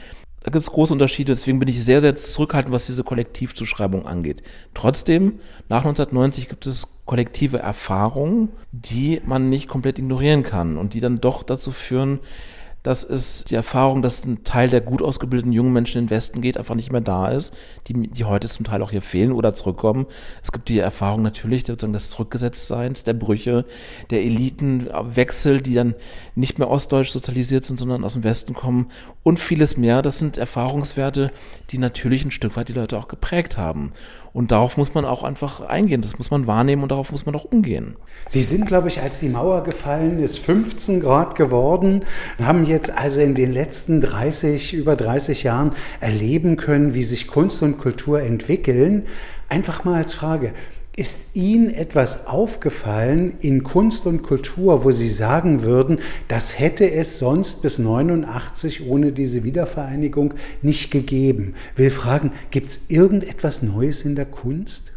da 0.42 0.50
gibt 0.50 0.62
es 0.62 0.70
große 0.70 0.92
Unterschiede, 0.92 1.35
deswegen 1.35 1.59
bin 1.59 1.68
ich 1.68 1.85
sehr, 1.85 2.00
sehr 2.00 2.16
zurückhaltend, 2.16 2.72
was 2.72 2.87
diese 2.87 3.05
Kollektivzuschreibung 3.05 4.07
angeht. 4.07 4.42
Trotzdem, 4.74 5.40
nach 5.68 5.85
1990 5.85 6.48
gibt 6.48 6.66
es 6.66 6.88
kollektive 7.05 7.59
Erfahrungen, 7.59 8.48
die 8.72 9.20
man 9.24 9.50
nicht 9.50 9.68
komplett 9.68 9.98
ignorieren 9.98 10.42
kann 10.42 10.79
und 10.79 10.94
die 10.94 11.00
dann 11.00 11.20
doch 11.20 11.42
dazu 11.42 11.72
führen, 11.72 12.20
dass 12.83 13.05
es 13.05 13.44
die 13.44 13.55
Erfahrung, 13.55 14.00
dass 14.00 14.24
ein 14.24 14.42
Teil 14.44 14.70
der 14.70 14.81
gut 14.81 15.03
ausgebildeten 15.03 15.53
jungen 15.53 15.72
Menschen 15.72 15.98
in 15.98 16.05
den 16.07 16.11
Westen 16.11 16.40
geht, 16.40 16.57
einfach 16.57 16.74
nicht 16.74 16.90
mehr 16.90 17.03
da 17.03 17.29
ist, 17.29 17.55
die, 17.87 18.09
die 18.09 18.24
heute 18.24 18.48
zum 18.48 18.64
Teil 18.64 18.83
auch 18.83 18.90
hier 18.90 19.03
fehlen 19.03 19.33
oder 19.33 19.55
zurückkommen. 19.55 20.07
Es 20.42 20.50
gibt 20.50 20.68
die 20.68 20.79
Erfahrung 20.79 21.22
natürlich 21.22 21.66
sozusagen 21.66 21.92
des 21.92 22.11
Zurückgesetztseins, 22.11 23.05
der 23.05 23.12
Brüche, 23.12 23.66
der 24.09 24.22
Elitenwechsel, 24.22 25.61
die 25.61 25.74
dann 25.74 25.94
nicht 26.35 26.59
mehr 26.59 26.70
ostdeutsch 26.70 27.11
sozialisiert 27.11 27.66
sind, 27.66 27.79
sondern 27.79 28.03
aus 28.03 28.14
dem 28.14 28.24
Westen 28.24 28.55
kommen 28.55 28.90
und 29.22 29.38
vieles 29.38 29.76
mehr. 29.76 30.02
Das 30.02 30.18
sind 30.18 30.37
Erfahrungswerte, 30.37 31.30
die 31.70 31.78
natürlich 31.78 32.24
ein 32.24 32.30
Stück 32.30 32.56
weit 32.56 32.68
die 32.68 32.72
Leute 32.72 32.96
auch 32.96 33.09
geprägt 33.09 33.56
haben. 33.56 33.92
Und 34.33 34.52
darauf 34.52 34.76
muss 34.76 34.94
man 34.94 35.04
auch 35.04 35.24
einfach 35.24 35.61
eingehen. 35.61 36.02
Das 36.02 36.16
muss 36.18 36.30
man 36.30 36.46
wahrnehmen 36.46 36.83
und 36.83 36.92
darauf 36.92 37.11
muss 37.11 37.26
man 37.26 37.35
auch 37.35 37.44
umgehen. 37.44 37.96
Sie 38.28 38.42
sind, 38.42 38.66
glaube 38.66 38.88
ich, 38.88 39.02
als 39.02 39.20
die 39.20 39.28
Mauer 39.28 39.64
gefallen 39.64 40.20
ist, 40.20 40.38
15 40.38 41.00
Grad 41.00 41.35
geworden, 41.35 42.04
haben 42.42 42.64
jetzt 42.64 42.90
also 42.90 43.20
in 43.20 43.35
den 43.35 43.52
letzten 43.52 44.00
30, 44.00 44.72
über 44.74 44.96
30 44.96 45.42
Jahren 45.42 45.72
erleben 46.00 46.56
können, 46.56 46.94
wie 46.94 47.02
sich 47.02 47.26
Kunst 47.26 47.62
und 47.62 47.78
Kultur 47.78 48.20
entwickeln. 48.22 49.06
Einfach 49.48 49.85
mal 49.85 49.96
als 49.96 50.14
Frage, 50.14 50.52
ist 51.00 51.34
Ihnen 51.34 51.72
etwas 51.72 52.26
aufgefallen 52.26 53.38
in 53.40 53.64
Kunst 53.64 54.06
und 54.06 54.22
Kultur, 54.22 54.84
wo 54.84 54.90
Sie 54.90 55.08
sagen 55.08 55.62
würden, 55.62 55.98
das 56.28 56.58
hätte 56.58 56.90
es 56.90 57.18
sonst 57.18 57.62
bis 57.62 57.78
89 57.78 58.86
ohne 58.86 59.10
diese 59.10 59.42
Wiedervereinigung 59.42 60.34
nicht 60.60 60.90
gegeben? 60.90 61.54
Will 61.74 61.88
fragen, 61.88 62.32
gibt 62.50 62.68
es 62.68 62.90
irgendetwas 62.90 63.62
Neues 63.62 64.02
in 64.02 64.14
der 64.14 64.26
Kunst? 64.26 64.92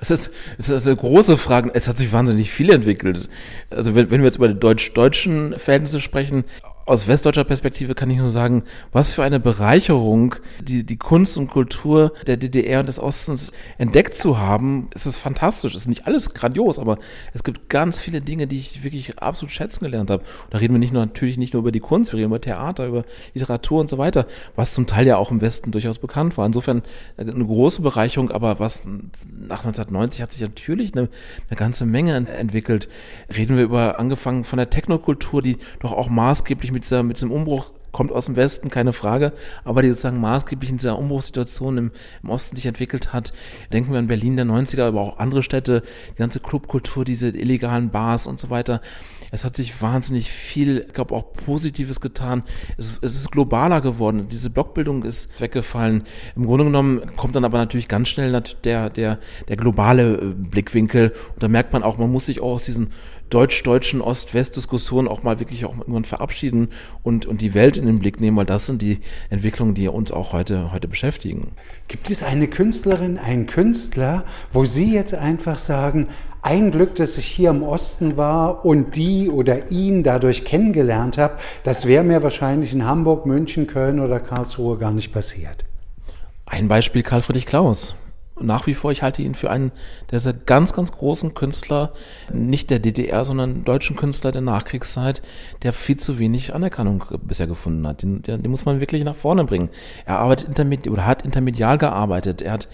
Das 0.00 0.10
ist, 0.10 0.30
das 0.56 0.70
ist 0.70 0.86
eine 0.86 0.96
große 0.96 1.36
Frage. 1.36 1.70
Es 1.74 1.86
hat 1.86 1.98
sich 1.98 2.12
wahnsinnig 2.12 2.50
viel 2.50 2.70
entwickelt. 2.70 3.28
Also 3.68 3.94
wenn, 3.94 4.10
wenn 4.10 4.22
wir 4.22 4.26
jetzt 4.26 4.38
über 4.38 4.48
die 4.48 4.58
deutsch-deutschen 4.58 5.56
Verhältnisse 5.58 6.00
sprechen, 6.00 6.44
aus 6.86 7.06
westdeutscher 7.06 7.44
Perspektive 7.44 7.94
kann 7.94 8.10
ich 8.10 8.18
nur 8.18 8.30
sagen, 8.30 8.64
was 8.92 9.12
für 9.12 9.22
eine 9.22 9.38
Bereicherung 9.38 10.34
die, 10.60 10.84
die 10.84 10.96
Kunst 10.96 11.36
und 11.36 11.48
Kultur 11.48 12.12
der 12.26 12.36
DDR 12.36 12.80
und 12.80 12.86
des 12.86 12.98
Ostens 12.98 13.52
entdeckt 13.78 14.16
zu 14.16 14.38
haben. 14.38 14.88
Es 14.94 15.06
ist 15.06 15.16
fantastisch. 15.16 15.74
Es 15.74 15.82
ist 15.82 15.88
nicht 15.88 16.06
alles 16.06 16.34
grandios, 16.34 16.78
aber 16.78 16.98
es 17.32 17.44
gibt 17.44 17.68
ganz 17.68 18.00
viele 18.00 18.20
Dinge, 18.20 18.46
die 18.46 18.56
ich 18.56 18.82
wirklich 18.82 19.18
absolut 19.18 19.52
schätzen 19.52 19.84
gelernt 19.84 20.10
habe. 20.10 20.22
Und 20.22 20.54
da 20.54 20.58
reden 20.58 20.74
wir 20.74 20.78
nicht 20.78 20.92
nur, 20.92 21.04
natürlich 21.04 21.38
nicht 21.38 21.52
nur 21.52 21.60
über 21.60 21.72
die 21.72 21.80
Kunst, 21.80 22.12
wir 22.12 22.18
reden 22.18 22.30
über 22.30 22.40
Theater, 22.40 22.86
über 22.86 23.04
Literatur 23.34 23.80
und 23.80 23.90
so 23.90 23.98
weiter, 23.98 24.26
was 24.56 24.74
zum 24.74 24.86
Teil 24.86 25.06
ja 25.06 25.16
auch 25.16 25.30
im 25.30 25.40
Westen 25.40 25.70
durchaus 25.70 25.98
bekannt 25.98 26.36
war. 26.38 26.46
Insofern 26.46 26.82
eine 27.16 27.44
große 27.44 27.82
Bereicherung, 27.82 28.30
aber 28.30 28.58
was 28.58 28.84
nach 28.84 29.64
1990 29.64 30.22
hat 30.22 30.32
sich 30.32 30.42
natürlich 30.42 30.94
eine, 30.96 31.08
eine 31.48 31.56
ganze 31.56 31.86
Menge 31.86 32.14
entwickelt. 32.14 32.88
Reden 33.34 33.56
wir 33.56 33.64
über, 33.64 33.98
angefangen 34.00 34.44
von 34.44 34.56
der 34.56 34.70
Technokultur, 34.70 35.42
die 35.42 35.58
doch 35.78 35.92
auch 35.92 36.08
maßgeblich 36.08 36.69
mit 36.72 36.80
mit, 36.80 36.86
dieser, 36.86 37.02
mit 37.02 37.18
diesem 37.18 37.30
Umbruch 37.30 37.72
kommt 37.92 38.12
aus 38.12 38.26
dem 38.26 38.36
Westen, 38.36 38.70
keine 38.70 38.92
Frage, 38.92 39.32
aber 39.64 39.82
die 39.82 39.88
sozusagen 39.90 40.20
maßgeblich 40.20 40.70
in 40.70 40.76
dieser 40.78 40.96
Umbruchssituation 40.96 41.76
im, 41.76 41.90
im, 42.22 42.30
Osten 42.30 42.56
sich 42.56 42.64
entwickelt 42.66 43.12
hat. 43.12 43.32
Denken 43.72 43.92
wir 43.92 43.98
an 43.98 44.06
Berlin 44.06 44.36
der 44.36 44.46
90er, 44.46 44.84
aber 44.84 45.00
auch 45.00 45.18
andere 45.18 45.42
Städte, 45.42 45.82
die 46.12 46.18
ganze 46.18 46.40
Clubkultur, 46.40 47.04
diese 47.04 47.28
illegalen 47.28 47.90
Bars 47.90 48.26
und 48.26 48.40
so 48.40 48.48
weiter. 48.48 48.80
Es 49.32 49.44
hat 49.44 49.56
sich 49.56 49.82
wahnsinnig 49.82 50.30
viel, 50.30 50.86
ich 50.88 50.94
glaube, 50.94 51.14
auch 51.14 51.32
Positives 51.32 52.00
getan. 52.00 52.44
Es, 52.78 52.98
es 53.02 53.16
ist 53.16 53.30
globaler 53.30 53.80
geworden. 53.80 54.26
Diese 54.30 54.50
Blockbildung 54.50 55.04
ist 55.04 55.40
weggefallen. 55.40 56.04
Im 56.36 56.46
Grunde 56.46 56.64
genommen 56.64 57.02
kommt 57.16 57.36
dann 57.36 57.44
aber 57.44 57.58
natürlich 57.58 57.88
ganz 57.88 58.08
schnell 58.08 58.32
der, 58.64 58.88
der, 58.90 59.18
der 59.48 59.56
globale 59.56 60.14
äh, 60.14 60.34
Blickwinkel. 60.34 61.12
Und 61.34 61.42
da 61.42 61.48
merkt 61.48 61.72
man 61.72 61.82
auch, 61.82 61.98
man 61.98 62.10
muss 62.10 62.26
sich 62.26 62.40
auch 62.40 62.54
aus 62.54 62.62
diesen 62.62 62.90
deutsch-deutschen 63.30 64.00
Ost-West-Diskussion 64.00 65.08
auch 65.08 65.22
mal 65.22 65.40
wirklich 65.40 65.64
auch 65.64 65.76
irgendwann 65.78 66.04
verabschieden 66.04 66.68
und, 67.02 67.26
und 67.26 67.40
die 67.40 67.54
Welt 67.54 67.76
in 67.76 67.86
den 67.86 68.00
Blick 68.00 68.20
nehmen, 68.20 68.36
weil 68.36 68.46
das 68.46 68.66
sind 68.66 68.82
die 68.82 69.00
Entwicklungen, 69.30 69.74
die 69.74 69.88
uns 69.88 70.12
auch 70.12 70.32
heute, 70.32 70.72
heute 70.72 70.88
beschäftigen. 70.88 71.52
Gibt 71.88 72.10
es 72.10 72.22
eine 72.22 72.48
Künstlerin, 72.48 73.18
einen 73.18 73.46
Künstler, 73.46 74.24
wo 74.52 74.64
Sie 74.64 74.92
jetzt 74.92 75.14
einfach 75.14 75.58
sagen, 75.58 76.08
ein 76.42 76.70
Glück, 76.70 76.94
dass 76.94 77.18
ich 77.18 77.26
hier 77.26 77.50
im 77.50 77.62
Osten 77.62 78.16
war 78.16 78.64
und 78.64 78.96
die 78.96 79.28
oder 79.28 79.70
ihn 79.70 80.02
dadurch 80.02 80.44
kennengelernt 80.44 81.18
habe, 81.18 81.36
das 81.64 81.86
wäre 81.86 82.02
mir 82.02 82.22
wahrscheinlich 82.22 82.72
in 82.72 82.86
Hamburg, 82.86 83.26
München, 83.26 83.66
Köln 83.66 84.00
oder 84.00 84.20
Karlsruhe 84.20 84.78
gar 84.78 84.90
nicht 84.90 85.12
passiert. 85.12 85.64
Ein 86.46 86.68
Beispiel 86.68 87.02
Karl 87.02 87.22
Friedrich 87.22 87.46
Klaus 87.46 87.94
nach 88.42 88.66
wie 88.66 88.74
vor, 88.74 88.92
ich 88.92 89.02
halte 89.02 89.22
ihn 89.22 89.34
für 89.34 89.50
einen 89.50 89.72
der 90.10 90.20
ganz, 90.32 90.72
ganz 90.72 90.92
großen 90.92 91.34
Künstler, 91.34 91.92
nicht 92.32 92.70
der 92.70 92.78
DDR, 92.78 93.24
sondern 93.24 93.64
deutschen 93.64 93.96
Künstler 93.96 94.32
der 94.32 94.42
Nachkriegszeit, 94.42 95.22
der 95.62 95.72
viel 95.72 95.96
zu 95.96 96.18
wenig 96.18 96.54
Anerkennung 96.54 97.04
bisher 97.22 97.46
gefunden 97.46 97.86
hat. 97.86 98.02
Den, 98.02 98.22
den, 98.22 98.42
den 98.42 98.50
muss 98.50 98.64
man 98.64 98.80
wirklich 98.80 99.04
nach 99.04 99.16
vorne 99.16 99.44
bringen. 99.44 99.70
Er 100.04 100.18
arbeitet 100.18 100.48
intermedi 100.48 100.90
oder 100.90 101.06
hat 101.06 101.22
intermedial 101.22 101.78
gearbeitet. 101.78 102.42
Er 102.42 102.52
hat 102.52 102.68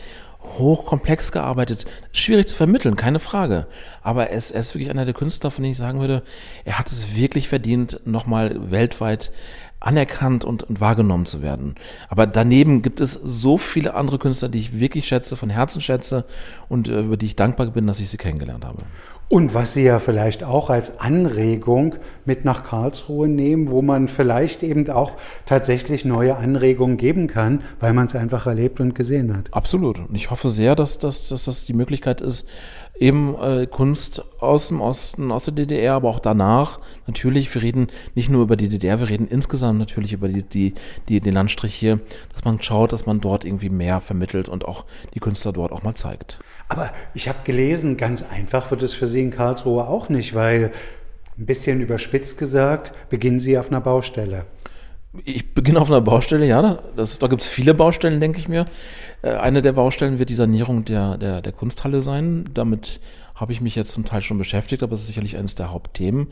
hochkomplex 0.58 1.32
gearbeitet. 1.32 1.86
Schwierig 2.12 2.48
zu 2.48 2.56
vermitteln, 2.56 2.96
keine 2.96 3.18
Frage. 3.18 3.66
Aber 4.02 4.28
er 4.28 4.36
ist, 4.36 4.52
er 4.52 4.60
ist 4.60 4.74
wirklich 4.74 4.90
einer 4.90 5.04
der 5.04 5.14
Künstler, 5.14 5.50
von 5.50 5.62
denen 5.62 5.72
ich 5.72 5.78
sagen 5.78 6.00
würde, 6.00 6.22
er 6.64 6.78
hat 6.78 6.90
es 6.90 7.14
wirklich 7.14 7.48
verdient, 7.48 8.00
nochmal 8.04 8.70
weltweit 8.70 9.32
anerkannt 9.80 10.44
und, 10.44 10.62
und, 10.62 10.80
wahrgenommen 10.80 11.26
zu 11.26 11.42
werden. 11.42 11.74
Aber 12.08 12.26
daneben 12.26 12.82
gibt 12.82 13.00
es 13.00 13.12
so 13.12 13.58
viele 13.58 13.94
andere 13.94 14.18
Künstler, 14.18 14.48
die 14.48 14.58
ich 14.58 14.78
wirklich 14.78 15.06
schätze, 15.06 15.36
von 15.36 15.50
Herzen 15.50 15.80
schätze 15.80 16.24
und 16.68 16.88
äh, 16.88 17.00
über 17.00 17.16
die 17.16 17.26
ich 17.26 17.36
dankbar 17.36 17.66
bin, 17.68 17.86
dass 17.86 18.00
ich 18.00 18.08
sie 18.08 18.16
kennengelernt 18.16 18.64
habe. 18.64 18.82
Und 19.28 19.54
was 19.54 19.72
Sie 19.72 19.82
ja 19.82 19.98
vielleicht 19.98 20.44
auch 20.44 20.70
als 20.70 21.00
Anregung 21.00 21.96
mit 22.24 22.44
nach 22.44 22.62
Karlsruhe 22.62 23.26
nehmen, 23.26 23.70
wo 23.70 23.82
man 23.82 24.06
vielleicht 24.06 24.62
eben 24.62 24.88
auch 24.88 25.16
tatsächlich 25.46 26.04
neue 26.04 26.36
Anregungen 26.36 26.96
geben 26.96 27.26
kann, 27.26 27.62
weil 27.80 27.92
man 27.92 28.06
es 28.06 28.14
einfach 28.14 28.46
erlebt 28.46 28.78
und 28.78 28.94
gesehen 28.94 29.36
hat. 29.36 29.52
Absolut. 29.52 29.98
Und 29.98 30.14
ich 30.14 30.30
hoffe 30.30 30.48
sehr, 30.48 30.76
dass, 30.76 30.98
dass, 30.98 31.28
dass 31.28 31.44
das 31.44 31.64
die 31.64 31.72
Möglichkeit 31.72 32.20
ist, 32.20 32.48
eben 32.98 33.34
äh, 33.40 33.66
Kunst 33.66 34.24
aus 34.38 34.68
dem 34.68 34.80
Osten, 34.80 35.32
aus 35.32 35.44
der 35.44 35.54
DDR, 35.54 35.94
aber 35.94 36.08
auch 36.08 36.20
danach. 36.20 36.78
Natürlich, 37.08 37.52
wir 37.52 37.62
reden 37.62 37.88
nicht 38.14 38.28
nur 38.28 38.42
über 38.42 38.56
die 38.56 38.68
DDR, 38.68 39.00
wir 39.00 39.08
reden 39.08 39.28
insgesamt 39.28 39.78
natürlich 39.78 40.12
über 40.12 40.28
die, 40.28 40.44
die, 40.44 40.74
die, 41.08 41.20
den 41.20 41.34
Landstrich 41.34 41.74
hier, 41.74 42.00
dass 42.32 42.44
man 42.44 42.62
schaut, 42.62 42.92
dass 42.92 43.06
man 43.06 43.20
dort 43.20 43.44
irgendwie 43.44 43.70
mehr 43.70 44.00
vermittelt 44.00 44.48
und 44.48 44.64
auch 44.64 44.84
die 45.14 45.20
Künstler 45.20 45.52
dort 45.52 45.72
auch 45.72 45.82
mal 45.82 45.94
zeigt. 45.94 46.38
Aber 46.68 46.90
ich 47.14 47.28
habe 47.28 47.38
gelesen, 47.44 47.96
ganz 47.96 48.22
einfach 48.22 48.70
wird 48.70 48.82
es 48.82 48.92
für 48.92 49.06
Sie 49.06 49.22
in 49.22 49.30
Karlsruhe 49.30 49.86
auch 49.86 50.08
nicht, 50.08 50.34
weil 50.34 50.72
Ein 51.38 51.44
bisschen 51.44 51.82
überspitzt 51.82 52.38
gesagt, 52.38 52.92
beginnen 53.10 53.40
Sie 53.40 53.58
auf 53.58 53.68
einer 53.68 53.82
Baustelle. 53.82 54.46
Ich 55.24 55.52
beginne 55.52 55.80
auf 55.80 55.90
einer 55.90 56.00
Baustelle, 56.00 56.46
ja. 56.46 56.78
Das, 56.96 57.18
da 57.18 57.26
gibt 57.26 57.42
es 57.42 57.48
viele 57.48 57.74
Baustellen, 57.74 58.20
denke 58.20 58.38
ich 58.38 58.48
mir. 58.48 58.64
Äh, 59.20 59.32
eine 59.32 59.60
der 59.60 59.72
Baustellen 59.72 60.18
wird 60.18 60.30
die 60.30 60.34
Sanierung 60.34 60.86
der, 60.86 61.18
der, 61.18 61.42
der 61.42 61.52
Kunsthalle 61.52 62.00
sein. 62.00 62.48
Damit 62.54 63.00
habe 63.36 63.52
ich 63.52 63.60
mich 63.60 63.76
jetzt 63.76 63.92
zum 63.92 64.06
Teil 64.06 64.22
schon 64.22 64.38
beschäftigt, 64.38 64.82
aber 64.82 64.94
es 64.94 65.00
ist 65.00 65.08
sicherlich 65.08 65.36
eines 65.36 65.54
der 65.54 65.70
Hauptthemen. 65.70 66.28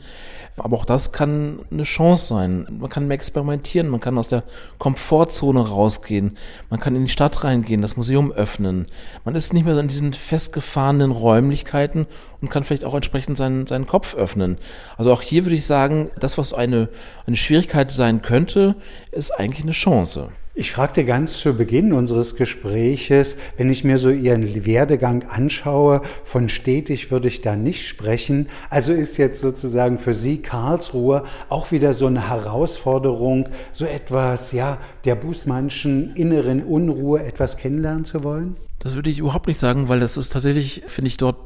Aber 0.57 0.75
auch 0.75 0.85
das 0.85 1.11
kann 1.11 1.59
eine 1.71 1.83
Chance 1.83 2.25
sein. 2.25 2.67
Man 2.79 2.89
kann 2.89 3.07
mehr 3.07 3.15
experimentieren, 3.15 3.89
man 3.89 3.99
kann 3.99 4.17
aus 4.17 4.27
der 4.27 4.43
Komfortzone 4.79 5.69
rausgehen, 5.69 6.37
man 6.71 6.79
kann 6.79 6.95
in 6.95 7.05
die 7.05 7.11
Stadt 7.11 7.43
reingehen, 7.43 7.83
das 7.83 7.95
Museum 7.95 8.31
öffnen. 8.31 8.87
Man 9.23 9.35
ist 9.35 9.53
nicht 9.53 9.65
mehr 9.65 9.75
so 9.75 9.81
in 9.81 9.87
diesen 9.87 10.13
festgefahrenen 10.13 11.11
Räumlichkeiten 11.11 12.07
und 12.41 12.49
kann 12.49 12.63
vielleicht 12.63 12.85
auch 12.85 12.95
entsprechend 12.95 13.37
seinen, 13.37 13.67
seinen 13.67 13.85
Kopf 13.85 14.15
öffnen. 14.15 14.57
Also 14.97 15.13
auch 15.13 15.21
hier 15.21 15.45
würde 15.45 15.55
ich 15.55 15.67
sagen, 15.67 16.09
das, 16.19 16.39
was 16.39 16.53
eine, 16.53 16.89
eine 17.27 17.37
Schwierigkeit 17.37 17.91
sein 17.91 18.23
könnte, 18.23 18.75
ist 19.11 19.29
eigentlich 19.31 19.63
eine 19.63 19.73
Chance. 19.73 20.29
Ich 20.57 20.71
fragte 20.71 21.03
ganz 21.03 21.37
zu 21.39 21.53
Beginn 21.53 21.91
unseres 21.91 22.37
Gespräches, 22.37 23.35
wenn 23.57 23.69
ich 23.69 23.83
mir 23.83 23.97
so 23.97 24.09
Ihren 24.09 24.65
Werdegang 24.65 25.23
anschaue, 25.23 26.01
von 26.23 26.47
stetig 26.47 27.11
würde 27.11 27.27
ich 27.27 27.41
da 27.41 27.57
nicht 27.57 27.85
sprechen. 27.85 28.47
Also 28.69 28.93
ist 28.93 29.17
jetzt 29.17 29.41
sozusagen 29.41 29.99
für 29.99 30.13
Sie 30.13 30.37
Karlsruhe 30.37 31.25
auch 31.49 31.73
wieder 31.73 31.91
so 31.91 32.07
eine 32.07 32.29
Herausforderung, 32.29 33.49
so 33.73 33.83
etwas, 33.83 34.53
ja, 34.53 34.77
der 35.03 35.15
Bußmannschen 35.15 36.15
inneren 36.15 36.63
Unruhe 36.63 37.21
etwas 37.21 37.57
kennenlernen 37.57 38.05
zu 38.05 38.23
wollen? 38.23 38.55
Das 38.85 38.93
würde 38.93 39.09
ich 39.09 39.17
überhaupt 39.17 39.47
nicht 39.47 39.59
sagen, 39.59 39.89
weil 39.89 39.99
das 39.99 40.15
ist 40.15 40.29
tatsächlich, 40.29 40.83
finde 40.85 41.07
ich, 41.07 41.17
dort 41.17 41.37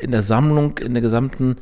in 0.00 0.10
der 0.10 0.22
Sammlung, 0.22 0.78
in 0.78 0.94
der 0.94 1.00
gesamten 1.00 1.54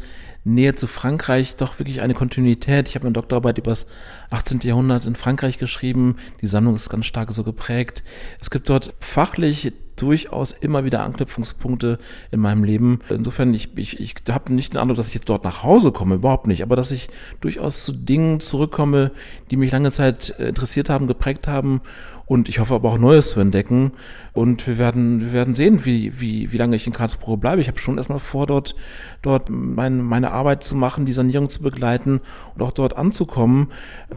Nähe 0.45 0.77
zu 0.77 0.87
Frankreich 0.87 1.57
doch 1.57 1.79
wirklich 1.79 2.01
eine 2.01 2.15
Kontinuität. 2.15 2.89
Ich 2.89 2.95
habe 2.95 3.05
eine 3.05 3.13
Doktorarbeit 3.13 3.59
über 3.59 3.71
das 3.71 3.87
18. 4.31 4.61
Jahrhundert 4.61 5.05
in 5.05 5.15
Frankreich 5.15 5.59
geschrieben. 5.59 6.17
Die 6.41 6.47
Sammlung 6.47 6.75
ist 6.75 6.89
ganz 6.89 7.05
stark 7.05 7.31
so 7.33 7.45
geprägt. 7.45 8.03
Es 8.41 8.51
gibt 8.51 8.71
dort 8.71 8.95
fachlich 8.99 9.75
durchaus 9.97 10.53
immer 10.53 10.85
wieder 10.85 11.03
Anknüpfungspunkte 11.03 11.99
in 12.31 12.41
meinem 12.41 12.65
Leben. 12.65 13.01
Insofern, 13.11 13.53
ich, 13.53 13.77
ich, 13.77 14.01
ich 14.01 14.15
habe 14.31 14.55
nicht 14.55 14.73
den 14.73 14.81
Eindruck, 14.81 14.97
dass 14.97 15.09
ich 15.09 15.15
jetzt 15.15 15.29
dort 15.29 15.45
nach 15.45 15.63
Hause 15.63 15.93
komme, 15.93 16.15
überhaupt 16.15 16.47
nicht, 16.47 16.63
aber 16.63 16.77
dass 16.77 16.93
ich 16.93 17.11
durchaus 17.41 17.85
zu 17.85 17.93
Dingen 17.93 18.41
zurückkomme, 18.41 19.11
die 19.51 19.57
mich 19.57 19.73
lange 19.73 19.93
Zeit 19.93 20.31
interessiert 20.31 20.89
haben, 20.89 21.07
geprägt 21.07 21.47
haben 21.47 21.83
und 22.27 22.49
ich 22.49 22.59
hoffe 22.59 22.75
aber 22.75 22.91
auch 22.91 22.99
Neues 22.99 23.31
zu 23.31 23.41
entdecken. 23.41 23.93
Und 24.33 24.67
wir 24.67 24.79
werden, 24.79 25.21
wir 25.21 25.33
werden 25.33 25.55
sehen, 25.55 25.85
wie, 25.85 26.21
wie, 26.21 26.53
wie 26.53 26.57
lange 26.57 26.75
ich 26.75 26.87
in 26.87 26.93
Karlsruhe 26.93 27.37
bleibe. 27.37 27.61
Ich 27.61 27.69
habe 27.69 27.79
schon 27.79 27.99
erstmal 27.99 28.19
vor, 28.19 28.49
dort, 28.49 28.75
dort 29.23 29.49
mein, 29.49 30.03
meine 30.03 30.33
Arbeit 30.33 30.65
zu 30.65 30.75
machen, 30.75 31.07
die 31.07 31.13
Sanierung 31.13 31.49
zu 31.51 31.63
begleiten 31.63 32.21
und 32.55 32.63
auch 32.63 32.73
dort 32.73 32.97
anzukommen. 32.97 33.69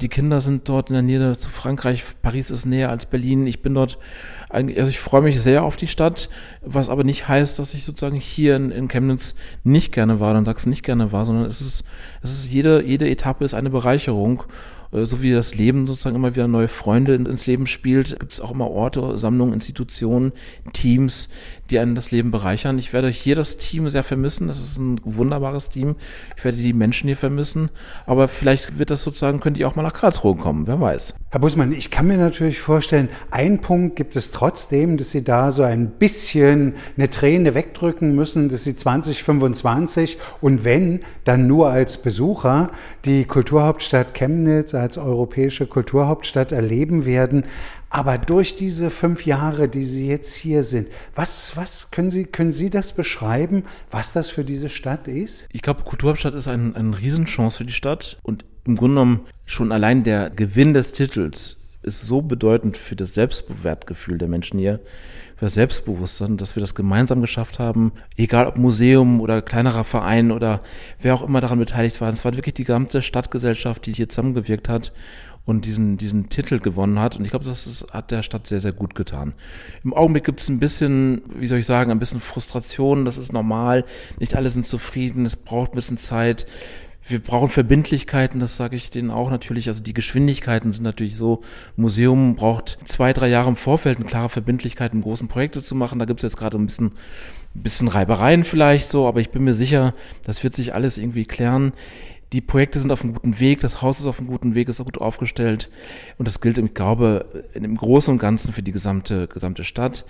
Die 0.02 0.10
Kinder 0.10 0.42
sind 0.42 0.68
dort 0.68 0.90
in 0.90 0.96
der 0.96 1.04
Nähe 1.04 1.38
zu 1.38 1.50
Frankreich. 1.50 2.04
Paris 2.24 2.50
ist 2.50 2.66
näher 2.66 2.90
als 2.90 3.06
Berlin. 3.06 3.46
Ich 3.46 3.62
bin 3.62 3.76
dort, 3.76 4.00
also 4.50 4.90
ich 4.90 5.00
freue 5.00 5.22
mich 5.22 5.40
sehr 5.40 5.64
auf 5.64 5.78
die 5.78 5.88
Stadt, 5.88 6.30
was 6.66 6.90
aber 6.90 7.04
nicht 7.04 7.28
heißt, 7.28 7.60
dass 7.60 7.76
ich 7.76 7.86
sozusagen 7.86 8.18
hier 8.18 8.56
in, 8.56 8.72
in 8.72 8.88
Chemnitz 8.88 9.36
nicht 9.64 9.94
gerne 9.94 10.20
war 10.20 10.36
in 10.36 10.46
Sachsen 10.46 10.72
nicht 10.72 10.84
gerne 10.84 11.12
war, 11.12 11.26
sondern 11.26 11.46
es 11.46 11.62
ist, 11.62 11.84
es 12.24 12.32
ist 12.32 12.52
jede, 12.52 12.84
jede 12.84 13.08
Etappe 13.08 13.46
ist 13.46 13.54
eine 13.54 13.70
Bereicherung. 13.70 14.44
Äh, 14.92 15.06
so 15.06 15.22
wie 15.22 15.32
das 15.32 15.56
Leben 15.56 15.88
sozusagen 15.88 16.16
immer 16.16 16.36
wieder 16.36 16.48
neue 16.48 16.68
Freunde 16.68 17.16
ins 17.16 17.48
Leben 17.48 17.68
spielt, 17.68 18.20
gibt 18.20 18.34
es 18.34 18.42
auch 18.42 18.52
immer 18.52 18.70
Orte, 18.70 19.18
Sammlungen, 19.18 19.54
Institutionen, 19.54 20.34
Teams, 20.74 21.30
die 21.70 21.80
einen 21.80 21.96
das 21.96 22.12
Leben 22.12 22.32
bereichern. 22.32 22.78
Ich 22.80 22.94
werde 22.94 23.10
hier 23.10 23.36
das 23.36 23.58
Team 23.58 23.90
sehr 23.90 24.04
vermissen. 24.04 24.48
Das 24.48 24.60
ist 24.60 24.78
ein 24.78 25.00
wunderbares 25.04 25.70
Team. 25.70 25.96
Ich 26.38 26.44
werde 26.44 26.58
die 26.58 26.74
Menschen 26.74 27.08
hier 27.08 27.18
vermissen. 27.18 27.70
Aber 28.06 28.28
vielleicht 28.28 28.78
wird 28.78 28.90
das 28.90 29.04
sozusagen, 29.04 29.40
könnte 29.40 29.60
ich 29.60 29.66
auch 29.66 29.76
mal 29.76 29.84
nach 29.84 29.94
Karlsruhe 29.94 30.36
kommen. 30.36 30.68
Wer 30.68 30.80
weiß. 30.80 31.16
Herr 31.32 31.40
Busmann, 31.40 31.72
ich 31.72 31.92
kann 31.92 32.08
mir 32.08 32.18
natürlich 32.18 32.60
vorstellen, 32.60 33.10
ein 33.30 33.62
Punkt 33.62 33.96
gibt 33.96 34.16
es 34.16 34.32
trotzdem, 34.32 34.98
dass 34.98 35.12
Sie 35.12 35.24
da 35.24 35.52
so 35.52 35.64
ein 35.64 35.92
bisschen 35.92 36.74
eine 36.98 37.10
Träne 37.10 37.54
wegdrücken 37.54 38.16
müssen, 38.16 38.50
dass 38.50 38.64
Sie 38.64 38.76
2025 38.76 40.18
und 40.42 40.64
wenn, 40.64 41.02
dann 41.26 41.46
nur 41.46 41.70
als 41.70 41.98
Besucher 41.98 42.72
die 43.06 43.26
Kulturhauptstadt 43.26 44.14
Chemnitz 44.16 44.74
als 44.74 44.98
europäische 44.98 45.68
Kulturhauptstadt 45.68 46.52
erleben 46.52 47.06
werden. 47.06 47.46
Aber 47.90 48.18
durch 48.18 48.56
diese 48.56 48.92
fünf 48.92 49.26
Jahre, 49.26 49.68
die 49.68 49.84
Sie 49.84 50.08
jetzt 50.08 50.36
hier 50.36 50.64
sind, 50.64 50.90
was, 51.16 51.58
was 51.58 51.90
können 51.90 52.12
Sie, 52.12 52.26
können 52.26 52.52
Sie 52.52 52.70
das 52.70 52.94
beschreiben, 52.94 53.64
was 53.90 54.14
das 54.14 54.30
für 54.30 54.44
diese 54.44 54.70
Stadt 54.70 55.08
ist? 55.08 55.48
Ich 55.52 55.64
glaube, 55.64 55.84
Kulturhauptstadt 55.84 56.36
ist 56.36 56.48
ein, 56.48 56.76
eine 56.76 56.98
Riesenchance 56.98 57.58
für 57.58 57.66
die 57.66 57.74
Stadt 57.74 58.20
und 58.22 58.46
im 58.66 58.76
Grunde 58.76 58.96
genommen 58.96 59.26
schon 59.46 59.72
allein 59.72 60.04
der 60.04 60.30
Gewinn 60.30 60.76
des 60.76 60.92
Titels 60.92 61.58
ist 61.82 62.02
so 62.02 62.22
bedeutend 62.22 62.78
für 62.78 62.96
das 62.96 63.14
Selbstwertgefühl 63.14 64.18
der 64.18 64.28
Menschen 64.28 64.60
hier, 64.60 64.80
für 65.38 65.46
das 65.46 65.54
Selbstbewusstsein, 65.54 66.36
dass 66.36 66.56
wir 66.56 66.62
das 66.62 66.76
gemeinsam 66.76 67.22
geschafft 67.22 67.58
haben, 67.58 67.94
egal 68.18 68.46
ob 68.48 68.58
Museum 68.58 69.22
oder 69.22 69.42
kleinerer 69.42 69.86
Verein 69.86 70.32
oder 70.32 70.62
wer 71.02 71.16
auch 71.16 71.24
immer 71.24 71.40
daran 71.40 71.58
beteiligt 71.58 72.02
war. 72.02 72.12
Es 72.12 72.26
war 72.26 72.36
wirklich 72.36 72.56
die 72.56 72.66
gesamte 72.66 73.02
Stadtgesellschaft, 73.02 73.86
die 73.86 73.94
hier 73.94 74.10
zusammengewirkt 74.10 74.68
hat 74.68 74.92
und 75.50 75.66
diesen, 75.66 75.98
diesen 75.98 76.30
Titel 76.30 76.60
gewonnen 76.60 77.00
hat. 77.00 77.18
Und 77.18 77.26
ich 77.26 77.32
glaube, 77.32 77.46
das 77.46 77.68
ist, 77.68 77.92
hat 77.92 78.12
der 78.12 78.24
Stadt 78.24 78.48
sehr, 78.48 78.60
sehr 78.60 78.72
gut 78.72 78.96
getan. 78.96 79.34
Im 79.84 79.94
Augenblick 79.94 80.24
gibt 80.24 80.42
es 80.42 80.50
ein 80.50 80.60
bisschen, 80.60 81.22
wie 81.36 81.48
soll 81.48 81.60
ich 81.60 81.66
sagen, 81.66 81.92
ein 81.92 82.00
bisschen 82.00 82.22
Frustration. 82.22 83.06
Das 83.06 83.18
ist 83.18 83.34
normal. 83.34 83.84
Nicht 84.20 84.36
alle 84.36 84.52
sind 84.52 84.66
zufrieden. 84.66 85.26
Es 85.26 85.36
braucht 85.36 85.74
ein 85.74 85.76
bisschen 85.76 85.98
Zeit. 85.98 86.46
Wir 87.08 87.20
brauchen 87.20 87.50
Verbindlichkeiten, 87.50 88.40
das 88.40 88.56
sage 88.56 88.76
ich 88.76 88.92
denen 88.92 89.10
auch 89.10 89.32
natürlich. 89.32 89.68
Also 89.68 89.82
die 89.82 89.96
Geschwindigkeiten 89.96 90.74
sind 90.74 90.84
natürlich 90.84 91.16
so, 91.16 91.42
Museum 91.76 92.36
braucht 92.36 92.78
zwei, 92.86 93.14
drei 93.14 93.30
Jahre 93.30 93.50
im 93.50 93.56
Vorfeld 93.56 93.98
eine 93.98 94.06
klare 94.06 94.30
Verbindlichkeit, 94.30 94.94
um 94.94 95.02
großen 95.02 95.28
Projekte 95.28 95.64
zu 95.64 95.74
machen. 95.74 95.98
Da 95.98 96.06
gibt 96.06 96.20
es 96.20 96.24
jetzt 96.24 96.38
gerade 96.38 96.58
ein 96.58 96.68
bisschen, 96.68 96.92
bisschen 97.56 97.88
Reibereien 97.88 98.44
vielleicht 98.44 98.92
so, 98.92 99.08
aber 99.08 99.22
ich 99.22 99.32
bin 99.32 99.44
mir 99.44 99.56
sicher, 99.56 99.96
das 100.24 100.44
wird 100.44 100.56
sich 100.56 100.76
alles 100.76 101.00
irgendwie 101.00 101.24
klären 101.24 101.74
die 102.32 102.42
Projekte 102.42 102.80
sind 102.80 102.92
auf 102.92 103.04
einem 103.04 103.14
guten 103.14 103.40
Weg, 103.40 103.62
das 103.62 103.82
Haus 103.82 104.00
ist 104.00 104.06
auf 104.06 104.20
einem 104.20 104.28
guten 104.28 104.54
Weg, 104.54 104.70
ist 104.70 104.80
auch 104.80 104.86
gut 104.86 105.00
aufgestellt 105.00 105.70
und 106.20 106.28
das 106.28 106.42
gilt, 106.42 106.60
ich 106.60 106.74
glaube, 106.76 107.44
im 107.54 107.76
Großen 107.76 108.14
und 108.14 108.20
Ganzen 108.20 108.54
für 108.54 108.62
die 108.62 108.72
gesamte, 108.72 109.28
gesamte 109.28 109.64
Stadt. 109.64 110.06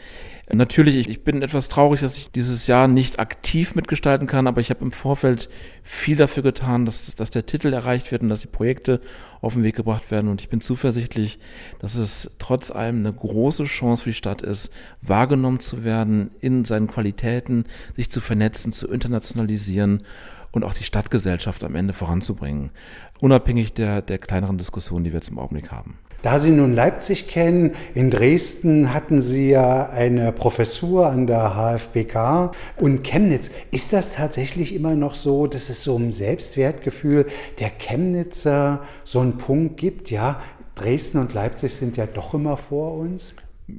Natürlich, 0.51 1.07
ich, 1.07 1.23
bin 1.23 1.41
etwas 1.43 1.69
traurig, 1.69 2.01
dass 2.01 2.17
ich 2.17 2.31
dieses 2.31 2.67
Jahr 2.67 2.87
nicht 2.87 3.19
aktiv 3.19 3.75
mitgestalten 3.75 4.27
kann, 4.27 4.47
aber 4.47 4.59
ich 4.59 4.69
habe 4.69 4.83
im 4.83 4.91
Vorfeld 4.91 5.47
viel 5.83 6.17
dafür 6.17 6.43
getan, 6.43 6.85
dass, 6.85 7.15
dass 7.15 7.29
der 7.29 7.45
Titel 7.45 7.71
erreicht 7.71 8.11
wird 8.11 8.23
und 8.23 8.29
dass 8.29 8.41
die 8.41 8.47
Projekte 8.47 8.99
auf 9.41 9.53
den 9.53 9.63
Weg 9.63 9.75
gebracht 9.75 10.11
werden 10.11 10.29
und 10.29 10.41
ich 10.41 10.49
bin 10.49 10.59
zuversichtlich, 10.59 11.39
dass 11.79 11.95
es 11.95 12.35
trotz 12.39 12.71
allem 12.71 12.97
eine 12.97 13.13
große 13.13 13.63
Chance 13.65 14.03
für 14.03 14.09
die 14.09 14.15
Stadt 14.15 14.41
ist, 14.41 14.73
wahrgenommen 15.01 15.61
zu 15.61 15.85
werden 15.85 16.31
in 16.41 16.65
seinen 16.65 16.87
Qualitäten, 16.87 17.63
sich 17.95 18.09
zu 18.09 18.19
vernetzen, 18.19 18.73
zu 18.73 18.91
internationalisieren 18.91 20.03
und 20.51 20.63
auch 20.63 20.73
die 20.73 20.83
Stadtgesellschaft 20.83 21.63
am 21.63 21.75
Ende 21.75 21.93
voranzubringen, 21.93 22.71
unabhängig 23.19 23.73
der, 23.73 24.01
der 24.01 24.17
kleineren 24.17 24.57
Diskussionen, 24.57 25.03
die 25.03 25.11
wir 25.11 25.19
jetzt 25.19 25.29
im 25.29 25.39
Augenblick 25.39 25.71
haben. 25.71 25.99
Da 26.21 26.37
Sie 26.37 26.51
nun 26.51 26.73
Leipzig 26.73 27.29
kennen, 27.29 27.71
in 27.93 28.11
Dresden 28.11 28.93
hatten 28.93 29.21
Sie 29.21 29.51
ja 29.51 29.89
eine 29.89 30.33
Professur 30.33 31.07
an 31.07 31.27
der 31.27 31.55
HFBK 31.55 32.51
und 32.75 33.05
Chemnitz. 33.05 33.51
Ist 33.71 33.93
das 33.93 34.15
tatsächlich 34.15 34.75
immer 34.75 34.95
noch 34.95 35.13
so, 35.13 35.47
dass 35.47 35.69
es 35.69 35.81
so 35.81 35.97
ein 35.97 36.11
Selbstwertgefühl 36.11 37.25
der 37.59 37.69
Chemnitzer 37.69 38.81
so 39.05 39.21
einen 39.21 39.37
Punkt 39.37 39.77
gibt? 39.77 40.11
Ja, 40.11 40.41
Dresden 40.75 41.19
und 41.19 41.33
Leipzig 41.33 41.73
sind 41.73 41.95
ja 41.95 42.05
doch 42.05 42.33
immer 42.33 42.57
vor 42.57 42.97
uns. 42.97 43.33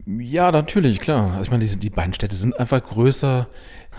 Ja, 0.07 0.51
natürlich, 0.51 1.01
klar. 1.01 1.33
Also 1.33 1.43
ich 1.43 1.51
meine, 1.51 1.65
die, 1.65 1.77
die 1.77 1.91
beiden 1.91 2.15
Städte 2.15 2.37
sind 2.37 2.59
einfach 2.59 2.83
größer, 2.83 3.49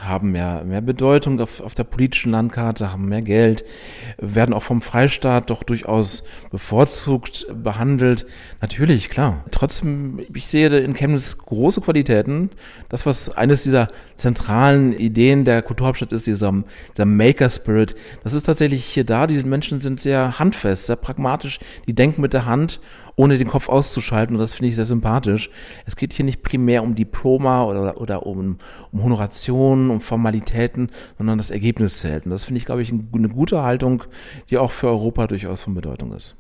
haben 0.04 0.32
mehr, 0.32 0.64
mehr 0.64 0.82
Bedeutung 0.82 1.40
auf, 1.40 1.60
auf 1.62 1.74
der 1.74 1.84
politischen 1.84 2.32
Landkarte, 2.32 2.92
haben 2.92 3.08
mehr 3.08 3.22
Geld, 3.22 3.64
werden 4.18 4.54
auch 4.54 4.64
vom 4.64 4.82
Freistaat 4.82 5.50
doch 5.50 5.64
durchaus 5.64 6.24
bevorzugt 6.52 7.46
behandelt. 7.64 8.26
Natürlich, 8.62 9.10
klar. 9.10 9.46
Trotzdem, 9.52 10.20
ich 10.34 10.48
sehe 10.48 10.70
in 10.80 10.94
Chemnitz 10.94 11.38
große 11.38 11.82
Qualitäten. 11.82 12.50
Das, 12.90 13.06
was 13.06 13.30
eines 13.30 13.64
dieser 13.64 13.90
zentralen 14.18 14.94
Ideen 14.94 15.46
der 15.46 15.62
Kulturhauptstadt 15.62 16.12
ist, 16.12 16.28
dieser, 16.28 16.64
dieser 16.96 17.06
Maker 17.06 17.50
Spirit, 17.50 17.96
das 18.24 18.34
ist 18.34 18.44
tatsächlich 18.44 18.86
hier 18.86 19.04
da. 19.04 19.28
Die 19.28 19.44
Menschen 19.44 19.82
sind 19.82 20.02
sehr 20.02 20.40
handfest, 20.40 20.88
sehr 20.88 20.96
pragmatisch, 20.96 21.60
die 21.88 21.94
denken 21.94 22.22
mit 22.22 22.34
der 22.34 22.46
Hand 22.46 22.80
ohne 23.16 23.38
den 23.38 23.48
Kopf 23.48 23.70
auszuschalten. 23.70 24.36
Und 24.36 24.42
das 24.42 24.54
finde 24.54 24.70
ich 24.70 24.76
sehr 24.76 24.86
sympathisch. 24.86 25.50
Es 25.86 25.96
geht 25.96 26.14
hier 26.14 26.26
nicht 26.26 26.44
primär 26.44 26.84
um 26.84 26.96
Diploma 26.96 27.64
oder, 27.64 28.00
oder 28.00 28.26
um, 28.26 28.58
um 28.92 29.04
Honorationen, 29.04 29.90
um 29.90 30.02
Formalitäten, 30.02 30.90
sondern 31.18 31.38
das 31.38 31.52
Ergebnis 31.52 32.00
zählt. 32.00 32.26
Und 32.26 32.32
das 32.32 32.44
finde 32.44 32.58
ich, 32.58 32.66
glaube 32.66 32.82
ich, 32.82 32.92
eine 32.92 33.30
gute 33.30 33.62
Haltung, 33.62 34.04
die 34.50 34.58
auch 34.58 34.72
für 34.72 34.88
Europa 34.88 35.28
durchaus 35.28 35.62
von 35.62 35.74
Bedeutung 35.74 36.14
ist. 36.14 36.36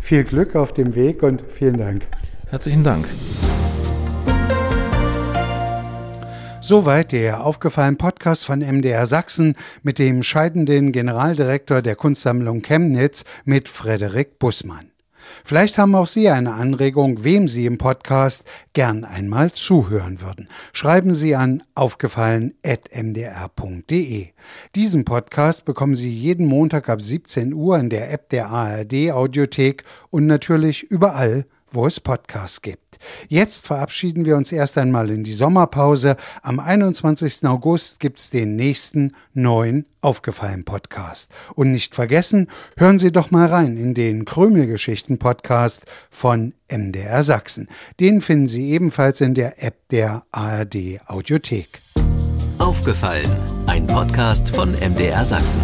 Viel 0.00 0.24
Glück 0.24 0.56
auf 0.56 0.72
dem 0.72 0.94
Weg 0.94 1.22
und 1.22 1.42
vielen 1.48 1.78
Dank. 1.78 2.06
Herzlichen 2.48 2.84
Dank. 2.84 3.06
Soweit 6.60 7.12
der 7.12 7.44
aufgefallen 7.44 7.98
Podcast 7.98 8.46
von 8.46 8.60
MDR 8.60 9.04
Sachsen 9.04 9.54
mit 9.82 9.98
dem 9.98 10.22
scheidenden 10.22 10.92
Generaldirektor 10.92 11.82
der 11.82 11.94
Kunstsammlung 11.94 12.62
Chemnitz 12.62 13.24
mit 13.44 13.68
Frederik 13.68 14.38
Bussmann. 14.38 14.93
Vielleicht 15.44 15.78
haben 15.78 15.94
auch 15.94 16.06
Sie 16.06 16.28
eine 16.28 16.52
Anregung, 16.54 17.24
wem 17.24 17.48
Sie 17.48 17.64
im 17.66 17.78
Podcast 17.78 18.46
gern 18.72 19.04
einmal 19.04 19.52
zuhören 19.52 20.20
würden. 20.20 20.48
Schreiben 20.72 21.14
Sie 21.14 21.34
an 21.34 21.62
aufgefallen.mdr.de. 21.74 24.28
Diesen 24.74 25.04
Podcast 25.04 25.64
bekommen 25.64 25.96
Sie 25.96 26.10
jeden 26.10 26.46
Montag 26.46 26.88
ab 26.88 27.02
17 27.02 27.52
Uhr 27.52 27.78
in 27.78 27.90
der 27.90 28.12
App 28.12 28.28
der 28.30 28.48
ARD 28.48 29.12
Audiothek 29.12 29.84
und 30.10 30.26
natürlich 30.26 30.82
überall, 30.82 31.46
wo 31.74 31.86
es 31.86 32.00
Podcasts 32.00 32.62
gibt. 32.62 32.98
Jetzt 33.28 33.66
verabschieden 33.66 34.24
wir 34.24 34.36
uns 34.36 34.52
erst 34.52 34.78
einmal 34.78 35.10
in 35.10 35.24
die 35.24 35.32
Sommerpause. 35.32 36.16
Am 36.42 36.60
21. 36.60 37.46
August 37.46 38.00
gibt 38.00 38.20
es 38.20 38.30
den 38.30 38.56
nächsten 38.56 39.14
neuen 39.32 39.86
Aufgefallen 40.00 40.64
Podcast. 40.64 41.32
Und 41.54 41.72
nicht 41.72 41.94
vergessen, 41.94 42.48
hören 42.76 42.98
Sie 42.98 43.12
doch 43.12 43.30
mal 43.30 43.46
rein 43.46 43.76
in 43.76 43.94
den 43.94 44.24
Krümelgeschichten 44.24 45.18
Podcast 45.18 45.86
von 46.10 46.54
MDR 46.70 47.22
Sachsen. 47.22 47.68
Den 48.00 48.20
finden 48.20 48.46
Sie 48.46 48.70
ebenfalls 48.70 49.20
in 49.20 49.34
der 49.34 49.62
App 49.62 49.88
der 49.88 50.24
ARD 50.30 51.00
Audiothek. 51.06 51.80
Aufgefallen, 52.58 53.30
ein 53.66 53.86
Podcast 53.86 54.50
von 54.50 54.72
MDR 54.72 55.24
Sachsen. 55.24 55.62